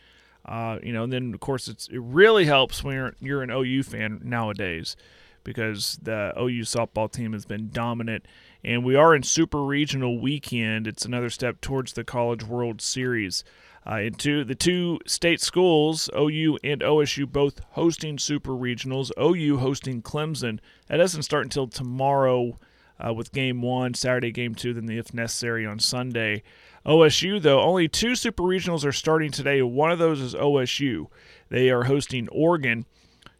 uh, 0.46 0.80
you 0.82 0.94
know, 0.94 1.04
and 1.04 1.14
then 1.14 1.34
of 1.34 1.40
course 1.40 1.68
it's 1.68 1.88
it 1.88 2.00
really 2.00 2.46
helps 2.46 2.84
when 2.84 2.96
you're 2.96 3.14
you're 3.20 3.44
an 3.44 3.52
OU 3.52 3.84
fan 3.84 4.22
nowadays 4.24 4.96
because 5.44 5.98
the 6.02 6.34
OU 6.38 6.62
softball 6.62 7.12
team 7.12 7.34
has 7.34 7.46
been 7.46 7.70
dominant, 7.72 8.26
and 8.64 8.84
we 8.84 8.96
are 8.96 9.16
in 9.16 9.24
super 9.24 9.64
regional 9.64 10.20
weekend. 10.20 10.88
It's 10.88 11.06
another 11.06 11.30
step 11.30 11.62
towards 11.62 11.94
the 11.94 12.04
College 12.04 12.44
World 12.44 12.82
Series. 12.82 13.44
Uh, 13.86 13.96
and 13.96 14.20
two, 14.20 14.44
the 14.44 14.54
two 14.54 15.00
state 15.08 15.42
schools, 15.42 16.08
OU 16.16 16.60
and 16.64 16.82
OSU, 16.82 17.32
both 17.32 17.62
hosting 17.72 18.20
super 18.20 18.52
regionals. 18.52 19.10
OU 19.20 19.58
hosting 19.58 20.04
Clemson. 20.04 20.60
That 20.88 20.98
doesn't 20.98 21.24
start 21.24 21.46
until 21.46 21.68
tomorrow 21.68 22.60
uh, 23.00 23.14
with 23.14 23.32
game 23.32 23.62
one, 23.62 23.96
Saturday 23.96 24.32
game 24.32 24.54
two, 24.54 24.74
then 24.74 24.86
the 24.86 25.00
if 25.00 25.14
necessary 25.14 25.66
on 25.66 25.80
Sunday. 25.80 26.44
OSU, 26.86 27.42
though, 27.42 27.62
only 27.62 27.88
two 27.88 28.16
super 28.16 28.44
regionals 28.44 28.86
are 28.86 28.92
starting 28.92 29.32
today. 29.32 29.62
One 29.62 29.92
of 29.92 30.00
those 30.00 30.20
is 30.20 30.34
OSU. 30.34 31.08
They 31.50 31.70
are 31.70 31.84
hosting 31.84 32.28
Oregon, 32.30 32.86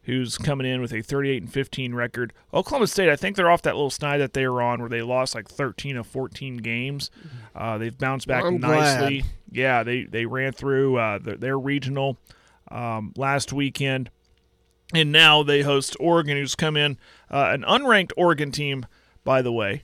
who's 0.04 0.38
coming 0.38 0.66
in 0.66 0.80
with 0.80 0.92
a 0.92 1.02
38 1.02 1.42
and 1.42 1.52
15 1.52 1.94
record. 1.94 2.32
Oklahoma 2.54 2.86
State, 2.86 3.08
I 3.08 3.16
think 3.16 3.36
they're 3.36 3.50
off 3.50 3.62
that 3.62 3.74
little 3.74 3.90
snide 3.90 4.18
that 4.18 4.32
they 4.32 4.46
were 4.46 4.62
on 4.62 4.80
where 4.80 4.88
they 4.88 5.02
lost 5.02 5.34
like 5.34 5.48
13 5.48 5.96
of 5.96 6.06
14 6.06 6.58
games. 6.58 7.10
Uh, 7.54 7.78
they've 7.78 7.96
bounced 7.96 8.26
back 8.28 8.44
I'm 8.44 8.60
nicely. 8.60 9.20
glad. 9.20 9.30
Yeah, 9.50 9.82
they 9.82 10.04
they 10.04 10.24
ran 10.24 10.52
through 10.52 10.96
uh, 10.98 11.18
their, 11.18 11.36
their 11.36 11.58
regional 11.58 12.16
um, 12.70 13.12
last 13.16 13.52
weekend, 13.52 14.08
and 14.94 15.12
now 15.12 15.42
they 15.42 15.62
host 15.62 15.96
Oregon, 16.00 16.36
who's 16.36 16.54
come 16.54 16.76
in 16.76 16.96
uh, 17.30 17.50
an 17.52 17.62
unranked 17.62 18.12
Oregon 18.16 18.50
team, 18.50 18.86
by 19.24 19.42
the 19.42 19.52
way. 19.52 19.82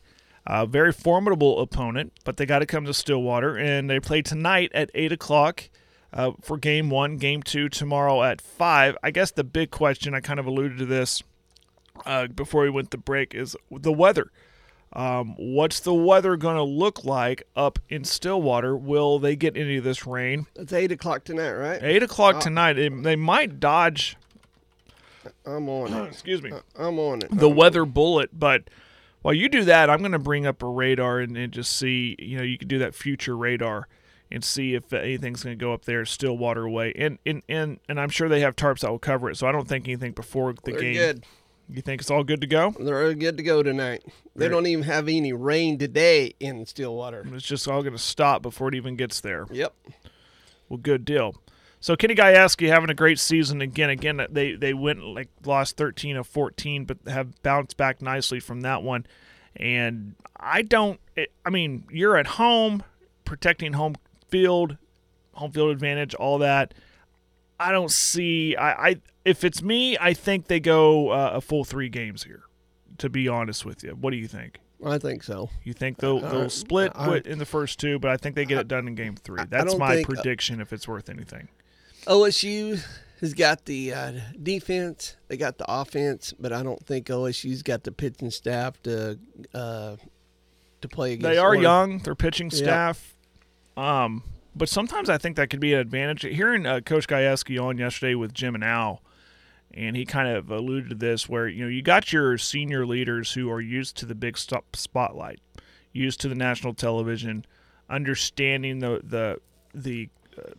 Uh, 0.49 0.65
very 0.65 0.93
formidable 0.93 1.61
opponent, 1.61 2.11
but 2.25 2.39
they 2.39 2.47
got 2.47 2.61
to 2.61 2.67
come 2.67 2.87
to 2.87 2.95
Stillwater, 2.95 3.55
and 3.57 3.89
they 3.91 4.01
play 4.01 4.23
tonight 4.23 4.71
at 4.73 4.91
eight 4.95 5.13
o'clock 5.13 5.69
uh, 6.13 6.33
for 6.41 6.57
game 6.57 6.89
one. 6.89 7.19
Game 7.19 7.43
two 7.43 7.69
tomorrow 7.69 8.23
at 8.23 8.41
five. 8.41 8.97
I 9.03 9.11
guess 9.11 9.31
the 9.31 9.45
big 9.45 9.71
question 9.71 10.15
I 10.15 10.21
kind 10.21 10.41
of 10.41 10.47
alluded 10.47 10.79
to 10.79 10.87
this 10.87 11.23
uh, 12.07 12.29
before 12.29 12.63
we 12.63 12.71
went 12.71 12.91
to 12.93 12.97
break 12.99 13.35
is 13.35 13.55
the 13.71 13.93
weather. 13.93 14.33
Um, 14.95 15.35
what's 15.37 15.81
the 15.81 15.93
weather 15.93 16.35
going 16.39 16.57
to 16.57 16.63
look 16.63 17.05
like 17.05 17.43
up 17.55 17.79
in 17.91 18.05
Stillwater? 18.05 18.75
Will 18.75 19.19
they 19.19 19.37
get 19.37 19.55
any 19.55 19.77
of 19.77 19.85
this 19.85 20.07
rain? 20.07 20.47
It's 20.57 20.73
eight 20.73 20.91
o'clock 20.91 21.25
tonight, 21.25 21.53
right? 21.53 21.79
Eight 21.83 22.03
o'clock 22.03 22.37
Uh, 22.37 22.41
tonight. 22.41 22.79
It- 22.79 23.03
they 23.03 23.17
might 23.17 23.61
dodge. 23.61 24.17
I'm 25.45 25.69
on 25.69 25.93
it. 25.93 26.07
Excuse 26.13 26.43
me. 26.43 26.53
I'm 26.79 26.99
on 26.99 27.21
it. 27.21 27.29
the 27.31 27.51
weather 27.51 27.85
bullet. 27.85 28.31
But 28.33 28.63
while 29.23 29.35
you 29.35 29.49
do 29.49 29.65
that, 29.65 29.91
I'm 29.91 29.99
going 30.01 30.13
to 30.13 30.19
bring 30.19 30.47
up 30.47 30.63
a 30.63 30.67
radar 30.69 31.21
and, 31.21 31.37
and 31.37 31.53
just 31.53 31.77
see. 31.77 32.17
You 32.19 32.39
know, 32.39 32.43
you 32.45 32.59
can 32.59 32.69
do 32.69 32.79
that 32.79 32.95
future 32.95 33.37
radar 33.37 33.89
and 34.31 34.45
see 34.45 34.75
if 34.75 34.93
anything's 34.93 35.43
going 35.43 35.59
to 35.59 35.63
go 35.65 35.73
up 35.73 35.85
there 35.87 36.05
Stillwater 36.05 36.69
way. 36.69 36.93
And 36.97 37.19
and 37.27 37.43
and 37.49 37.81
and 37.89 37.99
I'm 38.01 38.11
sure 38.11 38.29
they 38.29 38.41
have 38.41 38.57
tarps 38.57 38.81
that 38.81 38.91
will 38.91 38.99
cover 38.99 39.31
it. 39.31 39.37
So 39.37 39.47
I 39.47 39.53
don't 39.53 39.67
think 39.69 39.87
anything 39.89 40.13
before 40.13 40.53
the 40.53 40.61
They're 40.73 40.81
game. 40.81 40.95
good. 40.95 41.25
You 41.71 41.83
think 41.83 42.01
it's 42.01 42.11
all 42.11 42.25
good 42.25 42.41
to 42.41 42.47
go? 42.47 42.75
They're 42.81 43.13
good 43.13 43.37
to 43.37 43.43
go 43.43 43.63
tonight. 43.63 44.03
They 44.07 44.13
They're- 44.37 44.49
don't 44.49 44.67
even 44.67 44.85
have 44.85 45.07
any 45.09 45.35
rain 45.35 45.77
today 45.77 46.33
in 46.41 46.65
Stillwater. 46.65 47.27
It's 47.35 47.45
just 47.45 47.69
all 47.69 47.83
going 47.83 47.93
to 47.93 47.99
stop 47.99 48.41
before 48.41 48.69
it 48.69 48.75
even 48.75 48.97
gets 48.97 49.21
there. 49.21 49.45
Yep. 49.51 49.75
Well, 50.71 50.79
good 50.79 51.05
deal. 51.05 51.35
So 51.81 51.95
Kenny 51.97 52.15
Gajewski 52.15 52.69
having 52.69 52.91
a 52.91 52.95
great 52.95 53.19
season 53.19 53.61
again. 53.63 53.89
Again, 53.91 54.27
they 54.31 54.55
they 54.57 54.75
went 54.75 55.05
like 55.05 55.29
lost 55.45 55.77
13 55.77 56.17
of 56.17 56.27
14, 56.27 56.85
but 56.85 56.99
have 57.07 57.41
bounced 57.43 57.77
back 57.77 58.03
nicely 58.03 58.41
from 58.41 58.63
that 58.63 58.83
one. 58.83 59.07
And 59.57 60.15
I 60.37 60.63
don't. 60.63 61.01
It, 61.17 61.33
I 61.45 61.51
mean, 61.51 61.85
you're 61.91 62.17
at 62.17 62.27
home, 62.27 62.83
protecting 63.25 63.75
home 63.75 63.95
field, 64.29 64.77
home 65.35 65.53
field 65.53 65.71
advantage, 65.71 66.15
all 66.15 66.39
that. 66.39 66.75
I 67.61 67.73
don't 67.73 67.91
see. 67.91 68.57
I, 68.57 68.89
I 68.91 68.97
if 69.25 69.45
it's 69.45 69.63
me, 69.63 69.97
I 70.01 70.15
think 70.15 70.47
they 70.49 70.61
go 70.61 71.11
uh, 71.11 71.31
a 71.35 71.41
full 71.41 71.65
three 71.65 71.89
games 71.89 72.25
here. 72.25 72.43
To 72.99 73.09
be 73.09 73.29
honest 73.29 73.65
with 73.65 73.85
you, 73.85 73.91
what 73.93 74.11
do 74.11 74.17
you 74.17 74.27
think? 74.27 74.59
I 74.85 74.99
think 74.99 75.23
so. 75.23 75.51
You 75.65 75.73
think 75.73 75.99
they'll 75.99 76.21
they'll 76.21 76.43
Uh, 76.43 76.49
split 76.49 76.93
I- 76.95 77.05
wi- 77.07 77.23
in 77.25 77.39
the 77.39 77.47
first 77.47 77.79
two, 77.79 77.99
but 78.01 78.11
I 78.11 78.17
think 78.17 78.35
they 78.35 78.45
get 78.45 78.59
it 78.59 78.69
done 78.69 78.89
in 78.89 78.95
game 78.97 79.15
three. 79.15 79.43
That's 79.49 79.77
my 79.77 79.97
think- 79.97 80.09
uh, 80.09 80.15
prediction 80.15 80.61
if 80.61 80.73
it's 80.73 80.87
worth 80.89 81.09
anything. 81.09 81.49
OSU 82.07 82.83
has 83.21 83.35
got 83.35 83.65
the 83.65 83.93
uh, 83.93 84.13
defense, 84.43 85.17
they 85.29 85.37
got 85.37 85.59
the 85.59 85.65
offense, 85.69 86.33
but 86.39 86.53
I 86.53 86.63
don't 86.63 86.85
think 86.87 87.07
OSU's 87.07 87.63
got 87.63 87.85
the 87.85 87.93
pitching 87.93 88.31
staff 88.31 88.81
to 88.85 89.19
uh, 89.55 89.97
to 90.81 90.89
play 90.89 91.15
against. 91.15 91.31
They 91.31 91.39
are 91.39 91.49
Oregon. 91.49 91.63
young. 91.63 91.99
Their 91.99 92.15
pitching 92.15 92.51
staff. 92.51 93.15
Um, 93.77 94.23
but 94.55 94.69
sometimes 94.69 95.09
I 95.09 95.19
think 95.19 95.37
that 95.37 95.51
could 95.51 95.61
be 95.61 95.73
an 95.75 95.81
advantage. 95.81 96.23
Hearing 96.23 96.67
uh, 96.67 96.81
Coach 96.81 97.07
Gajewski 97.07 97.63
on 97.63 97.79
yesterday 97.79 98.15
with 98.15 98.33
Jim 98.33 98.55
and 98.55 98.65
Al, 98.65 99.03
and 99.73 99.97
he 99.97 100.05
kind 100.05 100.29
of 100.29 100.51
alluded 100.51 100.91
to 100.91 100.95
this, 100.97 101.29
where 101.29 101.49
you 101.49 101.65
know 101.65 101.71
you 101.71 101.83
got 101.83 102.13
your 102.13 102.39
senior 102.39 102.87
leaders 102.87 103.33
who 103.33 103.51
are 103.51 103.61
used 103.61 103.97
to 103.99 104.07
the 104.07 104.15
big 104.15 104.37
stop 104.39 104.75
spotlight, 104.75 105.41
used 105.93 106.21
to 106.21 106.29
the 106.29 106.35
national 106.35 106.75
television, 106.75 107.45
understanding 107.89 108.81
the 108.81 109.01
the 109.05 109.41
the 109.75 110.09
uh, 110.37 110.51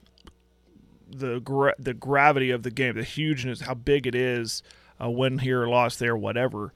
the 1.10 1.40
gra- 1.40 1.76
the 1.80 1.94
gravity 1.94 2.52
of 2.52 2.64
the 2.64 2.72
game, 2.72 2.96
the 2.96 3.04
hugeness, 3.04 3.62
how 3.62 3.74
big 3.74 4.06
it 4.08 4.16
is, 4.16 4.62
uh, 5.02 5.10
win 5.10 5.40
here, 5.40 5.66
loss 5.68 5.96
there, 5.98 6.16
whatever. 6.16 6.74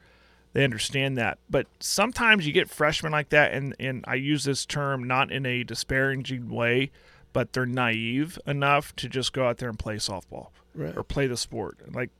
They 0.53 0.63
understand 0.63 1.17
that, 1.17 1.39
but 1.49 1.65
sometimes 1.79 2.45
you 2.45 2.53
get 2.53 2.69
freshmen 2.69 3.11
like 3.11 3.29
that, 3.29 3.53
and 3.53 3.75
and 3.79 4.03
I 4.07 4.15
use 4.15 4.43
this 4.43 4.65
term 4.65 5.03
not 5.05 5.31
in 5.31 5.45
a 5.47 5.63
disparaging 5.63 6.49
way, 6.49 6.91
but 7.33 7.53
they're 7.53 7.65
naive 7.65 8.37
enough 8.45 8.95
to 8.97 9.09
just 9.09 9.33
go 9.33 9.47
out 9.47 9.57
there 9.57 9.69
and 9.69 9.79
play 9.79 9.95
softball 9.95 10.49
Right. 10.75 10.95
or 10.95 11.03
play 11.03 11.25
the 11.25 11.37
sport. 11.37 11.79
Like 11.93 12.11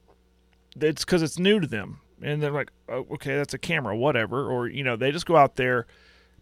it's 0.79 1.05
because 1.05 1.21
it's 1.21 1.37
new 1.37 1.59
to 1.59 1.67
them, 1.67 1.99
and 2.23 2.41
they're 2.41 2.49
like, 2.51 2.71
oh, 2.89 3.05
okay, 3.11 3.35
that's 3.35 3.53
a 3.53 3.59
camera, 3.59 3.95
whatever, 3.95 4.49
or 4.51 4.67
you 4.67 4.83
know, 4.83 4.95
they 4.95 5.11
just 5.11 5.27
go 5.27 5.35
out 5.37 5.55
there, 5.55 5.85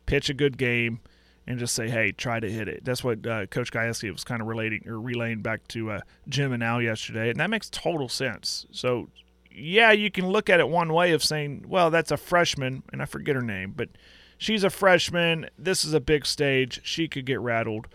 pitch 0.06 0.30
a 0.30 0.34
good 0.34 0.58
game, 0.58 1.02
and 1.48 1.60
just 1.60 1.74
say, 1.74 1.90
hey, 1.90 2.12
try 2.12 2.40
to 2.40 2.52
hit 2.52 2.68
it. 2.68 2.84
That's 2.84 3.04
what 3.04 3.26
uh, 3.26 3.46
Coach 3.48 3.72
Gajewski 3.72 4.12
was 4.12 4.24
kind 4.24 4.42
of 4.42 4.48
relating 4.48 4.88
or 4.88 5.00
relaying 5.00 5.42
back 5.42 5.68
to 5.70 5.92
uh, 5.92 6.02
Jim 6.30 6.54
and 6.54 6.64
Al 6.64 6.82
yesterday, 6.82 7.30
and 7.30 7.40
that 7.40 7.50
makes 7.50 7.70
total 7.70 8.10
sense. 8.10 8.66
So, 8.72 9.10
yeah, 9.52 9.92
you 9.92 10.12
can 10.12 10.30
look 10.30 10.50
at 10.50 10.60
it 10.60 10.70
one 10.70 10.94
way 10.94 11.12
of 11.12 11.24
saying, 11.24 11.66
well, 11.68 11.90
that's 11.90 12.12
a 12.12 12.18
freshman, 12.18 12.84
and 12.92 13.02
I 13.02 13.06
forget 13.06 13.36
her 13.36 13.42
name, 13.42 13.74
but 13.76 13.90
she's 14.38 14.64
a 14.64 14.70
freshman. 14.70 15.50
This 15.58 15.84
is 15.84 15.94
a 15.94 16.00
big 16.00 16.26
stage. 16.26 16.82
She 16.84 17.08
could 17.08 17.26
get 17.26 17.40
rattled. 17.40 17.88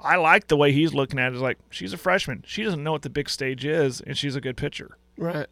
I 0.00 0.16
like 0.16 0.46
the 0.46 0.56
way 0.56 0.70
he's 0.70 0.94
looking 0.94 1.18
at 1.18 1.32
it. 1.32 1.36
Is 1.36 1.42
like 1.42 1.58
she's 1.70 1.92
a 1.92 1.98
freshman. 1.98 2.44
She 2.46 2.62
doesn't 2.62 2.84
know 2.84 2.92
what 2.92 3.02
the 3.02 3.10
big 3.10 3.28
stage 3.28 3.64
is, 3.64 4.00
and 4.00 4.16
she's 4.16 4.36
a 4.36 4.40
good 4.40 4.56
pitcher. 4.56 4.96
Right. 5.16 5.48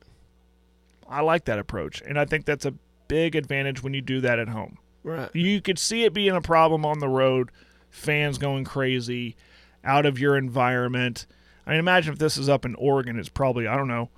I 1.09 1.23
like 1.23 1.47
that 1.47 1.59
approach, 1.59 2.01
and 2.03 2.19
I 2.19 2.25
think 2.25 2.45
that's 2.45 2.65
a 2.65 2.75
big 3.09 3.35
advantage 3.35 3.83
when 3.83 3.95
you 3.95 4.01
do 4.01 4.21
that 4.21 4.39
at 4.39 4.49
home. 4.49 4.79
Right. 5.07 5.31
You 5.35 5.61
could 5.63 5.79
see 5.79 6.03
it 6.03 6.13
being 6.13 6.35
a 6.35 6.41
problem 6.41 6.85
on 6.85 6.99
the 6.99 7.09
road, 7.09 7.51
fans 7.91 8.39
going 8.39 8.65
crazy, 8.65 9.37
out 9.85 10.05
of 10.05 10.19
your 10.19 10.37
environment. 10.37 11.27
I 11.65 11.71
mean, 11.71 11.79
imagine 11.79 12.13
if 12.13 12.19
this 12.19 12.37
is 12.37 12.49
up 12.49 12.65
in 12.65 12.75
Oregon, 12.75 13.17
it's 13.17 13.29
probably, 13.29 13.69
I 13.69 13.77
don't 13.77 13.87
know, 13.87 14.11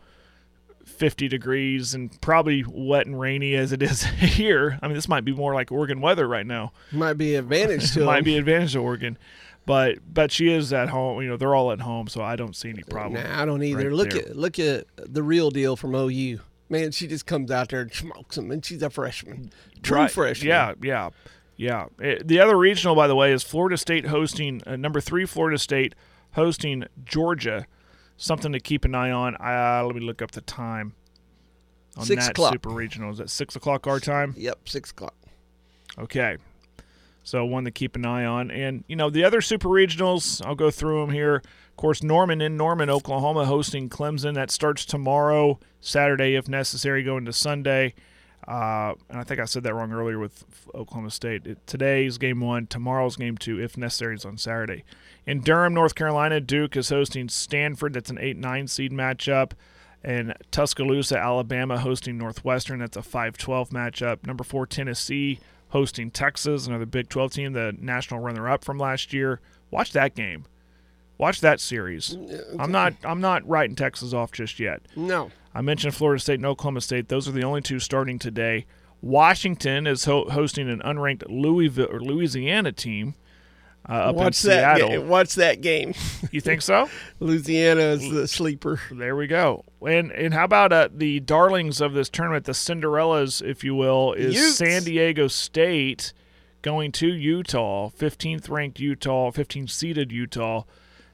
50 0.86 1.28
degrees 1.28 1.92
and 1.92 2.18
probably 2.22 2.64
wet 2.66 3.04
and 3.04 3.20
rainy 3.20 3.54
as 3.54 3.70
it 3.70 3.82
is 3.82 4.02
here. 4.04 4.78
I 4.80 4.86
mean, 4.88 4.94
this 4.94 5.08
might 5.08 5.26
be 5.26 5.32
more 5.32 5.52
like 5.52 5.70
Oregon 5.70 6.00
weather 6.00 6.26
right 6.26 6.46
now. 6.46 6.72
Might 6.90 7.18
be 7.18 7.34
advantage 7.34 7.92
to 7.94 8.04
might 8.04 8.24
be 8.24 8.38
advantage 8.38 8.72
to 8.72 8.78
Oregon. 8.78 9.18
But 9.66 9.98
but 10.10 10.32
she 10.32 10.50
is 10.50 10.72
at 10.72 10.88
home. 10.88 11.20
You 11.20 11.28
know, 11.28 11.36
they're 11.36 11.54
all 11.54 11.70
at 11.70 11.80
home, 11.80 12.08
so 12.08 12.22
I 12.22 12.36
don't 12.36 12.56
see 12.56 12.70
any 12.70 12.82
problem. 12.82 13.22
Nah, 13.22 13.42
I 13.42 13.44
don't 13.44 13.62
either. 13.62 13.90
right 13.90 13.92
look 13.92 14.10
there. 14.12 14.22
at 14.22 14.36
look 14.36 14.58
at 14.58 14.86
the 14.96 15.22
real 15.22 15.50
deal 15.50 15.76
from 15.76 15.94
OU. 15.94 16.40
Man, 16.68 16.90
she 16.92 17.06
just 17.06 17.24
comes 17.26 17.50
out 17.50 17.70
there 17.70 17.80
and 17.80 17.92
smokes 17.92 18.36
them, 18.36 18.50
and 18.50 18.64
she's 18.64 18.82
a 18.82 18.90
freshman, 18.90 19.50
true 19.82 19.96
Right. 19.98 20.10
freshman. 20.10 20.48
Yeah, 20.48 20.74
yeah, 20.82 21.10
yeah. 21.56 21.86
Eh, 22.00 22.18
the 22.24 22.40
other 22.40 22.56
regional, 22.58 22.94
by 22.94 23.06
the 23.06 23.14
way, 23.16 23.32
is 23.32 23.42
Florida 23.42 23.76
State 23.78 24.06
hosting 24.06 24.60
uh, 24.66 24.76
number 24.76 25.00
three. 25.00 25.24
Florida 25.24 25.58
State 25.58 25.94
hosting 26.32 26.84
Georgia. 27.04 27.66
Something 28.18 28.52
to 28.52 28.60
keep 28.60 28.84
an 28.84 28.94
eye 28.94 29.10
on. 29.12 29.36
Uh, 29.36 29.84
let 29.86 29.94
me 29.94 30.00
look 30.02 30.20
up 30.20 30.32
the 30.32 30.40
time 30.40 30.92
on 31.96 32.04
Six 32.04 32.24
that 32.26 32.30
o'clock. 32.32 32.52
super 32.52 32.70
regional. 32.70 33.10
Is 33.12 33.18
that 33.18 33.30
six 33.30 33.54
o'clock 33.56 33.86
our 33.86 34.00
time? 34.00 34.34
Yep, 34.36 34.68
six 34.68 34.90
o'clock. 34.90 35.14
Okay. 35.98 36.36
So 37.22 37.44
one 37.44 37.64
to 37.64 37.70
keep 37.70 37.96
an 37.96 38.06
eye 38.06 38.24
on. 38.24 38.50
And 38.50 38.84
you 38.88 38.96
know 38.96 39.10
the 39.10 39.24
other 39.24 39.40
super 39.40 39.68
regionals, 39.68 40.44
I'll 40.44 40.54
go 40.54 40.70
through 40.70 41.00
them 41.00 41.14
here. 41.14 41.36
Of 41.36 41.76
course, 41.76 42.02
Norman 42.02 42.40
in 42.40 42.56
Norman, 42.56 42.90
Oklahoma, 42.90 43.44
hosting 43.44 43.88
Clemson. 43.88 44.34
That 44.34 44.50
starts 44.50 44.84
tomorrow, 44.84 45.60
Saturday 45.80 46.34
if 46.34 46.48
necessary, 46.48 47.02
going 47.02 47.24
to 47.26 47.32
Sunday. 47.32 47.94
Uh, 48.48 48.94
and 49.10 49.18
I 49.18 49.24
think 49.24 49.40
I 49.40 49.44
said 49.44 49.62
that 49.64 49.74
wrong 49.74 49.92
earlier 49.92 50.18
with 50.18 50.44
Oklahoma 50.74 51.10
State. 51.10 51.46
It, 51.46 51.66
today's 51.66 52.16
game 52.16 52.40
one, 52.40 52.66
tomorrow's 52.66 53.16
game 53.16 53.36
two, 53.36 53.60
if 53.60 53.76
necessary, 53.76 54.14
is 54.14 54.24
on 54.24 54.38
Saturday. 54.38 54.84
In 55.26 55.40
Durham, 55.40 55.74
North 55.74 55.94
Carolina, 55.94 56.40
Duke 56.40 56.74
is 56.74 56.88
hosting 56.88 57.28
Stanford. 57.28 57.92
That's 57.92 58.08
an 58.08 58.18
8 58.18 58.38
9 58.38 58.66
seed 58.66 58.92
matchup. 58.92 59.52
And 60.02 60.34
Tuscaloosa, 60.50 61.18
Alabama, 61.18 61.78
hosting 61.78 62.16
Northwestern. 62.16 62.78
That's 62.78 62.96
a 62.96 63.02
5 63.02 63.36
12 63.36 63.68
matchup. 63.68 64.26
Number 64.26 64.44
four, 64.44 64.66
Tennessee, 64.66 65.40
hosting 65.70 66.10
Texas, 66.10 66.66
another 66.66 66.86
Big 66.86 67.08
12 67.08 67.32
team, 67.32 67.52
the 67.52 67.74
national 67.80 68.20
runner 68.20 68.48
up 68.48 68.64
from 68.64 68.78
last 68.78 69.12
year. 69.12 69.40
Watch 69.70 69.92
that 69.92 70.14
game. 70.14 70.46
Watch 71.18 71.40
that 71.40 71.60
series. 71.60 72.16
I'm 72.58 72.70
not 72.70 72.94
I'm 73.04 73.20
not 73.20 73.46
writing 73.48 73.74
Texas 73.74 74.12
off 74.14 74.30
just 74.32 74.60
yet. 74.60 74.82
No. 74.94 75.30
I 75.54 75.60
mentioned 75.62 75.94
Florida 75.94 76.20
State 76.20 76.34
and 76.36 76.46
Oklahoma 76.46 76.80
State. 76.80 77.08
Those 77.08 77.26
are 77.26 77.32
the 77.32 77.42
only 77.42 77.60
two 77.60 77.80
starting 77.80 78.18
today. 78.18 78.66
Washington 79.02 79.86
is 79.86 80.04
ho- 80.04 80.28
hosting 80.28 80.68
an 80.68 80.80
unranked 80.80 81.24
Louisville 81.28 81.88
or 81.90 82.00
Louisiana 82.00 82.72
team 82.72 83.14
uh, 83.88 83.92
up 83.92 84.10
in 84.10 84.16
Watch 84.16 84.42
that. 84.42 84.76
Seattle. 84.76 84.88
Ga- 84.88 84.98
watch 85.06 85.34
that 85.34 85.60
game. 85.60 85.94
You 86.30 86.42
think 86.42 86.60
so? 86.60 86.90
Louisiana 87.20 87.80
is 87.80 88.10
the 88.10 88.28
sleeper. 88.28 88.80
There 88.90 89.16
we 89.16 89.26
go. 89.26 89.64
And 89.80 90.12
and 90.12 90.34
how 90.34 90.44
about 90.44 90.72
uh, 90.74 90.88
the 90.94 91.20
darlings 91.20 91.80
of 91.80 91.94
this 91.94 92.10
tournament, 92.10 92.44
the 92.44 92.52
Cinderellas, 92.52 93.40
if 93.40 93.64
you 93.64 93.74
will, 93.74 94.12
is 94.12 94.34
Utes. 94.34 94.56
San 94.56 94.82
Diego 94.84 95.26
State 95.26 96.12
going 96.60 96.92
to 96.92 97.06
Utah, 97.06 97.88
15th 97.90 98.50
ranked 98.50 98.78
Utah, 98.78 99.30
15th 99.30 99.70
seeded 99.70 100.12
Utah. 100.12 100.64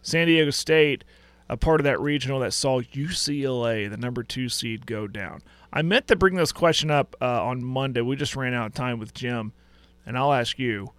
San 0.02 0.26
Diego 0.26 0.50
State, 0.50 1.04
a 1.48 1.56
part 1.56 1.78
of 1.80 1.84
that 1.84 2.00
regional 2.00 2.40
that 2.40 2.52
saw 2.52 2.80
UCLA, 2.80 3.88
the 3.88 3.96
number 3.96 4.22
two 4.24 4.48
seed, 4.48 4.86
go 4.86 5.06
down. 5.06 5.42
I 5.72 5.82
meant 5.82 6.08
to 6.08 6.16
bring 6.16 6.34
this 6.34 6.52
question 6.52 6.90
up 6.90 7.14
uh, 7.20 7.44
on 7.44 7.62
Monday. 7.64 8.00
We 8.00 8.16
just 8.16 8.34
ran 8.36 8.54
out 8.54 8.66
of 8.66 8.74
time 8.74 8.98
with 8.98 9.14
Jim, 9.14 9.52
and 10.04 10.18
I'll 10.18 10.32
ask 10.32 10.58
you: 10.58 10.90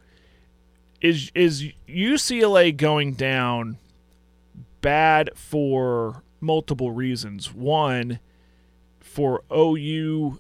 Is 1.06 1.32
is 1.36 1.72
UCLA 1.88 2.76
going 2.76 3.14
down 3.14 3.78
bad 4.82 5.30
for 5.36 6.24
multiple 6.42 6.90
reasons? 6.90 7.54
One, 7.54 8.20
for 9.00 9.44
OU 9.56 10.40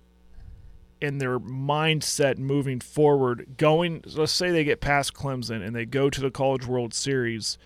and 1.00 1.22
their 1.22 1.40
mindset 1.40 2.40
moving 2.40 2.80
forward, 2.80 3.58
going. 3.58 4.04
Let's 4.16 4.32
say 4.32 4.50
they 4.50 4.64
get 4.64 4.82
past 4.82 5.14
Clemson 5.14 5.64
and 5.64 5.76
they 5.76 5.86
go 5.86 6.10
to 6.10 6.20
the 6.20 6.32
College 6.32 6.66
World 6.66 6.96
Series 6.96 7.60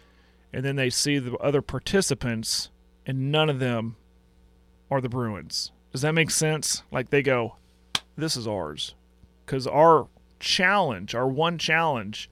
and 0.51 0.65
then 0.65 0.75
they 0.75 0.89
see 0.89 1.19
the 1.19 1.37
other 1.37 1.61
participants, 1.61 2.69
and 3.05 3.31
none 3.31 3.49
of 3.49 3.59
them 3.59 3.95
are 4.91 4.99
the 4.99 5.07
Bruins. 5.07 5.71
Does 5.93 6.01
that 6.01 6.11
make 6.11 6.31
sense? 6.31 6.83
Like 6.91 7.11
they 7.11 7.21
go, 7.21 7.55
this 8.17 8.35
is 8.35 8.45
ours. 8.45 8.93
Because 9.45 9.65
our 9.67 10.07
challenge, 10.41 11.15
our 11.15 11.29
one 11.29 11.57
challenge, 11.57 12.29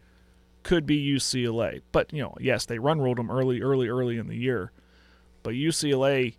could 0.68 0.86
be 0.86 1.01
UCLA. 1.15 1.82
But, 1.93 2.11
you 2.11 2.22
know, 2.22 2.36
yes, 2.41 2.65
they 2.65 2.78
run 2.78 2.99
rolled 2.99 3.18
them 3.18 3.32
early, 3.32 3.61
early, 3.61 3.88
early 3.88 4.18
in 4.18 4.28
the 4.28 4.36
year. 4.36 4.74
But 5.41 5.53
UCLA 5.53 6.36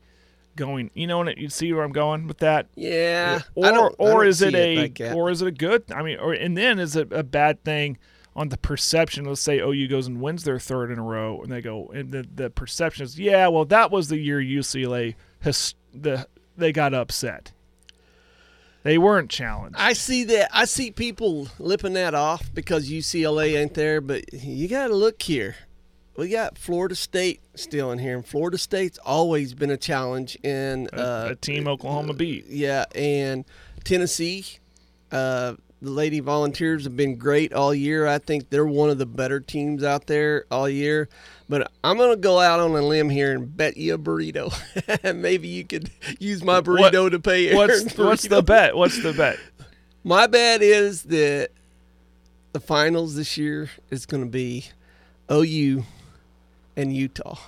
going, 0.55 0.91
you 0.93 1.07
know, 1.07 1.27
you 1.27 1.49
see 1.49 1.73
where 1.73 1.83
I'm 1.83 1.93
going 1.93 2.27
with 2.27 2.37
that? 2.39 2.67
Yeah. 2.75 3.41
Or, 3.55 3.91
or 3.99 4.27
is 4.27 4.43
it 4.43 4.55
a, 4.55 4.77
like 4.77 5.01
or 5.01 5.31
is 5.31 5.41
it 5.41 5.49
a 5.49 5.51
good? 5.51 5.85
I 5.91 6.03
mean, 6.03 6.19
or 6.19 6.35
and 6.35 6.59
then 6.59 6.79
is 6.79 6.95
it 6.95 7.11
a 7.11 7.23
bad 7.23 7.65
thing 7.65 7.97
on 8.37 8.51
the 8.51 8.59
perception? 8.59 9.25
Let's 9.25 9.41
say 9.41 9.61
OU 9.61 9.89
goes 9.89 10.07
and 10.07 10.21
wins 10.21 10.45
their 10.45 10.59
third 10.59 10.91
in 10.91 10.99
a 10.99 11.03
row, 11.03 11.41
and 11.41 11.51
they 11.51 11.63
go, 11.63 11.87
and 11.95 12.13
the 12.13 12.27
the 12.35 12.51
perception 12.51 13.05
is, 13.05 13.19
yeah, 13.19 13.49
well, 13.49 13.65
that 13.65 13.91
was 13.91 14.09
the 14.09 14.19
year 14.19 14.41
UCLA 14.41 15.15
has 15.41 15.75
the 15.95 16.29
they 16.55 16.71
got 16.71 16.93
upset. 16.93 17.53
They 18.83 18.99
weren't 18.99 19.31
challenged. 19.31 19.77
I 19.79 19.93
see 19.93 20.25
that. 20.25 20.51
I 20.53 20.65
see 20.65 20.91
people 20.91 21.49
lipping 21.59 21.95
that 21.95 22.15
off 22.15 22.53
because 22.55 22.89
UCLA 22.89 23.59
ain't 23.59 23.75
there, 23.75 24.01
but 24.01 24.33
you 24.33 24.69
got 24.69 24.89
to 24.89 24.95
look 24.95 25.21
here. 25.23 25.57
We 26.17 26.31
got 26.31 26.59
Florida 26.59 26.97
State 26.97 27.41
still 27.55 27.93
in 27.93 28.01
here, 28.01 28.17
and 28.17 28.27
Florida 28.27 28.59
State's 28.59 28.99
always 28.99 29.55
been 29.55 29.71
a 29.71 29.77
challenge 29.77 30.37
in 30.43 30.89
uh, 30.89 31.29
a 31.31 31.37
team 31.37 31.69
Oklahoma 31.69 32.13
beat. 32.13 32.47
Yeah, 32.49 32.87
and 32.93 33.45
Tennessee, 33.85 34.45
uh, 35.13 35.55
the 35.81 35.91
Lady 35.91 36.19
Volunteers 36.19 36.85
have 36.85 36.97
been 36.97 37.17
great 37.17 37.53
all 37.53 37.73
year. 37.73 38.07
I 38.07 38.19
think 38.19 38.51
they're 38.51 38.67
one 38.67 38.91
of 38.91 38.99
the 38.99 39.07
better 39.07 39.39
teams 39.39 39.85
out 39.85 40.07
there 40.09 40.45
all 40.51 40.69
year. 40.69 41.09
But 41.49 41.71
I'm 41.83 41.97
going 41.97 42.11
to 42.11 42.17
go 42.17 42.39
out 42.39 42.61
on 42.61 42.73
a 42.73 42.83
limb 42.83 43.09
here 43.09 43.35
and 43.35 43.57
bet 43.57 43.77
you 43.79 43.95
a 43.95 43.99
burrito. 43.99 44.53
Maybe 45.15 45.49
you 45.49 45.65
could 45.65 45.91
use 46.19 46.43
my 46.45 46.61
burrito 46.61 47.05
What- 47.05 47.11
to 47.11 47.21
pay. 47.21 47.55
What's 47.55 47.95
what's 47.97 48.29
the 48.29 48.43
bet? 48.43 48.77
What's 48.77 49.03
the 49.03 49.13
bet? 49.15 49.39
My 50.05 50.27
bet 50.27 50.63
is 50.63 51.05
that 51.05 51.51
the 52.53 52.61
finals 52.61 53.15
this 53.15 53.37
year 53.37 53.71
is 53.91 54.07
going 54.07 54.23
to 54.25 54.29
be 54.31 54.67
OU 55.31 55.85
and 56.77 56.95
Utah. 56.95 57.39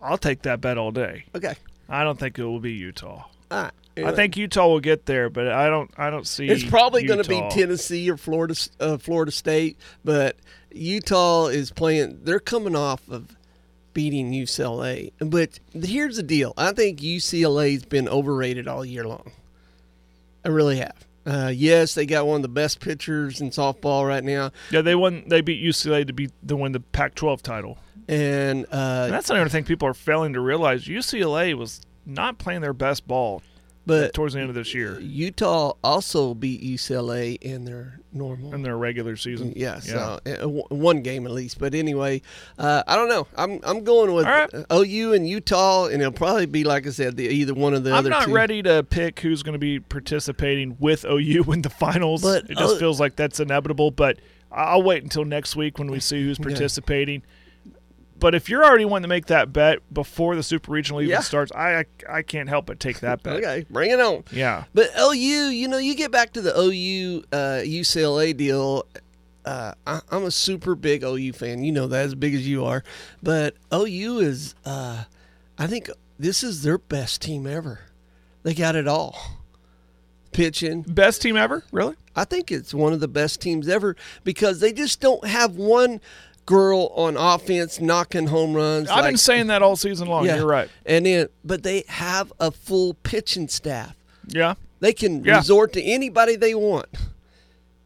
I'll 0.00 0.18
take 0.18 0.42
that 0.42 0.60
bet 0.60 0.78
all 0.78 0.92
day. 0.92 1.24
Okay. 1.34 1.54
I 1.88 2.04
don't 2.04 2.18
think 2.18 2.38
it 2.38 2.44
will 2.44 2.60
be 2.60 2.72
Utah. 2.72 3.24
All 3.50 3.62
right. 3.62 3.72
I 4.04 4.12
think 4.12 4.36
Utah 4.36 4.66
will 4.68 4.80
get 4.80 5.06
there, 5.06 5.30
but 5.30 5.48
I 5.48 5.68
don't. 5.68 5.90
I 5.96 6.10
don't 6.10 6.26
see. 6.26 6.48
It's 6.48 6.64
probably 6.64 7.04
going 7.04 7.22
to 7.22 7.28
be 7.28 7.42
Tennessee 7.50 8.10
or 8.10 8.16
Florida, 8.16 8.54
uh, 8.80 8.98
Florida 8.98 9.32
State, 9.32 9.78
but 10.04 10.36
Utah 10.70 11.46
is 11.46 11.70
playing. 11.70 12.20
They're 12.24 12.40
coming 12.40 12.76
off 12.76 13.08
of 13.08 13.36
beating 13.94 14.32
UCLA. 14.32 15.12
But 15.18 15.58
here's 15.72 16.16
the 16.16 16.22
deal: 16.22 16.54
I 16.56 16.72
think 16.72 17.00
UCLA's 17.00 17.84
been 17.84 18.08
overrated 18.08 18.68
all 18.68 18.84
year 18.84 19.04
long. 19.04 19.32
I 20.44 20.48
really 20.48 20.78
have. 20.78 21.06
Uh, 21.26 21.52
yes, 21.54 21.94
they 21.94 22.06
got 22.06 22.26
one 22.26 22.36
of 22.36 22.42
the 22.42 22.48
best 22.48 22.80
pitchers 22.80 23.42
in 23.42 23.50
softball 23.50 24.06
right 24.08 24.24
now, 24.24 24.50
Yeah, 24.70 24.80
they 24.80 24.94
won. 24.94 25.24
They 25.26 25.42
beat 25.42 25.62
UCLA 25.62 26.06
to 26.06 26.12
beat 26.14 26.30
to 26.46 26.56
win 26.56 26.72
the 26.72 26.80
Pac-12 26.80 27.42
title. 27.42 27.76
and 28.08 28.64
uh, 28.72 29.02
And 29.04 29.12
that's 29.12 29.28
another 29.28 29.50
thing 29.50 29.64
people 29.64 29.86
are 29.88 29.94
failing 29.94 30.32
to 30.32 30.40
realize. 30.40 30.86
UCLA 30.86 31.52
was 31.54 31.82
not 32.06 32.38
playing 32.38 32.62
their 32.62 32.72
best 32.72 33.06
ball 33.06 33.42
but 33.88 34.14
towards 34.14 34.34
the 34.34 34.40
end 34.40 34.48
of 34.48 34.54
this 34.54 34.74
year 34.74 35.00
Utah 35.00 35.72
also 35.82 36.34
beat 36.34 36.62
UCLA 36.62 37.40
in 37.40 37.64
their 37.64 37.98
normal 38.12 38.54
in 38.54 38.62
their 38.62 38.76
regular 38.76 39.16
season. 39.16 39.52
Yeah, 39.56 39.80
so 39.80 40.20
uh, 40.24 40.30
w- 40.40 40.64
one 40.68 41.02
game 41.02 41.26
at 41.26 41.32
least. 41.32 41.58
But 41.58 41.74
anyway, 41.74 42.22
uh, 42.58 42.82
I 42.86 42.96
don't 42.96 43.08
know. 43.08 43.26
I'm 43.36 43.60
I'm 43.62 43.84
going 43.84 44.14
with 44.14 44.26
right. 44.26 44.50
uh, 44.52 44.64
OU 44.72 45.14
and 45.14 45.28
Utah, 45.28 45.86
and 45.86 46.00
it'll 46.00 46.12
probably 46.12 46.46
be 46.46 46.64
like 46.64 46.86
I 46.86 46.90
said, 46.90 47.16
the, 47.16 47.28
either 47.28 47.54
one 47.54 47.74
of 47.74 47.84
the 47.84 47.92
I'm 47.92 47.98
other 47.98 48.10
not 48.10 48.24
two. 48.24 48.34
ready 48.34 48.62
to 48.62 48.82
pick 48.82 49.20
who's 49.20 49.42
going 49.42 49.54
to 49.54 49.58
be 49.58 49.80
participating 49.80 50.76
with 50.78 51.04
OU 51.04 51.44
in 51.52 51.62
the 51.62 51.70
finals. 51.70 52.22
But, 52.22 52.50
it 52.50 52.58
just 52.58 52.76
uh, 52.76 52.78
feels 52.78 53.00
like 53.00 53.16
that's 53.16 53.40
inevitable. 53.40 53.90
But 53.90 54.18
I'll 54.50 54.82
wait 54.82 55.02
until 55.02 55.24
next 55.24 55.56
week 55.56 55.78
when 55.78 55.90
we 55.90 56.00
see 56.00 56.22
who's 56.22 56.38
participating. 56.38 57.22
But 58.20 58.34
if 58.34 58.48
you're 58.48 58.64
already 58.64 58.84
wanting 58.84 59.02
to 59.02 59.08
make 59.08 59.26
that 59.26 59.52
bet 59.52 59.78
before 59.94 60.34
the 60.36 60.42
super 60.42 60.72
regional 60.72 61.00
even 61.00 61.10
Yeah. 61.10 61.20
starts, 61.20 61.52
I, 61.52 61.78
I 61.80 61.84
I 62.18 62.22
can't 62.22 62.48
help 62.48 62.66
but 62.66 62.80
take 62.80 63.00
that 63.00 63.22
bet. 63.22 63.36
Okay, 63.36 63.64
bring 63.70 63.90
it 63.90 64.00
on. 64.00 64.24
Yeah. 64.32 64.64
But 64.74 64.90
OU, 64.98 65.14
you 65.14 65.68
know, 65.68 65.78
you 65.78 65.94
get 65.94 66.10
back 66.10 66.32
to 66.34 66.40
the 66.40 66.58
OU 66.58 67.24
uh, 67.32 67.36
UCLA 67.64 68.36
deal. 68.36 68.86
Uh, 69.44 69.72
I, 69.86 70.00
I'm 70.10 70.24
a 70.24 70.30
super 70.30 70.74
big 70.74 71.02
OU 71.04 71.32
fan. 71.32 71.62
You 71.62 71.72
know 71.72 71.86
that 71.86 72.04
as 72.06 72.14
big 72.14 72.34
as 72.34 72.46
you 72.46 72.64
are. 72.64 72.82
But 73.22 73.54
OU 73.72 74.18
is, 74.18 74.54
uh, 74.66 75.04
I 75.58 75.66
think 75.66 75.88
this 76.18 76.42
is 76.42 76.62
their 76.64 76.76
best 76.78 77.22
team 77.22 77.46
ever. 77.46 77.80
They 78.42 78.52
got 78.52 78.74
it 78.76 78.86
all. 78.88 79.16
Pitching, 80.32 80.82
Best 80.82 81.22
team 81.22 81.36
ever? 81.36 81.64
Really? 81.72 81.96
I 82.14 82.24
think 82.24 82.52
it's 82.52 82.74
one 82.74 82.92
of 82.92 83.00
the 83.00 83.08
best 83.08 83.40
teams 83.40 83.66
ever 83.68 83.96
because 84.24 84.60
they 84.60 84.72
just 84.72 85.00
don't 85.00 85.24
have 85.26 85.56
one 85.56 86.00
girl 86.48 86.86
on 86.96 87.14
offense 87.18 87.78
knocking 87.78 88.26
home 88.26 88.54
runs. 88.54 88.88
I've 88.88 89.04
been 89.04 89.18
saying 89.18 89.48
that 89.48 89.60
all 89.62 89.76
season 89.76 90.08
long. 90.08 90.24
Yeah. 90.24 90.36
You're 90.36 90.46
right. 90.46 90.70
And 90.86 91.04
then, 91.04 91.28
but 91.44 91.62
they 91.62 91.84
have 91.88 92.32
a 92.40 92.50
full 92.50 92.94
pitching 92.94 93.48
staff. 93.48 93.94
Yeah. 94.28 94.54
They 94.80 94.94
can 94.94 95.22
Yeah. 95.22 95.36
resort 95.36 95.74
to 95.74 95.82
anybody 95.82 96.36
they 96.36 96.54
want. 96.54 96.86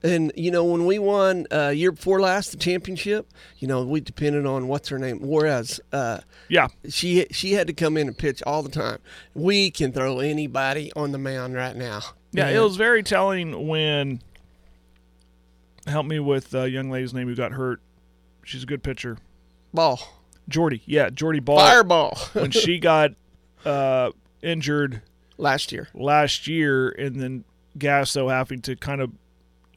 And 0.04 0.30
you 0.36 0.52
know, 0.52 0.64
when 0.64 0.86
we 0.86 1.00
won 1.00 1.46
uh, 1.52 1.70
year 1.70 1.90
before 1.90 2.20
last 2.20 2.52
the 2.52 2.56
championship, 2.56 3.28
you 3.58 3.66
know, 3.66 3.82
we 3.84 4.00
depended 4.00 4.46
on 4.46 4.68
what's 4.68 4.88
her 4.90 4.98
name, 4.98 5.18
Juarez. 5.20 5.80
Uh, 5.92 6.18
Yeah. 6.48 6.68
she 6.88 7.26
she 7.32 7.54
had 7.54 7.66
to 7.66 7.72
come 7.72 7.96
in 7.96 8.06
and 8.06 8.16
pitch 8.16 8.44
all 8.46 8.62
the 8.62 8.68
time. 8.70 8.98
We 9.34 9.72
can 9.72 9.92
throw 9.92 10.20
anybody 10.20 10.92
on 10.94 11.10
the 11.10 11.18
mound 11.18 11.54
right 11.56 11.74
now. 11.74 12.00
Yeah, 12.30 12.48
it 12.48 12.60
was 12.60 12.76
very 12.76 13.02
telling 13.02 13.66
when. 13.66 14.22
Help 15.88 16.06
me 16.06 16.20
with 16.20 16.50
the 16.50 16.70
young 16.70 16.90
lady's 16.90 17.12
name 17.12 17.26
who 17.26 17.34
got 17.34 17.50
hurt. 17.52 17.80
She's 18.45 18.62
a 18.62 18.66
good 18.66 18.82
pitcher. 18.82 19.18
ball 19.72 20.01
Jordy. 20.49 20.82
Yeah, 20.86 21.11
Jordy 21.11 21.40
Bahl. 21.40 21.59
fireball 21.59 22.18
when 22.32 22.51
she 22.51 22.78
got 22.78 23.12
uh, 23.64 24.11
injured 24.43 25.03
last 25.38 25.72
year. 25.72 25.88
last 25.95 26.47
year, 26.47 26.90
and 26.90 27.20
then 27.20 27.45
Gasso 27.78 28.30
having 28.30 28.61
to 28.62 28.76
kind 28.76 29.01
of 29.01 29.12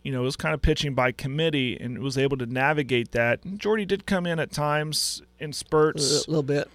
you 0.04 0.12
know, 0.12 0.22
was 0.22 0.36
kind 0.36 0.54
of 0.54 0.62
pitching 0.62 0.94
by 0.94 1.12
committee 1.12 1.76
and 1.80 1.98
was 1.98 2.16
able 2.16 2.38
to 2.38 2.46
navigate 2.46 3.12
that. 3.14 3.44
And 3.44 3.60
Jordy 3.60 3.86
did 3.86 4.06
come 4.06 4.28
in 4.28 4.40
at 4.40 4.52
times 4.52 5.24
in 5.40 5.52
spurts, 5.52 6.28
a 6.28 6.30
little 6.30 6.44
bit. 6.44 6.70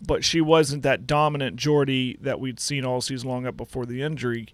but 0.00 0.24
she 0.24 0.40
wasn't 0.40 0.82
that 0.82 1.06
dominant 1.06 1.56
Jordy 1.56 2.16
that 2.22 2.40
we'd 2.40 2.58
seen 2.58 2.86
all 2.86 3.02
season 3.02 3.28
long 3.28 3.46
up 3.46 3.54
before 3.58 3.84
the 3.84 4.00
injury. 4.00 4.48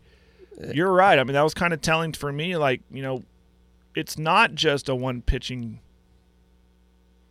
You're 0.73 0.91
right. 0.91 1.21
I 1.21 1.23
mean, 1.23 1.35
that 1.35 1.43
was 1.43 1.55
kind 1.55 1.73
of 1.73 1.83
telling 1.83 2.13
for 2.15 2.33
me. 2.33 2.57
Like, 2.57 2.81
you 2.91 3.01
know, 3.03 3.23
it's 3.95 4.19
not 4.19 4.57
just 4.57 4.89
a 4.89 4.95
one 4.97 5.23
pitching 5.23 5.79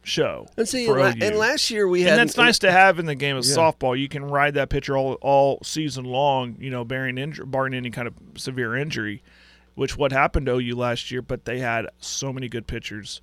show. 0.04 0.48
And 0.58 0.68
see, 0.68 0.88
la- 0.88 1.10
OU. 1.10 1.14
and 1.22 1.36
last 1.38 1.72
year 1.72 1.88
we 1.88 2.02
had 2.04 2.20
and 2.20 2.20
that's 2.28 2.38
nice 2.38 2.60
to 2.60 2.72
have 2.72 3.00
in 3.00 3.06
the 3.06 3.16
game 3.16 3.36
of 3.38 3.46
Yeah. 3.46 3.56
softball. 3.56 3.98
You 3.98 4.08
can 4.10 4.24
ride 4.26 4.54
that 4.56 4.70
pitcher 4.70 4.98
all 4.98 5.14
all 5.22 5.60
season 5.64 6.04
long, 6.06 6.56
you 6.60 6.70
know, 6.70 6.84
bearing 6.84 7.18
injury, 7.18 7.46
barring 7.46 7.74
any 7.74 7.90
kind 7.90 8.08
of 8.08 8.14
severe 8.36 8.76
injury, 8.76 9.24
which 9.76 9.98
what 9.98 10.12
happened 10.12 10.46
to 10.48 10.54
OU 10.60 10.76
last 10.76 11.10
year. 11.12 11.22
But 11.22 11.46
they 11.46 11.60
had 11.60 11.88
so 12.00 12.34
many 12.34 12.50
good 12.50 12.68
pitchers 12.68 13.22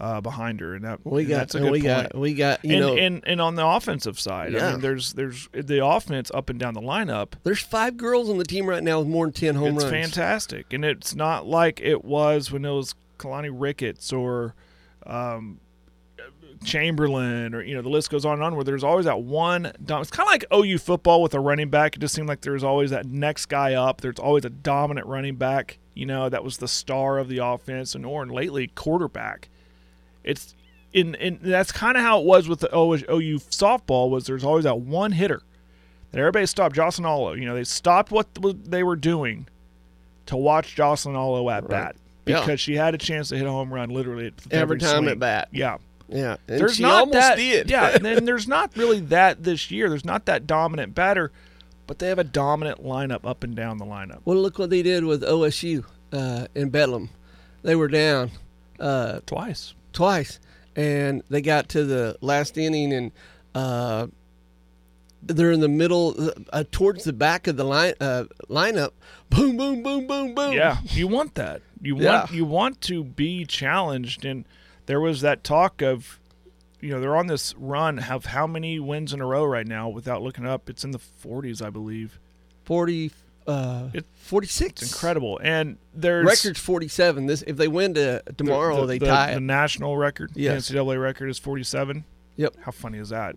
uh, 0.00 0.20
behind 0.20 0.58
her, 0.60 0.74
and 0.74 0.84
that 0.84 0.98
We 1.06 1.20
and 1.20 1.28
got, 1.30 1.36
that's 1.36 1.54
a 1.54 1.60
good 1.60 1.70
we 1.70 1.80
point. 1.80 1.84
got, 2.12 2.14
we 2.18 2.34
got, 2.34 2.64
you 2.64 2.72
and, 2.72 2.80
know, 2.80 2.96
and 2.96 3.22
and 3.24 3.40
on 3.40 3.54
the 3.54 3.64
offensive 3.64 4.18
side, 4.18 4.52
I 4.54 4.58
Yeah. 4.58 4.70
mean, 4.72 4.80
there's 4.80 5.12
there's 5.12 5.48
the 5.52 5.84
offense 5.84 6.30
up 6.34 6.50
and 6.50 6.58
down 6.58 6.74
the 6.74 6.80
lineup. 6.80 7.34
there's 7.44 7.60
five 7.60 7.96
girls 7.96 8.28
on 8.28 8.36
the 8.36 8.44
team 8.44 8.66
right 8.66 8.82
now 8.82 8.98
with 8.98 9.06
more 9.08 9.26
than 9.26 9.32
ten 9.32 9.54
home 9.54 9.76
it's 9.76 9.84
runs. 9.84 9.92
fantastic, 9.92 10.72
and 10.72 10.84
it's 10.84 11.14
not 11.14 11.46
like 11.46 11.80
it 11.80 12.04
was 12.04 12.50
when 12.50 12.64
it 12.64 12.70
was 12.72 12.94
Keilani 13.18 13.50
Ricketts 13.52 14.12
or 14.12 14.54
um, 15.06 15.60
Chamberlain, 16.64 17.54
or 17.54 17.62
you 17.62 17.74
know, 17.74 17.82
the 17.82 17.88
list 17.88 18.10
goes 18.10 18.24
on 18.24 18.34
and 18.34 18.42
on. 18.42 18.54
Where 18.54 18.64
there's 18.64 18.84
always 18.84 19.04
that 19.06 19.20
one. 19.22 19.72
Dom- 19.84 20.02
it's 20.02 20.10
kind 20.10 20.26
of 20.26 20.32
like 20.32 20.44
OU 20.52 20.78
football 20.78 21.22
with 21.22 21.34
a 21.34 21.40
running 21.40 21.68
back. 21.70 21.96
It 21.96 22.00
just 22.00 22.14
seemed 22.14 22.28
like 22.28 22.40
there's 22.42 22.64
always 22.64 22.90
that 22.90 23.06
next 23.06 23.46
guy 23.46 23.74
up. 23.74 24.00
There's 24.00 24.18
always 24.18 24.44
a 24.44 24.50
dominant 24.50 25.06
running 25.06 25.36
back. 25.36 25.78
You 25.94 26.06
know, 26.06 26.28
that 26.28 26.42
was 26.42 26.56
the 26.58 26.68
star 26.68 27.18
of 27.18 27.28
the 27.28 27.38
offense, 27.38 27.94
and 27.94 28.06
or 28.06 28.22
and 28.22 28.30
lately 28.32 28.68
quarterback. 28.68 29.48
It's 30.24 30.54
in, 30.92 31.14
in 31.16 31.38
that's 31.42 31.72
kind 31.72 31.96
of 31.96 32.02
how 32.02 32.20
it 32.20 32.24
was 32.26 32.48
with 32.48 32.60
the 32.60 32.74
OU 32.74 33.38
softball. 33.50 34.10
Was 34.10 34.26
there's 34.26 34.44
always 34.44 34.64
that 34.64 34.78
one 34.80 35.12
hitter 35.12 35.42
that 36.12 36.18
everybody 36.18 36.46
stopped. 36.46 36.74
Jocelyn 36.74 37.06
Alo, 37.06 37.32
you 37.32 37.44
know, 37.44 37.54
they 37.54 37.64
stopped 37.64 38.10
what 38.10 38.28
they 38.64 38.82
were 38.82 38.96
doing 38.96 39.46
to 40.26 40.36
watch 40.36 40.74
Jocelyn 40.76 41.16
Alo 41.16 41.50
at 41.50 41.68
bat 41.68 41.96
Yeah. 42.26 42.40
because 42.40 42.60
she 42.60 42.76
had 42.76 42.94
a 42.94 42.98
chance 42.98 43.30
to 43.30 43.36
hit 43.36 43.46
a 43.46 43.50
home 43.50 43.72
run 43.74 43.90
literally 43.90 44.28
at 44.28 44.34
Every 44.52 44.78
time 44.78 44.98
swing. 44.98 45.08
at 45.08 45.18
bat. 45.18 45.48
Yeah. 45.50 45.78
Yeah, 46.12 46.36
and 46.48 46.60
there's 46.60 46.76
she 46.76 46.82
not 46.82 47.00
almost 47.00 47.12
that, 47.14 47.36
did. 47.36 47.70
yeah, 47.70 47.88
and 47.94 48.04
then 48.04 48.24
there's 48.26 48.46
not 48.46 48.76
really 48.76 49.00
that 49.00 49.42
this 49.42 49.70
year. 49.70 49.88
There's 49.88 50.04
not 50.04 50.26
that 50.26 50.46
dominant 50.46 50.94
batter, 50.94 51.32
but 51.86 51.98
they 51.98 52.08
have 52.08 52.18
a 52.18 52.24
dominant 52.24 52.82
lineup 52.84 53.24
up 53.26 53.42
and 53.42 53.54
down 53.56 53.78
the 53.78 53.84
lineup. 53.86 54.20
Well, 54.24 54.36
look 54.36 54.58
what 54.58 54.70
they 54.70 54.82
did 54.82 55.04
with 55.04 55.22
OSU 55.22 55.84
uh, 56.12 56.46
in 56.54 56.70
Bedlam. 56.70 57.10
They 57.62 57.74
were 57.76 57.88
down 57.88 58.30
uh, 58.78 59.20
Twice. 59.26 59.74
twice, 59.92 60.38
and 60.76 61.22
they 61.30 61.40
got 61.40 61.68
to 61.70 61.84
the 61.84 62.16
last 62.20 62.58
inning, 62.58 62.92
and 62.92 63.12
uh, 63.54 64.08
they're 65.22 65.52
in 65.52 65.60
the 65.60 65.68
middle, 65.68 66.30
uh, 66.52 66.64
towards 66.72 67.04
the 67.04 67.12
back 67.12 67.46
of 67.46 67.56
the 67.56 67.64
line 67.64 67.94
uh, 68.00 68.24
lineup. 68.48 68.90
Boom, 69.30 69.56
boom, 69.56 69.82
boom, 69.82 70.06
boom, 70.06 70.34
boom. 70.34 70.52
Yeah, 70.52 70.78
you 70.84 71.06
want 71.06 71.36
that. 71.36 71.62
You 71.80 71.96
Yeah. 71.98 72.18
want 72.20 72.30
you 72.32 72.44
want 72.44 72.80
to 72.82 73.04
be 73.04 73.44
challenged, 73.44 74.24
and 74.24 74.44
there 74.92 75.00
was 75.00 75.22
that 75.22 75.42
talk 75.42 75.80
of, 75.80 76.20
you 76.82 76.90
know, 76.90 77.00
they're 77.00 77.16
on 77.16 77.26
this 77.26 77.54
run. 77.56 77.96
Have 77.96 78.26
how 78.26 78.46
many 78.46 78.78
wins 78.78 79.14
in 79.14 79.22
a 79.22 79.26
row 79.26 79.42
right 79.42 79.66
now? 79.66 79.88
Without 79.88 80.20
looking 80.20 80.46
up, 80.46 80.68
it's 80.68 80.84
in 80.84 80.90
the 80.90 80.98
40s, 80.98 81.64
I 81.64 81.70
believe. 81.70 82.18
40, 82.64 83.10
uh, 83.46 83.88
It- 83.94 84.04
46. 84.16 84.82
It's 84.82 84.92
incredible, 84.92 85.40
and 85.42 85.78
there's 85.94 86.26
Record's 86.26 86.60
47. 86.60 87.24
This 87.24 87.40
if 87.46 87.56
they 87.56 87.68
win 87.68 87.94
to 87.94 88.22
tomorrow, 88.36 88.82
the, 88.82 88.86
they 88.86 88.98
the, 88.98 89.06
tie 89.06 89.30
the 89.30 89.38
it. 89.38 89.40
national 89.40 89.96
record. 89.96 90.32
Yes. 90.34 90.68
the 90.68 90.74
NCAA 90.74 91.00
record 91.00 91.30
is 91.30 91.38
47. 91.38 92.04
Yep. 92.36 92.56
How 92.60 92.70
funny 92.72 92.98
is 92.98 93.08
that? 93.08 93.36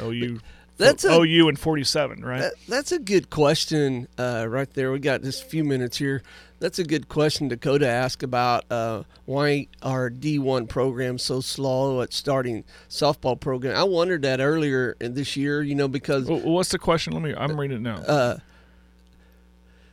OU. 0.00 0.38
That's 0.86 1.04
a- 1.04 1.20
OU 1.20 1.48
and 1.48 1.58
47, 1.58 2.24
right? 2.24 2.40
That, 2.40 2.52
that's 2.68 2.92
a 2.92 2.98
good 2.98 3.30
question 3.30 4.08
uh, 4.18 4.46
right 4.48 4.72
there. 4.74 4.92
We 4.92 4.98
got 4.98 5.22
just 5.22 5.42
a 5.42 5.46
few 5.46 5.64
minutes 5.64 5.96
here. 5.96 6.22
That's 6.60 6.78
a 6.78 6.84
good 6.84 7.08
question 7.08 7.48
Dakota 7.48 7.88
asked 7.88 8.22
about 8.22 8.64
uh, 8.70 9.02
why 9.24 9.66
our 9.82 10.08
D1 10.10 10.68
program 10.68 11.18
so 11.18 11.40
slow 11.40 12.02
at 12.02 12.12
starting 12.12 12.62
softball 12.88 13.38
program. 13.40 13.76
I 13.76 13.82
wondered 13.82 14.22
that 14.22 14.40
earlier 14.40 14.96
in 15.00 15.14
this 15.14 15.36
year, 15.36 15.60
you 15.62 15.74
know, 15.74 15.88
because 15.88 16.26
Well, 16.28 16.38
what's 16.40 16.68
the 16.70 16.78
question? 16.78 17.14
Let 17.14 17.22
me. 17.22 17.34
I'm 17.36 17.58
reading 17.58 17.78
it 17.78 17.80
now. 17.80 17.96
uh, 17.96 18.38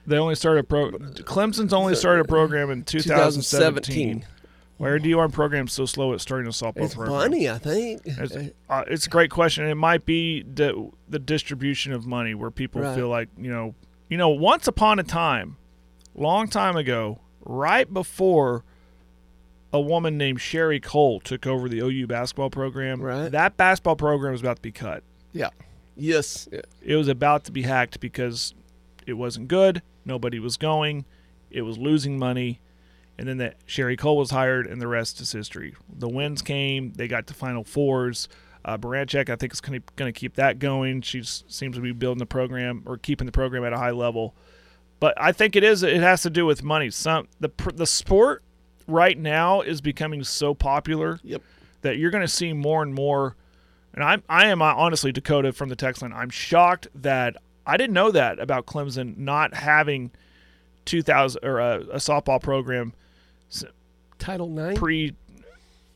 they 0.05 0.17
only 0.17 0.35
started 0.35 0.67
pro. 0.69 0.91
Clemson's 0.91 1.73
only 1.73 1.95
started 1.95 2.21
a 2.21 2.27
program 2.27 2.71
in 2.71 2.83
2017. 2.83 4.21
2017. 4.21 4.25
Why 4.79 4.87
are 4.87 4.97
D1 4.99 5.33
programs 5.33 5.73
so 5.73 5.85
slow 5.85 6.13
at 6.13 6.21
starting 6.21 6.47
a 6.47 6.51
softball 6.51 6.85
It's 6.85 6.95
program? 6.95 7.17
money, 7.17 7.49
I 7.49 7.57
think. 7.57 8.01
It's, 8.05 8.33
uh, 8.69 8.85
it's 8.87 9.07
a 9.07 9.09
great 9.09 9.29
question. 9.29 9.65
It 9.67 9.75
might 9.75 10.05
be 10.05 10.41
the 10.43 10.89
the 11.09 11.19
distribution 11.19 11.91
of 11.91 12.05
money 12.07 12.33
where 12.33 12.49
people 12.49 12.81
Right. 12.81 12.95
feel 12.95 13.09
like 13.09 13.27
you 13.37 13.51
know, 13.51 13.75
you 14.09 14.15
know, 14.17 14.29
once 14.29 14.67
upon 14.69 14.97
a 14.97 15.03
time, 15.03 15.57
long 16.15 16.47
time 16.47 16.77
ago, 16.77 17.19
right 17.43 17.93
before 17.93 18.63
a 19.73 19.81
woman 19.81 20.17
named 20.17 20.39
Sherri 20.39 20.79
Coale 20.79 21.19
took 21.19 21.45
over 21.45 21.67
the 21.67 21.79
OU 21.81 22.07
basketball 22.07 22.49
program, 22.49 23.01
Right. 23.01 23.29
that 23.31 23.57
basketball 23.57 23.97
program 23.97 24.31
was 24.31 24.39
about 24.41 24.55
to 24.55 24.61
be 24.61 24.71
cut. 24.71 25.03
Yeah. 25.33 25.49
Yes. 25.97 26.47
Yeah. 26.51 26.61
It 26.81 26.95
was 26.95 27.09
about 27.09 27.43
to 27.43 27.51
be 27.51 27.63
hacked 27.63 27.99
because 27.99 28.53
it 29.05 29.13
wasn't 29.13 29.49
good. 29.49 29.81
Nobody 30.05 30.39
was 30.39 30.55
going. 30.55 31.03
It 31.51 31.63
was 31.63 31.77
losing 31.77 32.17
money. 32.17 32.61
And 33.19 33.27
then 33.27 33.37
that 33.39 33.57
Sherri 33.65 33.97
Coale 33.97 34.15
was 34.15 34.31
hired, 34.31 34.65
and 34.65 34.81
the 34.81 34.87
rest 34.87 35.19
is 35.19 35.33
history. 35.33 35.75
The 35.93 36.07
wins 36.07 36.41
came. 36.41 36.93
They 36.93 37.09
got 37.09 37.27
to 37.27 37.33
Final 37.33 37.65
Fours. 37.65 38.29
Uh, 38.63 38.77
Baranczyk, 38.77 39.29
I 39.29 39.35
think, 39.35 39.51
is 39.51 39.59
going 39.59 39.81
to 39.97 40.11
keep 40.13 40.35
that 40.35 40.57
going. 40.57 41.01
She 41.01 41.23
seems 41.23 41.75
to 41.75 41.81
be 41.81 41.91
building 41.91 42.19
the 42.19 42.25
program 42.25 42.81
or 42.85 42.97
keeping 42.97 43.25
the 43.25 43.33
program 43.33 43.65
at 43.65 43.73
a 43.73 43.77
high 43.77 43.91
level. 43.91 44.35
But 45.01 45.15
I 45.21 45.33
think 45.33 45.57
it 45.57 45.65
is. 45.65 45.83
It 45.83 46.01
has 46.01 46.21
to 46.21 46.29
do 46.29 46.45
with 46.45 46.63
money. 46.63 46.89
Some 46.91 47.27
the 47.41 47.51
the 47.73 47.85
sport 47.85 48.41
right 48.87 49.17
now 49.17 49.59
is 49.61 49.81
becoming 49.81 50.23
so 50.23 50.53
popular 50.53 51.19
Yep. 51.23 51.41
that 51.81 51.97
you're 51.97 52.11
going 52.11 52.23
to 52.23 52.27
see 52.27 52.53
more 52.53 52.81
and 52.83 52.93
more. 52.93 53.35
And 53.93 54.01
I'm 54.01 54.23
I 54.29 54.47
am 54.47 54.61
uh, 54.61 54.73
honestly 54.75 55.11
Dakota 55.11 55.51
from 55.51 55.67
the 55.67 55.75
text 55.75 56.01
line. 56.01 56.13
I'm 56.13 56.29
shocked 56.29 56.87
that 56.95 57.35
I 57.65 57.75
didn't 57.75 57.93
know 57.93 58.11
that 58.11 58.39
about 58.39 58.65
Clemson 58.65 59.17
not 59.17 59.53
having 59.53 60.11
2000 60.85 61.43
or 61.43 61.59
a, 61.59 61.79
a 61.91 61.97
softball 61.97 62.41
program 62.41 62.93
Title 64.19 64.47
nine. 64.49 64.75
pre 64.75 65.15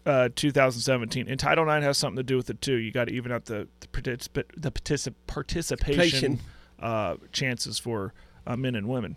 uh, 0.05 0.29
2017. 0.35 1.27
And 1.29 1.39
Title 1.39 1.65
Nine 1.65 1.81
has 1.83 1.97
something 1.97 2.17
to 2.17 2.23
do 2.23 2.35
with 2.37 2.49
it 2.49 2.59
too. 2.61 2.75
You 2.75 2.91
got 2.91 3.07
to 3.07 3.13
even 3.13 3.31
out 3.31 3.45
the 3.45 3.67
the, 3.79 3.87
particip- 3.87 4.43
the 4.57 4.71
particip- 4.71 5.13
participation 5.27 6.37
Participation. 6.37 6.39
uh, 6.79 7.15
chances 7.31 7.79
for 7.79 8.13
uh, 8.47 8.55
men 8.57 8.75
and 8.75 8.87
women. 8.89 9.15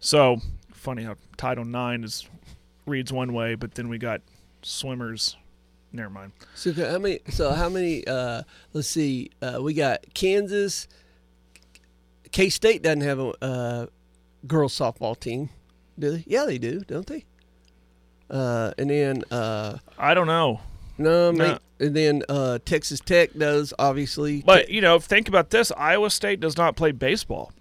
So 0.00 0.38
funny 0.72 1.02
how 1.04 1.16
Title 1.36 1.64
Nine 1.64 2.04
is 2.04 2.28
reads 2.86 3.12
one 3.12 3.32
way, 3.32 3.54
but 3.54 3.74
then 3.74 3.88
we 3.88 3.98
got 3.98 4.20
swimmers. 4.62 5.36
Never 5.92 6.10
mind. 6.10 6.32
So 6.54 6.72
how 6.72 6.98
many? 6.98 7.20
So 7.30 7.52
how 7.52 7.68
many? 7.68 8.06
Uh, 8.06 8.42
let's 8.72 8.88
see. 8.88 9.30
Uh, 9.42 9.58
we 9.62 9.74
got 9.74 10.04
Kansas. 10.14 10.88
K 12.32 12.48
State 12.48 12.82
doesn't 12.82 13.02
have 13.02 13.18
a 13.20 13.28
uh, 13.44 13.86
girls 14.46 14.76
softball 14.76 15.18
team, 15.18 15.50
do 15.98 16.12
they? 16.16 16.24
Yeah, 16.26 16.46
they 16.46 16.58
do, 16.58 16.80
don't 16.80 17.06
they? 17.06 17.24
Uh, 18.30 18.72
and 18.78 18.88
then 18.90 19.22
uh, 19.30 19.78
I 19.98 20.14
don't 20.14 20.26
know. 20.26 20.60
no, 20.98 21.30
No. 21.30 21.44
mate, 21.48 21.58
and 21.80 21.94
then 21.94 22.22
uh, 22.28 22.58
Texas 22.64 23.00
Tech 23.00 23.32
does 23.34 23.72
obviously. 23.78 24.42
But 24.44 24.70
you 24.70 24.80
know, 24.80 24.98
think 24.98 25.28
about 25.28 25.50
this: 25.50 25.70
Iowa 25.76 26.10
State 26.10 26.40
does 26.40 26.56
not 26.56 26.76
play 26.76 26.92
baseball. 26.92 27.52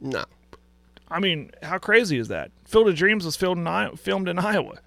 no, 0.00 0.24
I 1.08 1.20
mean, 1.20 1.50
how 1.62 1.78
crazy 1.78 2.18
is 2.18 2.28
that? 2.28 2.50
Field 2.66 2.88
of 2.88 2.94
Dreams 2.96 3.24
was 3.24 3.36
filmed 3.36 3.60
in 3.60 3.66
Iowa, 3.66 3.96
filmed 3.96 4.28
in 4.28 4.38
Iowa. 4.38 4.78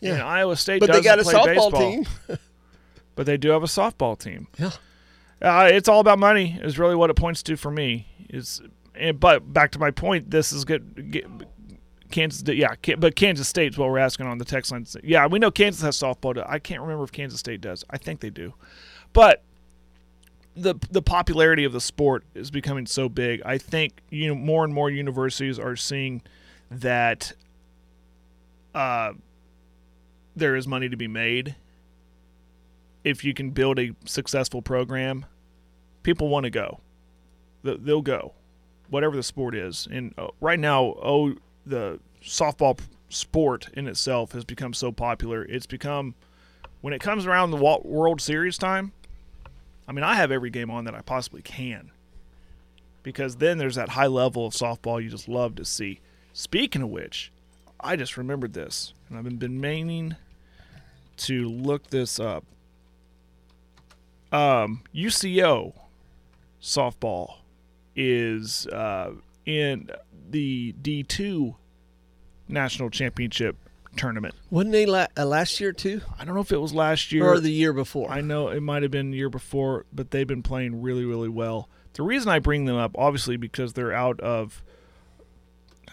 Yeah. 0.00 0.14
And 0.14 0.22
Iowa 0.22 0.56
State 0.56 0.80
but 0.80 0.90
they 0.92 1.00
got 1.02 1.18
a 1.18 1.22
softball 1.22 1.44
baseball, 1.46 1.70
team. 1.72 2.06
But 3.14 3.26
they 3.26 3.36
do 3.36 3.50
have 3.50 3.62
a 3.62 3.66
softball 3.66 4.18
team. 4.18 4.48
Yeah. 4.58 4.70
Uh, 5.42 5.68
it's 5.70 5.86
all 5.88 6.00
about 6.00 6.18
money. 6.18 6.58
Is 6.62 6.78
really 6.78 6.94
what 6.96 7.10
it 7.10 7.14
points 7.14 7.42
to 7.44 7.56
for 7.56 7.70
me. 7.70 8.06
Is 8.30 8.62
but 9.16 9.52
back 9.52 9.70
to 9.72 9.78
my 9.78 9.90
point. 9.90 10.30
This 10.30 10.50
is 10.52 10.64
good. 10.64 11.10
Get, 11.12 11.31
Kansas, 12.12 12.42
yeah, 12.46 12.74
but 12.98 13.16
Kansas 13.16 13.48
State's 13.48 13.76
what 13.76 13.88
we're 13.88 13.98
asking 13.98 14.26
on 14.26 14.38
the 14.38 14.44
text 14.44 14.70
line. 14.70 14.86
Yeah, 15.02 15.26
we 15.26 15.38
know 15.38 15.50
Kansas 15.50 15.82
has 15.82 15.98
softball. 15.98 16.44
I 16.48 16.58
can't 16.58 16.80
remember 16.80 17.04
if 17.04 17.12
Kansas 17.12 17.40
State 17.40 17.60
does. 17.60 17.84
I 17.90 17.98
think 17.98 18.20
they 18.20 18.30
do, 18.30 18.54
but 19.12 19.42
the 20.54 20.74
the 20.90 21.02
popularity 21.02 21.64
of 21.64 21.72
the 21.72 21.80
sport 21.80 22.24
is 22.34 22.50
becoming 22.50 22.86
so 22.86 23.08
big. 23.08 23.42
I 23.44 23.58
think 23.58 24.02
you 24.10 24.28
know 24.28 24.34
more 24.34 24.64
and 24.64 24.72
more 24.72 24.90
universities 24.90 25.58
are 25.58 25.76
seeing 25.76 26.22
that 26.70 27.32
uh, 28.74 29.12
there 30.36 30.56
is 30.56 30.66
money 30.66 30.88
to 30.88 30.96
be 30.96 31.08
made 31.08 31.56
if 33.04 33.24
you 33.24 33.34
can 33.34 33.50
build 33.50 33.78
a 33.78 33.94
successful 34.04 34.62
program. 34.62 35.26
People 36.02 36.28
want 36.28 36.44
to 36.44 36.50
go. 36.50 36.80
They'll 37.62 38.02
go, 38.02 38.32
whatever 38.90 39.14
the 39.14 39.22
sport 39.22 39.54
is. 39.54 39.86
And 39.90 40.14
uh, 40.18 40.28
right 40.40 40.58
now, 40.58 40.96
oh, 41.02 41.34
the 41.66 42.00
softball 42.22 42.78
sport 43.08 43.68
in 43.74 43.86
itself 43.86 44.32
has 44.32 44.44
become 44.44 44.74
so 44.74 44.92
popular. 44.92 45.44
It's 45.44 45.66
become 45.66 46.14
when 46.80 46.92
it 46.92 47.00
comes 47.00 47.26
around 47.26 47.50
the 47.50 47.56
World 47.56 48.20
Series 48.20 48.58
time. 48.58 48.92
I 49.86 49.92
mean, 49.92 50.04
I 50.04 50.14
have 50.14 50.30
every 50.30 50.50
game 50.50 50.70
on 50.70 50.84
that 50.84 50.94
I 50.94 51.00
possibly 51.00 51.42
can 51.42 51.90
because 53.02 53.36
then 53.36 53.58
there's 53.58 53.74
that 53.74 53.90
high 53.90 54.06
level 54.06 54.46
of 54.46 54.52
softball 54.52 55.02
you 55.02 55.10
just 55.10 55.28
love 55.28 55.56
to 55.56 55.64
see. 55.64 56.00
Speaking 56.32 56.82
of 56.82 56.88
which, 56.88 57.32
I 57.80 57.96
just 57.96 58.16
remembered 58.16 58.52
this, 58.52 58.94
and 59.08 59.18
I've 59.18 59.38
been, 59.38 59.60
meaning 59.60 60.16
to 61.18 61.48
look 61.48 61.88
this 61.88 62.20
up. 62.20 62.44
Um, 64.30 64.82
UCO 64.94 65.74
softball 66.60 67.38
is 67.94 68.66
uh, 68.68 69.10
in 69.46 69.90
the 70.30 70.74
D2 70.80 71.54
national 72.48 72.90
championship 72.90 73.56
tournament. 73.96 74.34
Wasn't 74.50 74.72
they 74.72 74.86
la- 74.86 75.06
uh, 75.16 75.26
last 75.26 75.60
year 75.60 75.72
too, 75.72 76.00
I 76.18 76.24
don't 76.24 76.34
know 76.34 76.40
if 76.40 76.52
it 76.52 76.60
was 76.60 76.72
last 76.72 77.12
year 77.12 77.26
or 77.26 77.40
the 77.40 77.52
year 77.52 77.72
before? 77.72 78.10
I 78.10 78.20
know 78.20 78.48
it 78.48 78.60
might 78.60 78.82
have 78.82 78.90
been 78.90 79.10
the 79.10 79.16
year 79.16 79.30
before, 79.30 79.86
but 79.92 80.10
they've 80.10 80.26
been 80.26 80.42
playing 80.42 80.82
really, 80.82 81.04
really 81.04 81.28
well. 81.28 81.68
The 81.94 82.02
reason 82.02 82.30
I 82.30 82.38
bring 82.38 82.64
them 82.64 82.76
up, 82.76 82.96
obviously, 82.96 83.36
because 83.36 83.74
they're 83.74 83.92
out 83.92 84.18
of. 84.20 84.62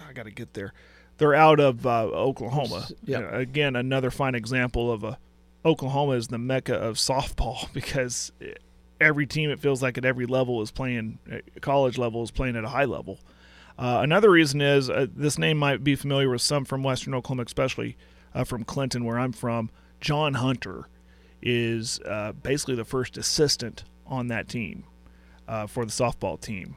I 0.07 0.13
got 0.13 0.23
to 0.23 0.31
get 0.31 0.53
there. 0.53 0.73
They're 1.17 1.35
out 1.35 1.59
of 1.59 1.85
uh, 1.85 2.05
Oklahoma. 2.05 2.87
You 3.03 3.19
know, 3.19 3.29
again, 3.29 3.75
another 3.75 4.09
fine 4.09 4.33
example 4.33 4.91
of 4.91 5.03
a 5.03 5.17
Oklahoma 5.65 6.13
is 6.13 6.29
the 6.29 6.37
mecca 6.37 6.75
of 6.75 6.95
softball 6.95 7.67
because 7.73 8.31
every 9.01 9.27
team 9.27 9.49
it 9.49 9.59
feels 9.59 9.81
like 9.81 9.97
at 9.97 10.05
every 10.05 10.25
level 10.25 10.61
is 10.61 10.71
playing, 10.71 11.19
uh, 11.31 11.37
college 11.59 11.97
level 11.97 12.23
is 12.23 12.31
playing 12.31 12.55
at 12.55 12.63
a 12.63 12.69
high 12.69 12.85
level. 12.85 13.19
Uh, 13.79 14.01
another 14.03 14.29
reason 14.29 14.59
is 14.59 14.89
uh, 14.89 15.07
this 15.15 15.37
name 15.37 15.57
might 15.57 15.85
be 15.85 15.95
familiar 15.95 16.29
with 16.29 16.41
some 16.41 16.65
from 16.65 16.83
Western 16.83 17.13
Oklahoma, 17.13 17.43
especially 17.43 17.95
uh, 18.35 18.43
from 18.43 18.65
Clinton, 18.65 19.05
where 19.05 19.17
I'm 19.17 19.31
from. 19.31 19.69
John 20.01 20.33
Hunter 20.33 20.89
is 21.41 22.01
uh, 22.01 22.33
basically 22.33 22.75
the 22.75 22.83
first 22.83 23.17
assistant 23.17 23.85
on 24.05 24.27
that 24.27 24.49
team 24.49 24.83
uh, 25.47 25.65
for 25.65 25.85
the 25.85 25.91
softball 25.91 26.39
team. 26.39 26.75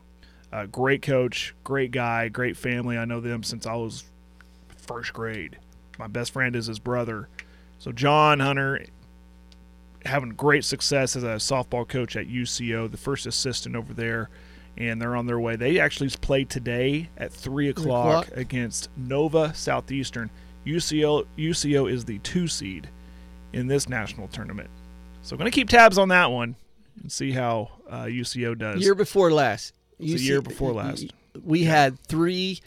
Great 0.71 1.03
coach, 1.03 1.55
great 1.65 1.91
guy, 1.91 2.29
great 2.29 2.57
family. 2.59 2.99
I 2.99 3.07
know 3.07 3.21
them 3.21 3.43
since 3.43 3.67
I 3.67 3.75
was 3.75 4.05
first 4.77 5.13
grade. 5.15 5.59
My 5.99 6.07
best 6.07 6.31
friend 6.31 6.55
is 6.55 6.67
his 6.67 6.79
brother. 6.79 7.29
So 7.79 7.91
John 7.91 8.39
Hunter 8.39 8.85
having 10.05 10.31
great 10.31 10.65
success 10.65 11.17
as 11.17 11.23
a 11.23 11.37
softball 11.37 11.89
coach 11.89 12.17
at 12.17 12.29
UCO, 12.29 12.89
the 12.91 12.99
first 12.99 13.25
assistant 13.25 13.75
over 13.75 13.95
there, 13.95 14.29
and 14.77 15.01
they're 15.01 15.17
on 15.17 15.27
their 15.27 15.39
way. 15.41 15.57
They 15.57 15.79
actually 15.81 16.11
play 16.21 16.45
today 16.45 17.09
at 17.17 17.33
three 17.33 17.69
o'clock, 17.69 18.27
o'clock. 18.27 18.39
against 18.39 18.89
Nova 18.97 19.53
Southeastern. 19.55 20.31
UCO 20.67 21.27
UCO 21.37 21.91
is 21.91 22.05
the 22.05 22.19
two 22.21 22.47
seed 22.49 22.89
in 23.53 23.67
this 23.67 23.89
national 23.89 24.29
tournament. 24.29 24.71
So 25.23 25.35
I'm 25.35 25.39
going 25.39 25.51
to 25.51 25.55
keep 25.55 25.69
tabs 25.69 25.99
on 25.99 26.09
that 26.09 26.31
one 26.31 26.57
and 27.01 27.11
see 27.11 27.33
how 27.33 27.71
uh, 27.89 28.05
UCO 28.05 28.57
does. 28.57 28.83
year 28.83 28.95
before 28.95 29.33
last. 29.33 29.75
It's 29.99 30.21
a 30.21 30.25
year 30.25 30.41
before 30.43 30.73
last. 30.73 31.13
We 31.45 31.65
had 31.65 31.99
three 32.01 32.61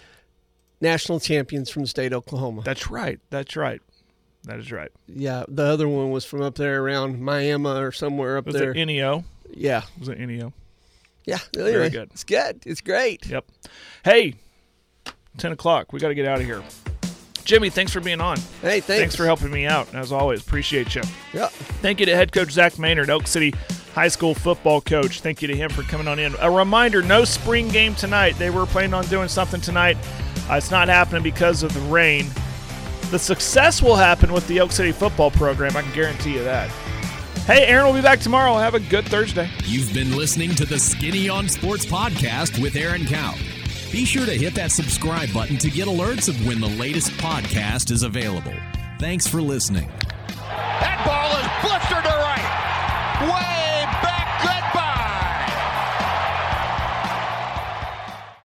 national 0.81 1.19
champions 1.19 1.69
from 1.69 1.83
the 1.83 1.87
state 1.87 2.13
of 2.13 2.17
Oklahoma. 2.19 2.61
That's 2.63 2.89
right. 2.89 3.19
That's 3.29 3.55
right. 3.55 3.81
That 4.43 4.59
is 4.59 4.71
right. 4.71 4.91
yeah, 5.07 5.43
the 5.47 5.63
other 5.63 5.87
one 5.87 6.11
was 6.11 6.23
from 6.23 6.43
up 6.43 6.53
there 6.55 6.83
around 6.83 7.19
Miami 7.19 7.67
or 7.67 7.91
somewhere 7.91 8.37
up 8.37 8.45
Was 8.45 8.53
there. 8.55 8.71
it 8.75 8.85
NEO? 8.85 9.23
yeah, 9.51 9.81
Was 9.99 10.07
it 10.07 10.19
NEO? 10.19 10.53
Yeah. 11.25 11.39
Anyway, 11.57 11.89
good. 11.89 12.09
It's 12.11 12.23
good. 12.23 12.61
It's 12.65 12.81
great. 12.81 13.25
Yep. 13.25 13.45
Hey, 14.03 14.35
10 15.37 15.51
o'clock. 15.51 15.91
We 15.93 15.99
got 15.99 16.09
to 16.09 16.15
get 16.15 16.27
out 16.27 16.39
of 16.39 16.45
here. 16.45 16.63
Jimmy, 17.43 17.69
thanks 17.69 17.91
for 17.91 17.99
being 17.99 18.21
on. 18.21 18.37
Hey, 18.61 18.79
thanks. 18.79 18.87
Thanks 18.87 19.15
for 19.15 19.25
helping 19.25 19.51
me 19.51 19.65
out. 19.67 19.93
As 19.93 20.11
always, 20.11 20.41
appreciate 20.41 20.95
you. 20.95 21.03
Yeah. 21.31 21.47
Thank 21.47 21.99
you 21.99 22.05
to 22.07 22.15
head 22.15 22.31
coach 22.31 22.49
Zac 22.51 22.79
Maynard, 22.79 23.09
Elk 23.09 23.27
City 23.27 23.53
High 23.93 24.07
School 24.07 24.33
football 24.33 24.81
coach. 24.81 25.21
Thank 25.21 25.41
you 25.41 25.47
to 25.47 25.55
him 25.55 25.69
for 25.69 25.83
coming 25.83 26.07
on 26.07 26.17
in. 26.17 26.35
A 26.39 26.49
reminder 26.49 27.03
no 27.03 27.23
spring 27.23 27.69
game 27.69 27.93
tonight. 27.93 28.35
They 28.39 28.49
were 28.49 28.65
planning 28.65 28.95
on 28.95 29.05
doing 29.05 29.27
something 29.27 29.61
tonight. 29.61 29.95
Uh, 30.49 30.55
it's 30.55 30.71
not 30.71 30.87
happening 30.87 31.21
because 31.21 31.61
of 31.61 31.73
the 31.73 31.79
rain. 31.81 32.27
The 33.11 33.19
success 33.19 33.81
will 33.81 33.95
happen 33.95 34.33
with 34.33 34.47
the 34.47 34.57
Elk 34.57 34.71
City 34.71 34.91
football 34.91 35.29
program. 35.29 35.77
I 35.77 35.83
can 35.83 35.93
guarantee 35.93 36.33
you 36.33 36.43
that. 36.43 36.71
Hey, 37.45 37.67
Aaron 37.67 37.85
will 37.85 37.93
be 37.93 38.01
back 38.01 38.19
tomorrow. 38.19 38.55
Have 38.55 38.73
a 38.73 38.79
good 38.79 39.05
Thursday. 39.05 39.47
You've 39.65 39.93
been 39.93 40.17
listening 40.17 40.55
to 40.55 40.65
the 40.65 40.79
Skinny 40.79 41.29
on 41.29 41.47
Sports 41.47 41.85
podcast 41.85 42.59
with 42.59 42.75
Aaron 42.75 43.05
Cow. 43.05 43.35
Be 43.91 44.03
sure 44.03 44.25
to 44.25 44.33
hit 44.33 44.55
that 44.55 44.71
subscribe 44.71 45.31
button 45.31 45.57
to 45.57 45.69
get 45.69 45.87
alerts 45.87 46.27
of 46.27 46.43
when 46.47 46.59
the 46.59 46.69
latest 46.69 47.11
podcast 47.11 47.91
is 47.91 48.01
available. 48.01 48.55
Thanks 48.99 49.27
for 49.27 49.43
listening. 49.43 49.87
That 50.39 51.03
ball 51.05 51.29
is 51.37 51.47
blistered 51.61 52.03
to 52.03 52.09
right. 52.09 53.29
Way 53.29 53.64